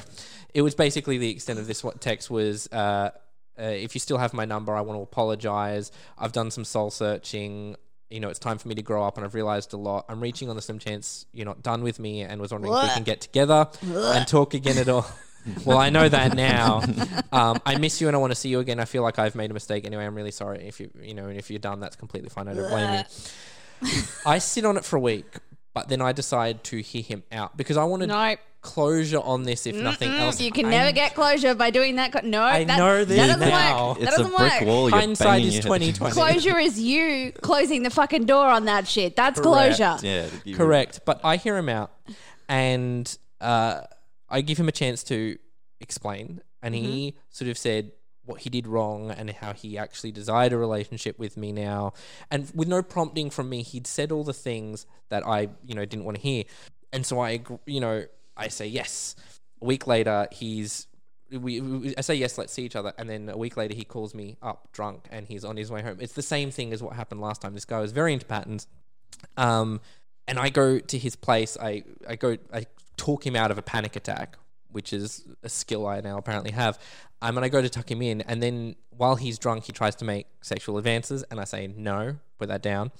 it 0.54 0.62
was 0.62 0.76
basically 0.76 1.18
the 1.18 1.30
extent 1.30 1.60
of 1.60 1.68
this. 1.68 1.84
What 1.84 2.02
text 2.02 2.30
was? 2.30 2.68
Uh, 2.72 3.12
uh, 3.60 3.64
if 3.64 3.96
you 3.96 4.00
still 4.00 4.18
have 4.18 4.34
my 4.34 4.46
number, 4.46 4.76
I 4.76 4.82
want 4.82 4.98
to 4.98 5.04
apologize. 5.04 5.92
I've 6.18 6.32
done 6.32 6.52
some 6.52 6.66
soul 6.66 6.90
searching. 6.90 7.76
You 8.10 8.20
know, 8.20 8.30
it's 8.30 8.40
time 8.40 8.58
for 8.58 8.68
me 8.68 8.76
to 8.76 8.82
grow 8.82 9.04
up, 9.04 9.18
and 9.18 9.26
I've 9.26 9.34
realized 9.34 9.74
a 9.74 9.78
lot. 9.78 10.06
I'm 10.10 10.22
reaching 10.22 10.50
on 10.50 10.56
the 10.56 10.62
slim 10.62 10.80
chance 10.80 11.26
you're 11.34 11.46
not 11.46 11.64
done 11.64 11.84
with 11.84 12.00
me, 12.00 12.22
and 12.22 12.40
was 12.42 12.52
wondering 12.52 12.74
if 12.74 12.84
we 12.84 12.90
can 12.90 13.04
get 13.04 13.22
together 13.22 13.70
and 13.82 14.28
talk 14.28 14.54
again 14.54 14.78
at 14.78 14.90
all. 14.90 15.06
well, 15.66 15.78
I 15.78 15.90
know 15.90 16.08
that 16.08 16.36
now. 16.36 16.82
Um, 17.32 17.60
I 17.66 17.78
miss 17.78 18.00
you, 18.00 18.08
and 18.08 18.16
I 18.16 18.20
want 18.20 18.32
to 18.32 18.36
see 18.36 18.50
you 18.50 18.60
again. 18.60 18.80
I 18.80 18.86
feel 18.86 19.04
like 19.04 19.20
I've 19.20 19.36
made 19.36 19.52
a 19.52 19.54
mistake. 19.54 19.86
Anyway, 19.86 20.06
I'm 20.06 20.16
really 20.16 20.32
sorry. 20.32 20.68
If 20.68 20.80
you, 20.80 20.90
you 21.02 21.14
know, 21.14 21.28
and 21.28 21.38
if 21.38 21.50
you're 21.50 21.60
done, 21.60 21.80
that's 21.80 21.96
completely 21.96 22.30
fine. 22.30 22.48
I 22.48 22.54
don't 22.54 22.70
blame 22.70 23.04
you. 23.82 24.02
I 24.26 24.38
sit 24.38 24.66
on 24.66 24.78
it 24.78 24.86
for 24.86 24.98
a 24.98 25.00
week, 25.00 25.26
but 25.74 25.90
then 25.90 26.02
I 26.02 26.12
decide 26.12 26.64
to 26.66 26.78
hear 26.82 27.02
him 27.02 27.24
out 27.32 27.58
because 27.58 27.78
I 27.78 27.84
wanted 27.84 28.08
No. 28.10 28.36
closure 28.62 29.20
on 29.20 29.44
this, 29.44 29.66
if 29.68 29.76
nothing 29.76 30.10
else. 30.12 30.40
You 30.40 30.52
can 30.52 30.68
I- 30.68 30.70
never 30.70 30.92
get 30.94 31.16
closure 31.16 31.54
by 31.56 31.70
doing 31.70 31.96
that. 31.98 32.14
Co- 32.14 32.22
no, 32.24 32.42
I 32.44 32.64
that, 32.64 32.78
know 32.78 33.04
this 33.04 33.18
that 33.18 33.28
doesn't 33.28 33.50
now. 33.50 33.90
work. 33.90 33.98
That 34.00 34.04
It's 34.08 34.14
a 34.16 34.18
doesn't 34.24 34.38
brick 34.38 34.52
work. 34.54 34.62
wall. 34.62 34.90
You're 34.90 35.00
Hindsight 35.00 35.26
banging 35.28 35.48
is 35.48 35.54
your 35.56 35.64
head. 35.74 35.82
2020. 35.82 36.14
Closure 36.14 36.60
is 36.60 36.80
you 36.80 37.32
closing 37.42 37.84
the 37.84 37.90
fucking 37.90 38.26
door 38.26 38.48
on 38.48 38.66
that 38.66 38.88
shit. 38.88 39.16
That's 39.16 39.40
Correct. 39.40 39.78
closure. 39.78 39.98
Yeah. 40.08 40.28
you- 40.46 40.56
Correct. 40.56 41.02
But 41.06 41.20
I 41.26 41.36
hear 41.38 41.58
him 41.58 41.68
out 41.70 41.92
and 42.48 43.18
uh, 43.42 43.82
I 44.30 44.42
give 44.42 44.58
him 44.58 44.68
a 44.68 44.72
chance 44.72 45.04
to 45.06 45.38
explain. 45.82 46.42
And 46.62 46.74
he 46.74 47.18
sort 47.30 47.50
of 47.50 47.58
said 47.58 47.92
what 48.26 48.42
he 48.42 48.50
did 48.50 48.68
wrong 48.68 49.12
and 49.12 49.30
how 49.30 49.54
he 49.54 49.78
actually 49.78 50.12
desired 50.12 50.54
a 50.54 50.58
relationship 50.58 51.20
with 51.20 51.36
me 51.38 51.52
now. 51.52 51.94
And 52.32 52.52
with 52.56 52.68
no 52.68 52.82
prompting 52.82 53.30
from 53.30 53.50
me, 53.50 53.64
he'd 53.64 53.88
said 53.88 54.12
all 54.12 54.24
the 54.24 54.34
things 54.34 54.86
that 55.10 55.26
I, 55.28 55.50
you 55.66 55.76
know, 55.76 55.86
didn't 55.86 56.06
want 56.06 56.18
to 56.18 56.24
hear. 56.24 56.44
And 56.92 57.06
so 57.06 57.20
I, 57.20 57.42
you 57.66 57.80
know, 57.80 58.06
I 58.38 58.48
say 58.48 58.68
yes. 58.68 59.16
A 59.62 59.66
week 59.66 59.88
later, 59.88 60.28
he's. 60.32 60.88
We, 61.32 61.96
I 61.98 62.02
say 62.02 62.14
yes, 62.14 62.38
let's 62.38 62.54
see 62.54 62.64
each 62.64 62.76
other, 62.76 62.94
and 63.00 63.10
then 63.10 63.28
a 63.28 63.38
week 63.38 63.58
later 63.58 63.74
he 63.74 63.86
calls 63.86 64.14
me 64.14 64.38
up 64.44 64.72
drunk, 64.72 65.08
and 65.10 65.26
he's 65.28 65.44
on 65.44 65.58
his 65.58 65.72
way 65.72 65.82
home. 65.82 65.98
It's 66.00 66.14
the 66.14 66.22
same 66.22 66.52
thing 66.52 66.72
as 66.72 66.84
what 66.84 66.94
happened 66.94 67.22
last 67.22 67.42
time. 67.42 67.56
This 67.56 67.66
guy 67.66 67.80
was 67.80 67.92
very 67.92 68.14
into 68.14 68.28
patterns, 68.28 68.68
Um, 69.38 69.82
and 70.28 70.40
I 70.40 70.50
go 70.50 70.80
to 70.80 70.98
his 70.98 71.16
place. 71.16 71.58
I, 71.60 71.84
I 72.08 72.16
go, 72.16 72.38
I 72.54 72.66
talk 72.98 73.26
him 73.26 73.36
out 73.36 73.52
of 73.52 73.58
a 73.58 73.62
panic 73.62 73.96
attack, 73.96 74.38
which 74.74 74.92
is 74.94 75.26
a 75.42 75.50
skill 75.50 75.88
I 75.88 76.02
now 76.02 76.18
apparently 76.18 76.52
have. 76.52 76.78
Um, 77.22 77.38
and 77.38 77.46
I 77.46 77.50
go 77.50 77.62
to 77.62 77.70
tuck 77.70 77.90
him 77.90 78.02
in, 78.02 78.22
and 78.22 78.44
then 78.44 78.76
while 78.90 79.16
he's 79.16 79.40
drunk, 79.40 79.64
he 79.64 79.72
tries 79.72 79.96
to 79.96 80.06
make 80.06 80.28
sexual 80.42 80.78
advances, 80.78 81.24
and 81.32 81.40
I 81.40 81.46
say 81.46 81.68
no, 81.68 82.18
put 82.38 82.50
that 82.50 82.62
down. 82.62 82.92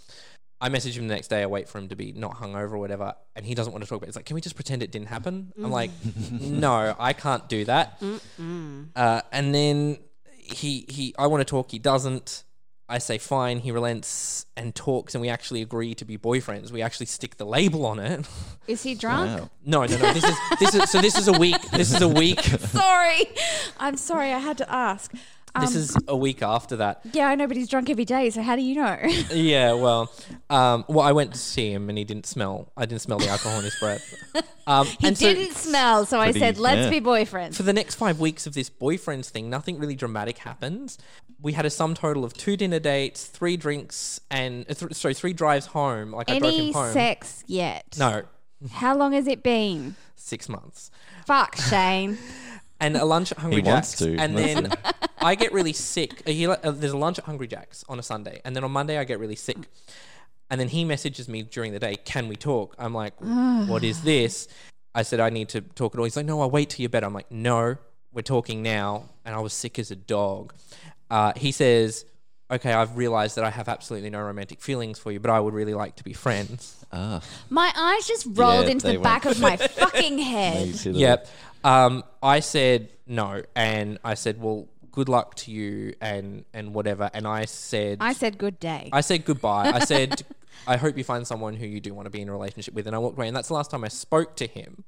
I 0.62 0.70
message 0.70 0.98
him 0.98 1.10
the 1.10 1.14
next 1.14 1.28
day. 1.28 1.44
I 1.44 1.46
wait 1.46 1.68
for 1.68 1.78
him 1.78 1.90
to 1.90 1.96
be 1.98 2.14
not 2.14 2.36
hungover 2.36 2.72
or 2.72 2.78
whatever, 2.78 3.16
and 3.36 3.46
he 3.46 3.54
doesn't 3.54 3.74
want 3.74 3.84
to 3.84 3.90
talk 3.90 3.98
about. 3.98 4.06
it. 4.06 4.12
He's 4.12 4.16
like, 4.16 4.26
"Can 4.26 4.36
we 4.36 4.40
just 4.42 4.56
pretend 4.56 4.82
it 4.82 4.92
didn't 4.92 5.10
happen?" 5.10 5.52
I'm 5.62 5.72
like, 5.72 5.92
"No, 6.32 6.96
I 6.98 7.12
can't 7.12 7.50
do 7.50 7.66
that." 7.66 8.02
Uh, 8.96 9.22
and 9.34 9.54
then 9.54 9.98
he 10.38 10.86
he, 10.88 11.14
I 11.20 11.28
want 11.28 11.42
to 11.42 11.46
talk. 11.46 11.70
He 11.72 11.80
doesn't. 11.80 12.44
I 12.94 13.00
say 13.00 13.18
fine. 13.18 13.58
He 13.58 13.72
relents 13.72 14.46
and 14.56 14.76
talks, 14.76 15.16
and 15.16 15.22
we 15.24 15.28
actually 15.28 15.64
agree 15.64 15.96
to 15.96 16.06
be 16.06 16.16
boyfriends. 16.16 16.72
We 16.72 16.84
actually 16.84 17.08
stick 17.08 17.38
the 17.38 17.46
label 17.46 17.88
on 17.88 17.98
it. 17.98 18.28
Is 18.68 18.84
he 18.84 18.94
drunk? 18.94 19.40
Wow. 19.40 19.50
No, 19.66 19.86
no, 19.86 19.98
no. 19.98 20.14
This 20.14 20.24
is 20.24 20.38
this 20.60 20.76
is 20.76 20.92
so. 20.92 21.02
This 21.02 21.18
is 21.18 21.28
a 21.28 21.34
week. 21.34 21.60
This 21.72 21.92
is 21.92 22.04
a 22.04 22.08
week. 22.08 22.40
Sorry. 22.70 23.24
I'm 23.80 23.98
sorry. 23.98 24.32
I 24.32 24.38
had 24.38 24.60
to 24.60 24.72
ask. 24.72 25.12
This 25.60 25.72
Um, 25.76 25.78
is 25.78 25.98
a 26.08 26.18
week 26.18 26.42
after 26.42 26.76
that. 26.78 27.02
Yeah, 27.14 27.28
I 27.28 27.36
know, 27.36 27.46
but 27.46 27.56
he's 27.56 27.70
drunk 27.70 27.88
every 27.90 28.06
day. 28.06 28.32
So 28.32 28.42
how 28.42 28.56
do 28.56 28.64
you 28.64 28.74
know? 28.76 28.98
Yeah, 29.32 29.74
well, 29.74 30.12
um, 30.50 30.84
well, 30.88 31.06
I 31.06 31.12
went 31.12 31.32
to 31.34 31.38
see 31.38 31.72
him 31.72 31.90
and 31.90 31.98
he 31.98 32.04
didn't 32.04 32.26
smell. 32.26 32.72
I 32.76 32.86
didn't 32.88 33.02
smell 33.02 33.20
the 33.20 33.28
alcohol 33.30 33.60
in 33.60 33.66
his 33.66 33.78
breath. 33.80 34.14
Um, 34.66 34.88
he 34.88 35.08
and 35.08 35.18
didn't 35.18 35.56
smell. 35.56 36.06
So 36.06 36.22
I 36.22 36.32
said, 36.32 36.58
"Let's 36.58 36.86
yeah. 36.86 36.90
be 36.90 37.02
boyfriends." 37.02 37.56
for 37.56 37.64
the 37.64 37.74
next 37.74 37.96
five 37.96 38.22
weeks 38.22 38.48
of 38.48 38.54
this 38.54 38.70
boyfriends 38.70 39.28
thing, 39.28 39.50
nothing 39.50 39.78
really 39.78 39.94
dramatic 39.94 40.38
happens. 40.38 40.98
We 41.42 41.52
had 41.52 41.66
a 41.66 41.70
sum 41.70 41.96
total 41.96 42.24
of 42.24 42.34
two 42.34 42.56
dinner 42.56 42.80
dates, 42.80 43.26
three 43.26 43.58
drinks, 43.58 44.22
and 44.32 44.66
uh, 44.70 44.74
th- 44.74 44.94
sorry, 44.94 45.16
three 45.16 45.34
drives 45.34 45.66
home. 45.66 46.14
Like 46.14 46.30
I 46.30 46.40
drove 46.40 46.54
Any 46.54 46.68
him 46.70 46.74
home. 46.76 46.94
sex 46.94 47.44
yet? 47.46 47.98
No, 48.00 48.22
How 48.72 48.96
long 48.96 49.12
has 49.12 49.28
it 49.28 49.44
been? 49.44 49.98
six 50.16 50.48
months. 50.48 50.90
Fuck, 51.28 51.58
Shane. 51.58 52.18
and 52.84 52.98
a 52.98 53.06
lunch 53.06 53.32
at 53.32 53.38
Hungry 53.40 53.62
He 53.62 53.68
wants 53.68 53.92
Jack's, 53.92 54.00
to. 54.00 54.18
and 54.18 54.38
That's 54.38 54.54
then 54.54 54.94
I 55.20 55.36
get 55.36 55.54
really 55.54 55.74
sick. 55.74 56.22
Uh, 56.28 56.32
he, 56.32 56.46
uh, 56.48 56.56
there's 56.72 56.92
a 56.92 56.98
lunch 56.98 57.18
at 57.20 57.26
Hungry 57.26 57.48
Jack's 57.48 57.84
on 57.90 57.98
a 58.00 58.04
Sunday, 58.04 58.42
and 58.46 58.56
then 58.56 58.64
on 58.64 58.72
Monday 58.72 58.98
I 58.98 59.04
get 59.04 59.20
really 59.20 59.36
sick, 59.36 59.58
and 60.50 60.60
then 60.60 60.68
he 60.70 60.86
messages 60.86 61.28
me 61.28 61.44
during 61.44 61.72
the 61.74 61.80
day, 61.80 61.96
"Can 61.96 62.28
we 62.28 62.36
talk?" 62.36 62.76
I'm 62.78 62.94
like, 62.94 63.14
"What 63.20 63.84
is 63.84 64.04
this?" 64.04 64.48
I 64.96 65.02
said, 65.04 65.20
"I 65.20 65.30
need 65.30 65.50
to 65.50 65.62
talk 65.62 65.96
it 65.96 65.98
all." 65.98 66.04
He's 66.06 66.18
like, 66.18 66.26
"No, 66.26 66.42
I'll 66.42 66.52
wait 66.52 66.70
till 66.70 66.82
you're 66.84 66.90
better." 66.90 67.08
I'm 67.08 67.14
like, 67.14 67.32
"No, 67.32 67.78
we're 68.12 68.22
talking 68.22 68.62
now," 68.62 69.10
and 69.26 69.34
I 69.34 69.40
was 69.40 69.54
sick 69.54 69.80
as 69.80 69.90
a 69.92 69.96
dog. 69.96 70.54
Uh, 71.10 71.34
he 71.36 71.52
says. 71.52 72.06
Okay, 72.52 72.72
I've 72.72 72.98
realized 72.98 73.36
that 73.38 73.44
I 73.46 73.50
have 73.50 73.68
absolutely 73.70 74.10
no 74.10 74.22
romantic 74.22 74.62
feelings 74.62 75.00
for 75.00 75.12
you, 75.12 75.20
but 75.20 75.32
I 75.32 75.40
would 75.40 75.54
really 75.54 75.74
like 75.74 75.96
to 75.96 76.04
be 76.04 76.14
friends. 76.14 76.86
Ah, 76.92 77.22
My 77.50 77.72
eyes 77.76 78.06
just 78.08 78.28
rolled 78.32 78.66
Yeah, 78.66 78.72
into 78.72 78.88
they 78.88 78.98
the 78.98 79.02
back 79.02 79.26
of 79.26 79.40
my 79.40 79.58
fucking 79.82 80.20
head. 80.20 80.68
you 80.68 80.74
see 80.74 80.92
that? 80.92 81.00
Yep. 81.00 81.28
Um, 81.64 82.04
I 82.22 82.42
said 82.42 82.90
no, 83.08 83.42
and 83.56 83.98
I 84.04 84.14
said, 84.16 84.40
"Well, 84.42 84.68
good 84.92 85.08
luck 85.10 85.36
to 85.36 85.52
you," 85.52 85.96
and 86.02 86.44
and 86.54 86.74
whatever. 86.74 87.10
And 87.14 87.26
I 87.26 87.46
said, 87.46 88.00
I 88.02 88.14
said, 88.14 88.38
"Good 88.38 88.60
day." 88.60 88.90
I 88.92 89.00
said 89.02 89.24
goodbye. 89.26 89.72
I 89.74 89.80
said, 89.80 90.24
I 90.68 90.76
hope 90.78 90.98
you 90.98 91.04
find 91.06 91.26
someone 91.26 91.56
who 91.56 91.66
you 91.66 91.80
do 91.80 91.94
want 91.94 92.06
to 92.06 92.10
be 92.10 92.22
in 92.22 92.28
a 92.30 92.32
relationship 92.34 92.74
with. 92.74 92.86
And 92.86 92.96
I 92.96 93.00
walked 93.00 93.18
away, 93.18 93.28
and 93.28 93.36
that's 93.36 93.48
the 93.48 93.54
last 93.56 93.72
time 93.72 93.84
I 93.84 93.88
spoke 93.88 94.36
to 94.36 94.46
him 94.48 94.84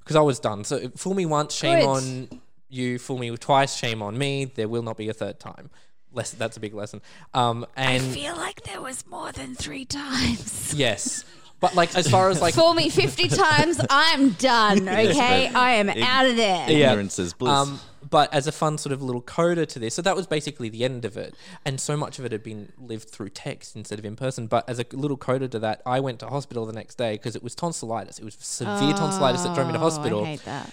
because 0.00 0.14
I 0.16 0.20
was 0.20 0.38
done. 0.38 0.62
So 0.64 0.90
fool 0.90 1.14
me 1.14 1.24
once, 1.26 1.54
shame 1.54 1.80
Good. 1.80 1.86
on 1.88 2.40
you. 2.68 2.98
Fool 2.98 3.18
me 3.18 3.34
twice, 3.36 3.74
shame 3.74 4.02
on 4.02 4.16
me. 4.18 4.44
There 4.44 4.68
will 4.68 4.82
not 4.82 4.96
be 4.98 5.08
a 5.08 5.14
third 5.14 5.40
time. 5.40 5.70
Lesson. 6.14 6.38
That's 6.38 6.56
a 6.56 6.60
big 6.60 6.74
lesson. 6.74 7.02
Um, 7.32 7.66
I 7.76 7.98
feel 7.98 8.36
like 8.36 8.62
there 8.64 8.80
was 8.80 9.06
more 9.06 9.32
than 9.32 9.54
three 9.54 9.84
times. 9.84 10.72
yes, 10.76 11.24
but 11.60 11.74
like 11.74 11.94
as 11.96 12.10
far 12.10 12.28
as 12.30 12.40
like 12.42 12.54
Fool 12.54 12.74
me 12.74 12.90
50 12.90 13.28
times, 13.28 13.80
I'm 13.88 14.30
done, 14.30 14.88
okay? 14.88 15.48
but 15.52 15.58
I 15.58 15.70
am 15.72 15.88
out 15.88 16.26
of 16.26 16.36
there. 16.36 16.70
Yeah. 16.70 16.90
Ignorance 16.90 17.18
is 17.18 17.32
bliss. 17.32 17.52
Um, 17.52 17.80
but 18.10 18.32
as 18.34 18.46
a 18.46 18.52
fun 18.52 18.76
sort 18.76 18.92
of 18.92 19.02
little 19.02 19.22
coda 19.22 19.64
to 19.64 19.78
this, 19.78 19.94
so 19.94 20.02
that 20.02 20.14
was 20.14 20.26
basically 20.26 20.68
the 20.68 20.84
end 20.84 21.06
of 21.06 21.16
it, 21.16 21.34
and 21.64 21.80
so 21.80 21.96
much 21.96 22.18
of 22.18 22.26
it 22.26 22.32
had 22.32 22.42
been 22.42 22.70
lived 22.78 23.08
through 23.08 23.30
text 23.30 23.76
instead 23.76 23.98
of 23.98 24.04
in 24.04 24.14
person. 24.14 24.46
But 24.46 24.68
as 24.68 24.78
a 24.78 24.84
little 24.92 25.16
coda 25.16 25.48
to 25.48 25.58
that, 25.60 25.80
I 25.86 26.00
went 26.00 26.18
to 26.20 26.26
hospital 26.26 26.66
the 26.66 26.72
next 26.74 26.96
day 26.96 27.14
because 27.14 27.34
it 27.34 27.42
was 27.42 27.54
tonsillitis. 27.54 28.18
It 28.18 28.24
was 28.24 28.36
severe 28.38 28.92
tonsillitis 28.92 29.42
that 29.44 29.54
drove 29.54 29.68
me 29.68 29.72
to 29.72 29.78
hospital, 29.78 30.20
Oh, 30.20 30.24
I 30.24 30.26
hate 30.26 30.44
that. 30.44 30.70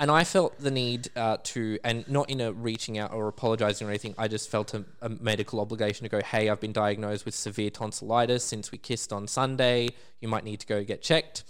And 0.00 0.10
I 0.10 0.24
felt 0.24 0.58
the 0.58 0.70
need 0.70 1.08
uh, 1.16 1.36
to, 1.44 1.78
and 1.84 2.06
not 2.08 2.28
in 2.30 2.40
a 2.40 2.52
reaching 2.52 2.98
out 2.98 3.12
or 3.12 3.28
apologizing 3.28 3.86
or 3.86 3.90
anything. 3.90 4.14
I 4.18 4.26
just 4.28 4.50
felt 4.50 4.74
a, 4.74 4.84
a 5.00 5.08
medical 5.08 5.60
obligation 5.60 6.02
to 6.04 6.08
go, 6.08 6.20
hey, 6.20 6.48
I've 6.48 6.60
been 6.60 6.72
diagnosed 6.72 7.24
with 7.24 7.34
severe 7.34 7.70
tonsillitis 7.70 8.42
since 8.44 8.72
we 8.72 8.78
kissed 8.78 9.12
on 9.12 9.28
Sunday. 9.28 9.90
You 10.20 10.28
might 10.28 10.44
need 10.44 10.60
to 10.60 10.66
go 10.66 10.82
get 10.82 11.00
checked. 11.02 11.44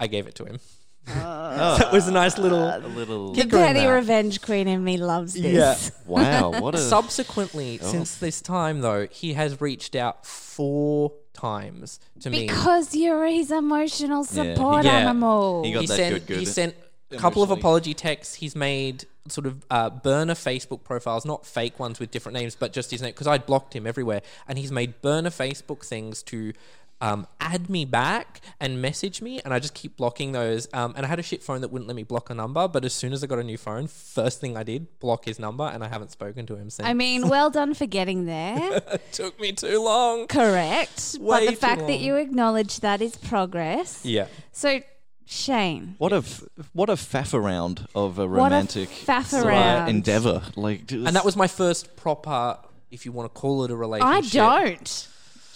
I 0.00 0.06
gave 0.06 0.26
it 0.26 0.34
to 0.36 0.44
him. 0.44 0.58
Oh, 1.08 1.78
That 1.78 1.92
was 1.92 2.06
a 2.06 2.12
nice 2.12 2.38
little. 2.38 2.62
a 2.62 2.78
little. 2.78 3.32
The 3.32 3.42
Kicker 3.42 3.56
in 3.58 3.74
petty 3.74 3.86
revenge 3.88 4.40
queen 4.40 4.68
in 4.68 4.84
me 4.84 4.98
loves 4.98 5.34
this. 5.34 5.44
Yeah. 5.52 5.74
Wow, 6.06 6.60
what 6.60 6.76
a. 6.76 6.78
Subsequently, 6.96 7.78
since 7.78 8.18
this 8.18 8.40
time 8.40 8.82
though, 8.82 9.08
he 9.08 9.32
has 9.32 9.60
reached 9.60 9.96
out 9.96 10.24
four 10.24 11.12
times 11.32 11.98
to 12.20 12.30
me. 12.30 12.46
Because 12.46 12.94
you're 12.94 13.26
his 13.26 13.50
emotional 13.50 14.24
Yeah, 14.30 14.54
support 14.54 14.84
he- 14.84 14.90
Yeah. 14.90 14.98
animal. 14.98 15.64
He 15.64 15.72
got 15.72 15.80
he 15.80 15.86
that 15.88 15.96
sent 15.96 16.14
good, 16.14 16.26
good 16.28 16.38
he 16.38 16.44
sent 16.44 16.74
a 16.76 16.81
couple 17.18 17.42
of 17.42 17.50
apology 17.50 17.94
texts. 17.94 18.34
He's 18.36 18.56
made 18.56 19.06
sort 19.28 19.46
of 19.46 19.64
uh, 19.70 19.90
burner 19.90 20.34
Facebook 20.34 20.84
profiles, 20.84 21.24
not 21.24 21.46
fake 21.46 21.78
ones 21.78 22.00
with 22.00 22.10
different 22.10 22.36
names, 22.36 22.54
but 22.54 22.72
just 22.72 22.90
his 22.90 23.02
name 23.02 23.12
because 23.12 23.26
I'd 23.26 23.46
blocked 23.46 23.74
him 23.74 23.86
everywhere, 23.86 24.22
and 24.48 24.58
he's 24.58 24.72
made 24.72 25.00
burner 25.02 25.30
Facebook 25.30 25.84
things 25.84 26.22
to. 26.24 26.52
Um, 27.00 27.26
add 27.40 27.68
me 27.68 27.84
back 27.84 28.40
and 28.60 28.80
message 28.80 29.20
me, 29.20 29.40
and 29.44 29.52
I 29.52 29.58
just 29.58 29.74
keep 29.74 29.96
blocking 29.96 30.30
those. 30.30 30.68
Um, 30.72 30.94
and 30.96 31.04
I 31.04 31.08
had 31.08 31.18
a 31.18 31.22
shit 31.24 31.42
phone 31.42 31.60
that 31.62 31.72
wouldn't 31.72 31.88
let 31.88 31.96
me 31.96 32.04
block 32.04 32.30
a 32.30 32.34
number, 32.34 32.68
but 32.68 32.84
as 32.84 32.92
soon 32.92 33.12
as 33.12 33.24
I 33.24 33.26
got 33.26 33.40
a 33.40 33.42
new 33.42 33.58
phone, 33.58 33.88
first 33.88 34.40
thing 34.40 34.56
I 34.56 34.62
did, 34.62 35.00
block 35.00 35.24
his 35.24 35.40
number, 35.40 35.64
and 35.64 35.82
I 35.82 35.88
haven't 35.88 36.12
spoken 36.12 36.46
to 36.46 36.54
him 36.54 36.70
since. 36.70 36.88
I 36.88 36.92
mean, 36.92 37.28
well 37.28 37.50
done 37.50 37.74
for 37.74 37.86
getting 37.86 38.26
there. 38.26 38.56
it 38.92 39.02
took 39.10 39.40
me 39.40 39.50
too 39.50 39.82
long. 39.82 40.28
Correct. 40.28 41.16
Way 41.18 41.26
but 41.26 41.40
the 41.40 41.50
too 41.50 41.56
fact 41.56 41.88
that 41.88 41.98
you 41.98 42.14
acknowledge 42.14 42.78
that 42.78 43.02
is 43.02 43.16
progress. 43.16 44.04
Yeah. 44.04 44.28
So, 44.52 44.80
Shane, 45.26 45.94
What 45.98 46.12
a 46.12 46.16
f- 46.16 46.42
what 46.72 46.90
a 46.90 46.94
faff 46.94 47.32
around 47.34 47.86
of 47.94 48.18
a 48.18 48.26
What 48.26 48.38
a 48.38 48.44
romantic 48.44 48.88
faff 48.90 49.26
sort 49.26 49.46
around. 49.46 49.88
endeavor. 49.88 50.42
Like, 50.56 50.86
just- 50.86 51.06
And 51.06 51.16
that 51.16 51.24
was 51.24 51.36
my 51.36 51.46
first 51.48 51.96
proper, 51.96 52.58
if 52.90 53.06
you 53.06 53.12
want 53.12 53.32
to 53.32 53.40
call 53.40 53.64
it 53.64 53.70
a 53.70 53.74
I 53.74 53.76
relationship. 53.76 54.42
I 54.42 54.64
don't. 54.68 55.08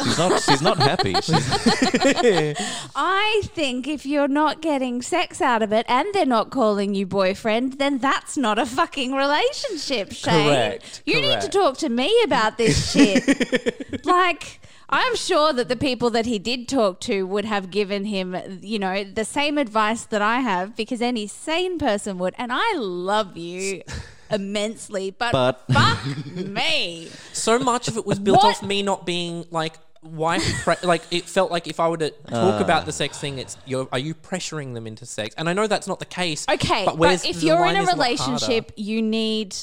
she's 0.02 0.18
not 0.18 0.42
she's 0.42 0.62
not 0.62 0.78
happy. 0.78 1.14
She's, 1.22 2.56
I 2.94 3.42
think 3.54 3.86
if 3.88 4.04
you're 4.06 4.28
not 4.28 4.60
getting 4.60 5.00
sex 5.02 5.40
out 5.40 5.62
of 5.62 5.72
it 5.72 5.86
and 5.88 6.06
they're 6.14 6.26
not 6.26 6.50
calling 6.50 6.94
you 6.94 7.06
boyfriend, 7.06 7.74
then 7.78 7.98
that's 7.98 8.36
not 8.36 8.58
a 8.58 8.66
fucking 8.66 9.12
relationship, 9.12 10.12
Shane. 10.12 10.44
Correct, 10.48 11.02
You 11.06 11.16
need 11.16 11.22
to 11.28 11.48
correct. 11.48 11.52
talk 11.52 11.78
to 11.78 11.88
me 11.88 12.14
about 12.24 12.58
this 12.58 12.92
shit. 12.92 14.04
like, 14.04 14.60
I'm 14.88 15.16
sure 15.16 15.52
that 15.52 15.68
the 15.68 15.76
people 15.76 16.10
that 16.10 16.26
he 16.26 16.38
did 16.38 16.68
talk 16.68 17.00
to 17.00 17.26
would 17.26 17.44
have 17.44 17.70
given 17.70 18.04
him, 18.04 18.36
you 18.62 18.78
know, 18.78 19.02
the 19.04 19.24
same 19.24 19.58
advice 19.58 20.04
that 20.06 20.22
I 20.22 20.40
have 20.40 20.76
because 20.76 21.02
any 21.02 21.26
sane 21.26 21.78
person 21.78 22.18
would. 22.18 22.34
And 22.38 22.52
I 22.54 22.74
love 22.76 23.36
you 23.36 23.82
immensely, 24.30 25.10
but, 25.10 25.32
But- 25.32 25.64
fuck 25.72 26.06
me. 26.36 27.08
So 27.32 27.58
much 27.58 27.86
of 27.88 27.96
it 27.96 28.06
was 28.06 28.18
built 28.18 28.38
What? 28.42 28.56
off 28.56 28.62
me 28.62 28.82
not 28.82 29.04
being 29.06 29.44
like 29.50 29.74
wife. 30.02 30.64
Pre- 30.64 30.76
like 30.82 31.02
it 31.10 31.24
felt 31.24 31.50
like 31.50 31.66
if 31.66 31.78
I 31.80 31.88
were 31.88 31.96
to 31.98 32.10
talk 32.10 32.60
about 32.60 32.86
the 32.86 32.92
sex 32.92 33.18
thing, 33.18 33.38
it's 33.38 33.56
you're, 33.66 33.88
are 33.92 33.98
you 33.98 34.14
pressuring 34.14 34.74
them 34.74 34.86
into 34.86 35.04
sex? 35.06 35.34
And 35.36 35.48
I 35.48 35.52
know 35.52 35.66
that's 35.66 35.86
not 35.86 35.98
the 35.98 36.06
case. 36.06 36.46
Okay, 36.48 36.84
but, 36.84 36.96
but, 36.98 37.24
if 37.26 37.42
you're 37.42 37.64
in 37.66 37.76
a 37.76 37.82
is 37.82 37.86
lot 37.88 37.96
harder. 37.98 38.02
relationship, 38.02 38.72
you 38.76 39.02
need 39.02 39.54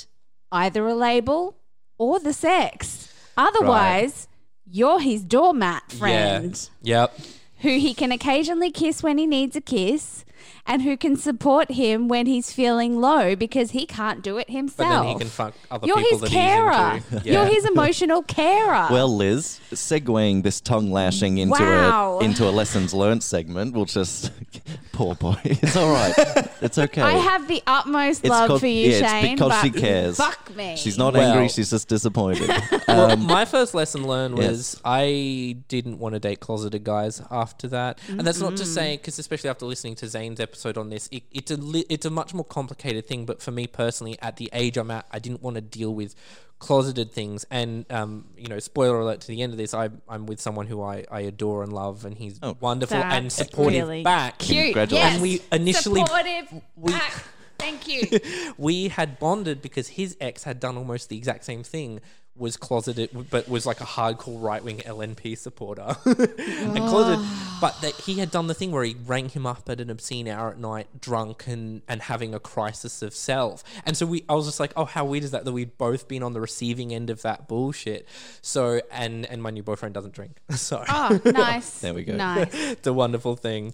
either 0.52 0.86
a 0.88 0.94
label 0.96 1.58
or 1.98 2.20
the 2.20 2.32
sex. 2.34 3.12
Otherwise, 3.36 4.28
you're 4.70 5.00
his 5.00 5.24
doormat 5.24 5.92
friend 5.92 6.70
Yeah. 6.82 7.02
Yep. 7.02 7.20
who 7.60 7.70
he 7.80 7.94
can 7.94 8.12
occasionally 8.12 8.72
kiss 8.72 9.04
when 9.04 9.18
he 9.18 9.26
needs 9.26 9.56
a 9.56 9.62
kiss 9.62 10.26
and 10.66 10.82
who 10.82 10.96
can 10.98 11.16
support 11.18 11.72
him 11.72 12.08
when 12.08 12.26
he's 12.26 12.52
feeling 12.52 13.00
low 13.00 13.36
because 13.36 13.72
he 13.72 13.86
can't 13.86 14.22
do 14.24 14.38
it 14.38 14.48
But 14.48 14.54
himself. 14.54 14.90
then 15.04 15.06
he 15.14 15.16
can 15.16 15.28
fuck 15.28 15.54
other 15.70 15.86
you're 15.88 15.98
people 15.98 16.20
his 16.20 16.22
that 16.22 16.30
carer. 16.32 16.92
he's 17.00 17.14
into. 17.14 17.30
You're 17.30 17.46
his 17.46 17.66
emotional 17.66 18.24
carer. 18.24 18.88
well, 18.92 19.14
Liz, 19.16 19.60
segueing 19.72 20.44
this 20.44 20.60
tongue 20.62 20.92
lashing 20.92 21.38
into 21.38 21.62
Wow. 21.62 22.20
a 22.20 22.24
into 22.24 22.48
a 22.48 22.52
lessons 22.52 22.94
learned 22.94 23.24
segment, 23.24 23.74
we'll 23.76 23.86
just 23.86 24.32
poor 24.92 25.16
boy. 25.16 25.38
It's 25.44 25.76
all 25.76 25.92
right. 25.92 26.14
It's 26.62 26.78
okay. 26.78 27.02
I 27.02 27.14
have 27.14 27.48
the 27.48 27.62
utmost 27.68 28.22
It's 28.22 28.30
love 28.30 28.48
called- 28.48 28.60
for 28.62 28.68
you, 28.68 28.90
yeah, 28.92 29.00
it's 29.00 29.12
Shane. 29.12 29.36
because 29.36 29.50
but 29.50 29.62
she 29.62 29.70
cares. 29.72 30.18
Fuck 30.18 30.56
me. 30.56 30.76
She's 30.78 30.98
not 30.98 31.14
Well- 31.14 31.30
angry. 31.32 31.50
She's 31.50 31.70
just 31.70 31.88
disappointed. 31.88 32.50
well, 32.88 33.12
Um, 33.12 33.26
my 33.28 33.46
first 33.46 33.74
lesson 33.76 34.08
learned 34.08 34.38
yes. 34.38 34.50
was 34.50 34.82
I 34.86 35.58
didn't 35.68 36.00
want 36.00 36.14
to 36.14 36.20
date 36.20 36.40
closeted 36.40 36.84
guys 36.84 37.22
after 37.30 37.68
that, 37.70 38.00
and 38.08 38.22
that's 38.22 38.40
not 38.40 38.56
to 38.58 38.66
say 38.66 38.98
because 38.98 39.20
especially 39.20 39.50
after 39.50 39.66
listening 39.66 39.96
to 39.96 40.08
Zane's 40.08 40.24
Shane's 40.40 40.40
episode 40.54 40.78
on 40.78 40.90
this. 40.90 41.10
It, 41.12 41.24
it's 41.32 41.50
a 41.50 41.58
li- 41.58 41.86
it's 41.90 42.06
a 42.06 42.12
much 42.12 42.34
more 42.34 42.46
complicated 42.46 43.08
thing, 43.08 43.26
but 43.26 43.42
for 43.42 43.52
me 43.52 43.66
personally, 43.66 44.18
at 44.22 44.38
the 44.38 44.50
age 44.54 44.78
I'm 44.78 44.92
at, 44.92 45.08
I 45.12 45.18
didn't 45.18 45.42
want 45.42 45.56
to 45.56 45.62
deal 45.62 45.94
with 45.94 46.14
closeted 46.60 47.12
things. 47.12 47.44
And 47.50 47.92
um, 47.92 48.28
you 48.38 48.48
know, 48.48 48.60
spoiler 48.60 49.00
alert 49.00 49.22
to 49.22 49.28
the 49.28 49.42
end 49.42 49.52
of 49.52 49.58
this, 49.58 49.74
I, 49.74 49.90
I'm 50.08 50.28
with 50.28 50.40
someone 50.40 50.68
who 50.68 50.84
I, 50.84 51.06
I 51.12 51.22
adore 51.22 51.64
and 51.64 51.74
love, 51.74 52.06
and 52.06 52.16
he's 52.16 52.40
wonderful 52.60 52.98
and 52.98 53.32
supportive 53.32 53.88
really 53.88 54.04
back. 54.04 54.38
Cute. 54.38 54.66
Congratulations. 54.76 54.92
Yes. 55.04 55.14
And 55.14 55.22
we 55.22 55.42
initially 55.52 56.02
supportive. 56.02 56.62
we- 56.76 56.92
back. 56.92 57.14
Thank 57.60 57.88
you. 57.88 58.20
we 58.58 58.90
had 58.90 59.20
bonded 59.20 59.62
because 59.62 59.88
his 59.88 60.18
ex 60.20 60.44
had 60.44 60.60
done 60.60 60.78
almost 60.78 61.08
the 61.10 61.18
exact 61.18 61.46
same 61.46 61.64
thing 61.64 62.02
was 62.36 62.58
closeted 62.58 63.10
but 63.30 63.48
was 63.48 63.66
like 63.68 63.80
a 63.80 63.84
hardcore 63.86 64.42
right-wing 64.42 64.80
lnp 64.80 65.38
supporter. 65.38 65.96
And 66.06 66.78
closeted 66.78 67.24
but 67.62 67.80
that 67.82 67.94
he 67.94 68.16
had 68.16 68.32
done 68.32 68.48
the 68.48 68.56
thing 68.56 68.72
where 68.72 68.84
he 68.84 68.96
rang 69.06 69.30
him 69.30 69.46
up 69.46 69.70
at 69.70 69.80
an 69.80 69.90
obscene 69.92 70.28
hour 70.28 70.50
at 70.50 70.58
night 70.58 70.88
drunk 71.00 71.46
and 71.48 71.84
and 71.88 72.02
having 72.02 72.34
a 72.34 72.40
crisis 72.40 73.02
of 73.04 73.14
self. 73.14 73.64
And 73.86 73.96
so 73.96 74.06
we 74.08 74.26
i 74.28 74.34
was 74.34 74.46
just 74.48 74.60
like 74.60 74.74
oh 74.76 74.86
how 74.86 75.06
weird 75.06 75.24
is 75.24 75.32
that 75.32 75.46
that 75.46 75.52
we'd 75.52 75.78
both 75.78 76.08
been 76.08 76.24
on 76.24 76.34
the 76.34 76.42
receiving 76.42 76.92
end 76.94 77.10
of 77.12 77.22
that 77.22 77.48
bullshit? 77.48 78.08
So 78.42 78.82
and 78.92 79.26
and 79.28 79.44
my 79.44 79.52
new 79.52 79.62
boyfriend 79.64 79.94
doesn't 79.94 80.14
drink. 80.16 80.38
So 80.56 80.84
Oh, 80.90 81.20
nice. 81.26 81.82
There 81.82 81.94
we 81.94 82.04
go. 82.04 82.16
Nice. 82.16 82.50
it's 82.54 82.88
a 82.88 82.94
wonderful 82.94 83.36
thing. 83.36 83.74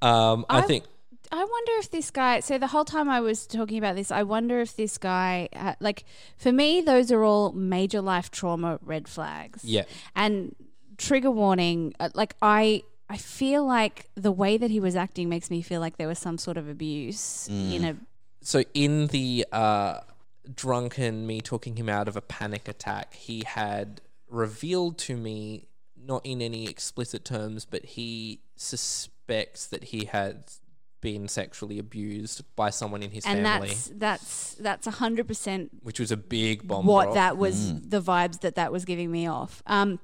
Um 0.00 0.46
i 0.48 0.58
I- 0.58 0.62
think 0.62 0.84
I 1.32 1.38
wonder 1.38 1.72
if 1.78 1.90
this 1.90 2.10
guy. 2.10 2.40
So 2.40 2.58
the 2.58 2.66
whole 2.66 2.84
time 2.84 3.08
I 3.08 3.20
was 3.20 3.46
talking 3.46 3.78
about 3.78 3.94
this, 3.96 4.10
I 4.10 4.22
wonder 4.24 4.60
if 4.60 4.76
this 4.76 4.98
guy, 4.98 5.48
uh, 5.54 5.74
like, 5.80 6.04
for 6.36 6.52
me, 6.52 6.80
those 6.80 7.12
are 7.12 7.22
all 7.22 7.52
major 7.52 8.00
life 8.00 8.30
trauma 8.30 8.78
red 8.82 9.06
flags. 9.08 9.64
Yeah. 9.64 9.84
And 10.16 10.54
trigger 10.98 11.30
warning. 11.30 11.94
uh, 12.00 12.10
Like, 12.14 12.34
I. 12.42 12.82
I 13.12 13.16
feel 13.16 13.66
like 13.66 14.08
the 14.14 14.30
way 14.30 14.56
that 14.56 14.70
he 14.70 14.78
was 14.78 14.94
acting 14.94 15.28
makes 15.28 15.50
me 15.50 15.62
feel 15.62 15.80
like 15.80 15.96
there 15.96 16.06
was 16.06 16.20
some 16.20 16.38
sort 16.38 16.56
of 16.56 16.68
abuse 16.68 17.48
in 17.48 17.84
a 17.84 17.96
so 18.40 18.62
in 18.72 19.08
the 19.08 19.44
uh, 19.50 19.98
drunken 20.54 21.26
me 21.26 21.40
talking 21.40 21.74
him 21.74 21.88
out 21.88 22.06
of 22.06 22.16
a 22.16 22.20
panic 22.20 22.68
attack, 22.68 23.14
he 23.14 23.42
had 23.44 24.00
revealed 24.28 24.96
to 24.98 25.16
me, 25.16 25.66
not 26.00 26.24
in 26.24 26.40
any 26.40 26.68
explicit 26.68 27.24
terms, 27.24 27.64
but 27.64 27.84
he 27.84 28.42
suspects 28.54 29.66
that 29.66 29.84
he 29.84 30.04
had 30.04 30.44
been 31.00 31.28
sexually 31.28 31.78
abused 31.78 32.42
by 32.56 32.70
someone 32.70 33.02
in 33.02 33.10
his 33.10 33.24
and 33.24 33.42
family, 33.44 33.68
that's 33.68 33.86
that's 33.96 34.54
that's 34.54 34.86
a 34.86 34.90
hundred 34.92 35.26
percent 35.26 35.70
which 35.82 35.98
was 36.00 36.10
a 36.12 36.16
big 36.16 36.66
bomb. 36.66 36.86
what 36.86 37.04
drop. 37.04 37.14
that 37.14 37.36
was 37.38 37.80
the 37.80 38.00
vibes 38.02 38.40
that 38.40 38.56
that 38.56 38.70
was 38.72 38.84
giving 38.84 39.10
me 39.10 39.26
off. 39.26 39.62
Um, 39.66 39.98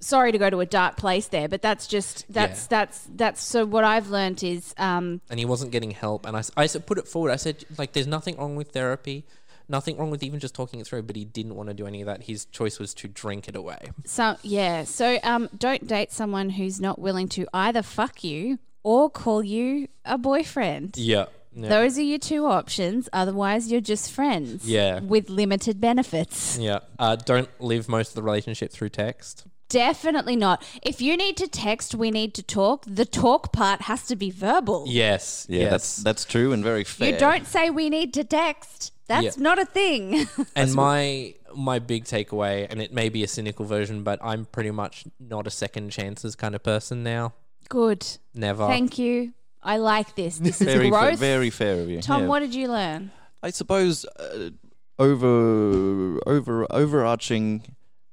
sorry 0.00 0.32
to 0.32 0.38
go 0.38 0.50
to 0.50 0.60
a 0.60 0.66
dark 0.66 0.96
place 0.96 1.28
there, 1.28 1.48
but 1.48 1.62
that's 1.62 1.86
just 1.86 2.24
that's 2.32 2.62
Yeah. 2.62 2.66
that's 2.70 3.08
that's 3.14 3.42
so 3.42 3.64
what 3.64 3.84
I've 3.84 4.10
learned 4.10 4.42
is 4.42 4.74
um, 4.78 5.20
and 5.30 5.38
he 5.38 5.44
wasn't 5.44 5.70
getting 5.70 5.92
help. 5.92 6.26
And 6.26 6.36
I, 6.36 6.40
s- 6.40 6.50
I 6.56 6.64
s- 6.64 6.76
put 6.84 6.98
it 6.98 7.06
forward. 7.06 7.30
I 7.30 7.36
said, 7.36 7.64
like, 7.78 7.92
there's 7.92 8.06
nothing 8.08 8.36
wrong 8.36 8.56
with 8.56 8.72
therapy, 8.72 9.24
nothing 9.68 9.96
wrong 9.96 10.10
with 10.10 10.22
even 10.24 10.40
just 10.40 10.54
talking 10.54 10.80
it 10.80 10.86
through. 10.86 11.02
But 11.02 11.14
he 11.16 11.24
didn't 11.24 11.54
want 11.54 11.68
to 11.68 11.74
do 11.74 11.86
any 11.86 12.00
of 12.02 12.06
that. 12.06 12.24
His 12.24 12.46
choice 12.46 12.78
was 12.80 12.92
to 12.94 13.08
drink 13.08 13.48
it 13.48 13.54
away. 13.54 13.90
so 14.04 14.36
yeah. 14.42 14.82
So 14.84 15.18
um, 15.22 15.48
don't 15.56 15.86
date 15.86 16.10
someone 16.10 16.50
who's 16.50 16.80
not 16.80 16.98
willing 16.98 17.28
to 17.28 17.46
either 17.54 17.82
fuck 17.82 18.24
you 18.24 18.58
or 18.82 19.10
call 19.10 19.42
you 19.42 19.88
a 20.04 20.18
boyfriend. 20.18 20.96
Yeah. 20.96 21.26
Yeah. 21.54 21.68
Those 21.68 21.98
are 21.98 22.02
your 22.02 22.18
two 22.18 22.46
options. 22.46 23.08
Otherwise, 23.12 23.70
you're 23.70 23.82
just 23.82 24.10
friends. 24.10 24.66
Yeah. 24.66 25.00
With 25.00 25.28
limited 25.28 25.80
benefits. 25.80 26.56
yeah. 26.58 26.78
Uh, 26.98 27.16
don't 27.16 27.48
live 27.60 27.88
most 27.88 28.08
of 28.10 28.14
the 28.14 28.22
relationship 28.22 28.72
through 28.72 28.88
text. 28.88 29.44
Definitely 29.68 30.36
not. 30.36 30.62
If 30.82 31.00
you 31.00 31.16
need 31.16 31.36
to 31.38 31.48
text, 31.48 31.94
we 31.94 32.10
need 32.10 32.34
to 32.34 32.42
talk. 32.42 32.84
The 32.86 33.06
talk 33.06 33.52
part 33.52 33.82
has 33.82 34.06
to 34.08 34.16
be 34.16 34.30
verbal. 34.30 34.84
Yes. 34.86 35.46
Yeah, 35.48 35.60
yes. 35.62 35.70
that's 35.70 35.96
that's 35.96 36.24
true 36.26 36.52
and 36.52 36.62
very 36.62 36.84
fair. 36.84 37.10
You 37.12 37.18
don't 37.18 37.46
say 37.46 37.70
we 37.70 37.88
need 37.88 38.12
to 38.14 38.24
text. 38.24 38.92
That's 39.06 39.36
Yeah. 39.36 39.42
not 39.42 39.58
a 39.58 39.64
thing. 39.64 40.26
and 40.56 40.74
my 40.74 41.34
my 41.54 41.78
big 41.78 42.04
takeaway, 42.04 42.66
and 42.68 42.80
it 42.82 42.92
may 42.92 43.08
be 43.08 43.22
a 43.24 43.28
cynical 43.28 43.64
version, 43.64 44.02
but 44.02 44.18
I'm 44.22 44.44
pretty 44.46 44.70
much 44.70 45.04
not 45.18 45.46
a 45.46 45.50
second 45.50 45.90
chances 45.90 46.34
kind 46.36 46.54
of 46.54 46.62
person 46.62 47.02
now. 47.02 47.32
Good. 47.68 48.06
Never. 48.34 48.66
Thank 48.66 48.98
you. 48.98 49.32
I 49.62 49.76
like 49.76 50.14
this. 50.16 50.38
This 50.38 50.60
is 50.60 50.66
very 50.66 50.90
fa- 50.90 50.98
growth. 50.98 51.18
very 51.18 51.50
fair 51.50 51.80
of 51.80 51.88
you. 51.88 52.00
Tom, 52.02 52.22
yeah. 52.22 52.26
what 52.28 52.40
did 52.40 52.54
you 52.54 52.68
learn? 52.68 53.10
I 53.42 53.50
suppose 53.50 54.04
uh, 54.18 54.50
over 54.98 56.18
over 56.26 56.66
overarching, 56.70 57.62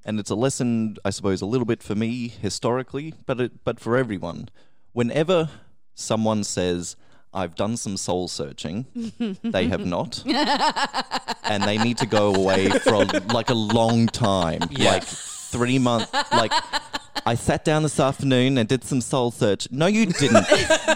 and 0.06 0.20
it's 0.20 0.30
a 0.30 0.36
lesson. 0.36 0.98
I 1.04 1.10
suppose 1.10 1.42
a 1.42 1.46
little 1.46 1.66
bit 1.66 1.82
for 1.84 1.96
me 1.96 2.28
historically, 2.28 3.14
but 3.26 3.40
it, 3.42 3.64
but 3.64 3.80
for 3.80 3.98
everyone. 3.98 4.50
Whenever 4.94 5.50
someone 5.94 6.44
says, 6.44 6.96
"I've 7.34 7.56
done 7.56 7.78
some 7.78 7.98
soul 7.98 8.28
searching," 8.28 8.86
they 9.44 9.68
have 9.68 9.86
not, 9.86 10.24
and 10.26 11.64
they 11.64 11.78
need 11.78 11.98
to 12.00 12.06
go 12.06 12.34
away 12.34 12.70
for 12.70 13.06
like 13.34 13.50
a 13.50 13.54
long 13.56 14.08
time, 14.08 14.62
Yeah. 14.72 14.92
like 14.94 15.04
three 15.04 15.80
months, 15.80 16.12
like. 16.32 16.52
I 17.26 17.36
sat 17.36 17.64
down 17.66 17.84
this 17.84 18.00
afternoon 18.00 18.58
and 18.58 18.68
did 18.68 18.84
some 18.84 19.02
soul 19.02 19.32
search. 19.32 19.68
No, 19.72 19.86
you 19.88 20.06
didn't. 20.08 20.46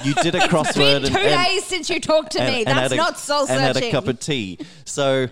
you 0.03 0.13
did 0.15 0.35
a 0.35 0.39
crossword. 0.41 1.01
It's 1.01 1.09
Been 1.09 1.13
two 1.13 1.17
and, 1.19 1.27
and- 1.33 1.45
days 1.47 1.65
since 1.65 1.89
you 1.89 1.99
talked 1.99 2.31
to 2.33 2.39
me. 2.39 2.45
and- 2.61 2.67
and 2.69 2.77
That's 2.77 2.81
had 2.81 2.91
a- 2.93 2.95
not 2.95 3.19
soul 3.19 3.45
and 3.47 3.59
had 3.61 3.77
a 3.77 3.91
cup 3.91 4.07
of 4.07 4.19
tea. 4.19 4.57
So 4.85 5.27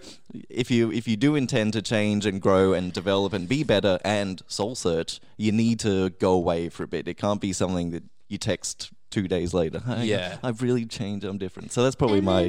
if 0.49 0.69
you 0.71 0.91
if 0.91 1.07
you 1.07 1.17
do 1.17 1.35
intend 1.35 1.73
to 1.73 1.81
change 1.81 2.25
and 2.25 2.41
grow 2.41 2.73
and 2.73 2.93
develop 2.93 3.33
and 3.33 3.47
be 3.47 3.63
better 3.63 3.99
and 4.05 4.41
soul 4.47 4.75
search, 4.75 5.19
you 5.37 5.51
need 5.51 5.79
to 5.81 6.09
go 6.11 6.33
away 6.33 6.69
for 6.69 6.83
a 6.83 6.87
bit. 6.87 7.07
It 7.07 7.15
can't 7.15 7.41
be 7.41 7.53
something 7.53 7.91
that 7.91 8.03
you 8.27 8.37
text 8.37 8.91
two 9.09 9.27
days 9.27 9.53
later. 9.53 9.81
Yeah. 10.01 10.37
I've 10.43 10.61
really 10.61 10.85
changed. 10.85 11.25
I'm 11.25 11.37
different. 11.37 11.71
So 11.71 11.83
that's 11.83 11.95
probably 11.95 12.21
my 12.21 12.43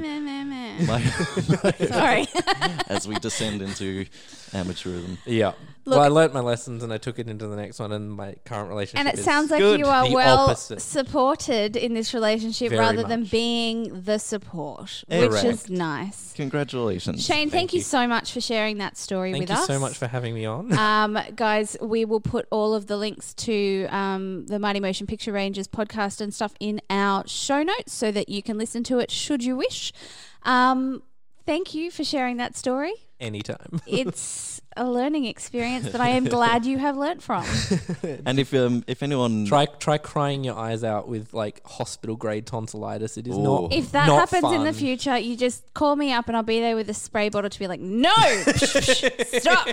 my 0.86 1.02
Sorry. 1.88 2.26
as 2.88 3.06
we 3.08 3.14
descend 3.16 3.62
into 3.62 4.06
amateurism. 4.52 5.18
Yeah. 5.26 5.52
Look- 5.84 5.96
well, 5.96 6.00
I 6.04 6.08
learnt 6.08 6.32
my 6.32 6.40
lessons 6.40 6.84
and 6.84 6.92
I 6.92 6.98
took 6.98 7.18
it 7.18 7.28
into 7.28 7.48
the 7.48 7.56
next 7.56 7.80
one, 7.80 7.90
and 7.90 8.08
my 8.12 8.36
current 8.44 8.68
relationship. 8.68 9.00
and 9.00 9.08
it 9.08 9.18
is 9.18 9.24
sounds 9.24 9.50
like 9.50 9.58
good. 9.60 9.80
you 9.80 9.86
are 9.86 10.06
The 10.06 10.14
well 10.14 10.38
opposite. 10.38 10.80
supported 10.80 11.74
in 11.76 11.94
this 11.94 12.14
relationship 12.14 12.68
Very 12.70 12.78
rather 12.80 13.02
than 13.02 13.20
much. 13.22 13.30
being 13.32 14.02
the 14.04 14.18
support, 14.18 15.02
which 15.08 15.44
is 15.44 15.68
nice. 15.68 16.32
Congratulations. 16.36 17.24
Shane, 17.24 17.50
thank, 17.50 17.72
you. 17.72 17.78
you. 17.78 17.82
so 17.82 18.06
much 18.06 18.32
for 18.32 18.40
sharing 18.40 18.78
that 18.78 18.96
story 18.96 19.32
Thank 19.32 19.42
with 19.42 19.50
you 19.50 19.56
us. 19.56 19.66
so 19.66 19.80
much 19.80 19.98
for 19.98 20.06
having 20.06 20.34
me 20.34 20.44
on. 20.46 20.72
Um, 20.92 21.18
guys, 21.34 21.76
we 21.80 22.04
will 22.04 22.20
put 22.20 22.46
all 22.50 22.74
of 22.74 22.86
the 22.86 22.96
links 22.96 23.34
to 23.34 23.86
um, 23.90 24.46
the 24.46 24.58
Mighty 24.58 24.78
Motion 24.78 25.06
Picture 25.06 25.32
Rangers 25.32 25.66
podcast 25.66 26.20
and 26.20 26.32
stuff 26.34 26.54
in 26.60 26.80
our 26.90 27.26
show 27.26 27.62
notes 27.62 27.92
so 27.92 28.12
that 28.12 28.28
you 28.28 28.42
can 28.42 28.56
listen 28.58 28.84
to 28.84 28.98
it 28.98 29.10
should 29.10 29.42
you 29.42 29.56
wish. 29.56 29.92
Um, 30.44 31.02
thank 31.46 31.74
you 31.74 31.90
for 31.90 32.04
sharing 32.04 32.36
that 32.38 32.56
story. 32.56 32.92
Anytime. 33.20 33.80
It's 33.86 34.60
a 34.76 34.84
learning 34.88 35.26
experience 35.26 35.92
that 35.92 36.00
I 36.00 36.08
am 36.10 36.24
glad 36.24 36.64
you 36.64 36.78
have 36.78 36.96
learnt 36.96 37.22
from. 37.22 37.44
And 38.26 38.38
if 38.40 38.52
um 38.54 38.82
if 38.86 39.02
anyone 39.02 39.46
Try 39.46 39.66
try 39.66 39.98
crying 39.98 40.42
your 40.44 40.56
eyes 40.56 40.82
out 40.82 41.06
with 41.08 41.32
like 41.32 41.64
hospital 41.64 42.16
grade 42.16 42.46
tonsillitis. 42.46 43.16
It 43.16 43.28
is 43.28 43.36
Ooh. 43.36 43.42
not. 43.42 43.72
If 43.72 43.92
that 43.92 44.06
not 44.06 44.30
happens 44.30 44.52
in 44.52 44.64
the 44.64 44.72
future, 44.72 45.16
you 45.18 45.36
just 45.36 45.72
call 45.74 45.94
me 45.94 46.12
up 46.12 46.26
and 46.26 46.36
I'll 46.36 46.42
be 46.42 46.60
there 46.60 46.74
with 46.74 46.88
a 46.90 46.94
spray 46.94 47.28
bottle 47.28 47.50
to 47.50 47.58
be 47.58 47.68
like, 47.68 47.80
no, 47.80 48.14
stop. 49.42 49.68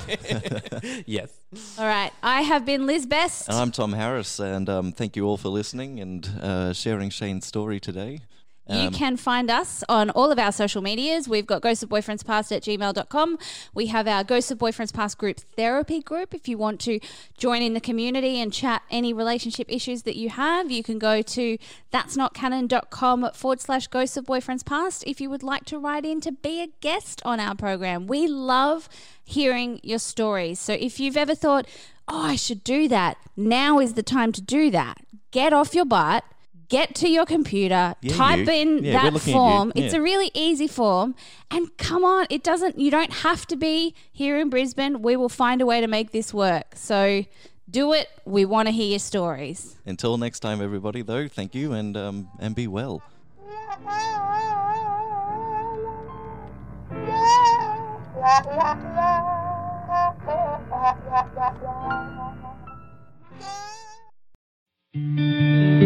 Yes. 1.05 1.31
All 1.79 1.85
right. 1.87 2.11
I 2.21 2.41
have 2.41 2.65
been 2.65 2.85
Liz 2.85 3.05
Best. 3.07 3.47
And 3.49 3.57
I'm 3.57 3.71
Tom 3.71 3.93
Harris, 3.93 4.39
and 4.39 4.69
um, 4.69 4.91
thank 4.91 5.15
you 5.15 5.25
all 5.25 5.37
for 5.37 5.49
listening 5.49 5.99
and 5.99 6.27
uh, 6.41 6.73
sharing 6.73 7.09
Shane's 7.09 7.47
story 7.47 7.79
today. 7.79 8.19
You 8.69 8.87
Um, 8.87 8.93
can 8.93 9.17
find 9.17 9.49
us 9.49 9.83
on 9.89 10.11
all 10.11 10.31
of 10.31 10.37
our 10.37 10.51
social 10.51 10.81
medias. 10.81 11.27
We've 11.27 11.47
got 11.47 11.61
Ghost 11.61 11.81
of 11.81 11.89
Boyfriends 11.89 12.23
Past 12.23 12.51
at 12.51 12.61
gmail.com. 12.63 13.39
We 13.73 13.87
have 13.87 14.07
our 14.07 14.23
Ghost 14.23 14.51
of 14.51 14.59
Boyfriends 14.59 14.93
Past 14.93 15.17
group 15.17 15.39
therapy 15.55 16.01
group. 16.01 16.33
If 16.35 16.47
you 16.47 16.57
want 16.57 16.79
to 16.81 16.99
join 17.37 17.61
in 17.63 17.73
the 17.73 17.81
community 17.81 18.39
and 18.39 18.53
chat 18.53 18.83
any 18.91 19.11
relationship 19.11 19.65
issues 19.71 20.03
that 20.03 20.15
you 20.15 20.29
have, 20.29 20.69
you 20.69 20.83
can 20.83 20.99
go 20.99 21.21
to 21.23 21.57
that's 21.89 22.15
not 22.15 22.33
canon.com 22.35 23.31
forward 23.33 23.59
slash 23.59 23.87
Ghost 23.87 24.15
of 24.17 24.25
Boyfriends 24.25 24.63
Past 24.63 25.03
if 25.07 25.19
you 25.19 25.29
would 25.29 25.41
like 25.43 25.65
to 25.65 25.79
write 25.79 26.05
in 26.05 26.21
to 26.21 26.31
be 26.31 26.61
a 26.61 26.67
guest 26.79 27.21
on 27.25 27.39
our 27.39 27.55
program. 27.55 28.05
We 28.05 28.27
love 28.27 28.87
hearing 29.23 29.79
your 29.81 29.99
stories. 29.99 30.59
So 30.59 30.73
if 30.73 30.99
you've 30.99 31.17
ever 31.17 31.33
thought, 31.33 31.65
oh, 32.07 32.21
I 32.21 32.35
should 32.35 32.63
do 32.63 32.87
that, 32.89 33.17
now 33.35 33.79
is 33.79 33.93
the 33.95 34.03
time 34.03 34.31
to 34.33 34.41
do 34.41 34.69
that. 34.71 34.97
Get 35.31 35.53
off 35.53 35.73
your 35.73 35.85
butt. 35.85 36.23
Get 36.69 36.93
to 36.95 37.09
your 37.09 37.25
computer, 37.25 37.95
Yeah, 38.01 38.13
type 38.15 38.45
you. 38.45 38.51
in 38.53 38.83
Yeah, 38.83 38.93
that 38.93 39.13
looking 39.13 39.19
at 39.21 39.27
you. 39.27 39.33
form. 39.33 39.71
It's 39.75 39.93
a 39.93 40.01
really 40.01 40.29
easy 40.35 40.67
form. 40.67 41.15
And 41.49 41.75
come 41.77 42.05
on, 42.05 42.27
it 42.29 42.43
doesn't, 42.43 42.79
you 42.79 42.91
don't 42.91 43.11
have 43.11 43.47
to 43.47 43.55
be 43.55 43.95
here 44.11 44.37
in 44.37 44.49
Brisbane. 44.49 45.01
We 45.01 45.15
will 45.15 45.29
find 45.29 45.61
a 45.61 45.65
way 45.65 45.81
to 45.81 45.87
make 45.87 46.11
this 46.11 46.31
work. 46.31 46.75
So 46.75 47.25
do 47.69 47.93
it. 47.93 48.07
We 48.25 48.45
want 48.45 48.67
to 48.67 48.71
hear 48.71 48.87
your 48.91 48.99
stories. 48.99 49.77
Until 49.85 50.17
next 50.17 50.41
time, 50.41 50.61
everybody, 50.61 51.01
though, 51.01 51.27
thank 51.27 51.55
you 51.55 51.73
and 51.73 51.97
um, 51.97 52.29
and 52.39 52.53
be 52.53 52.67
well. 52.67 53.01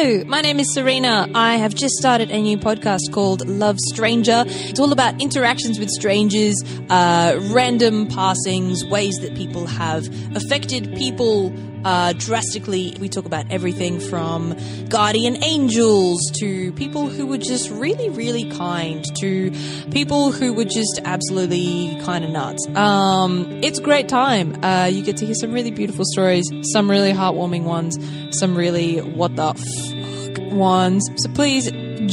Hello, 0.00 0.22
my 0.26 0.40
name 0.40 0.60
is 0.60 0.72
Serena. 0.72 1.28
I 1.34 1.56
have 1.56 1.74
just 1.74 1.96
started 1.96 2.30
a 2.30 2.40
new 2.40 2.56
podcast 2.56 3.10
called 3.10 3.44
Love 3.48 3.80
Stranger. 3.80 4.44
It's 4.46 4.78
all 4.78 4.92
about 4.92 5.20
interactions 5.20 5.80
with 5.80 5.88
strangers, 5.90 6.54
uh, 6.88 7.36
random 7.50 8.06
passings, 8.06 8.84
ways 8.84 9.16
that 9.22 9.34
people 9.34 9.66
have 9.66 10.06
affected 10.36 10.94
people 10.94 11.52
uh, 11.88 12.12
drastically. 12.12 12.94
We 13.00 13.08
talk 13.08 13.24
about 13.24 13.50
everything 13.50 13.98
from 13.98 14.54
guardian 14.90 15.42
angels 15.42 16.20
to 16.38 16.70
people 16.72 17.08
who 17.08 17.26
were 17.26 17.38
just 17.38 17.70
really, 17.70 18.10
really 18.10 18.50
kind 18.50 19.02
to 19.20 19.50
people 19.90 20.30
who 20.30 20.52
were 20.52 20.66
just 20.66 21.00
absolutely 21.06 21.98
kind 22.04 22.26
of 22.26 22.30
nuts. 22.30 22.66
Um, 22.74 23.50
it's 23.62 23.78
a 23.78 23.82
great 23.82 24.06
time. 24.06 24.62
Uh, 24.62 24.90
you 24.92 25.02
get 25.02 25.16
to 25.18 25.24
hear 25.24 25.34
some 25.34 25.52
really 25.52 25.70
beautiful 25.70 26.04
stories, 26.12 26.44
some 26.74 26.90
really 26.90 27.12
heartwarming 27.12 27.62
ones, 27.62 27.96
some 28.38 28.54
really 28.54 28.98
what 28.98 29.34
the 29.36 29.54
fuck 29.54 30.52
ones. 30.52 31.08
So 31.16 31.30
please 31.30 31.70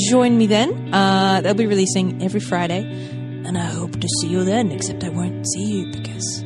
join 0.10 0.38
me 0.38 0.48
then. 0.48 0.94
Uh, 0.94 1.42
they'll 1.42 1.54
be 1.54 1.68
releasing 1.68 2.24
every 2.24 2.40
Friday, 2.40 2.84
and 3.46 3.58
I 3.58 3.66
hope 3.66 4.00
to 4.00 4.08
see 4.22 4.28
you 4.30 4.46
then. 4.46 4.72
Except 4.72 5.04
I 5.04 5.10
won't 5.10 5.46
see 5.50 5.66
you 5.66 5.92
because 5.92 6.46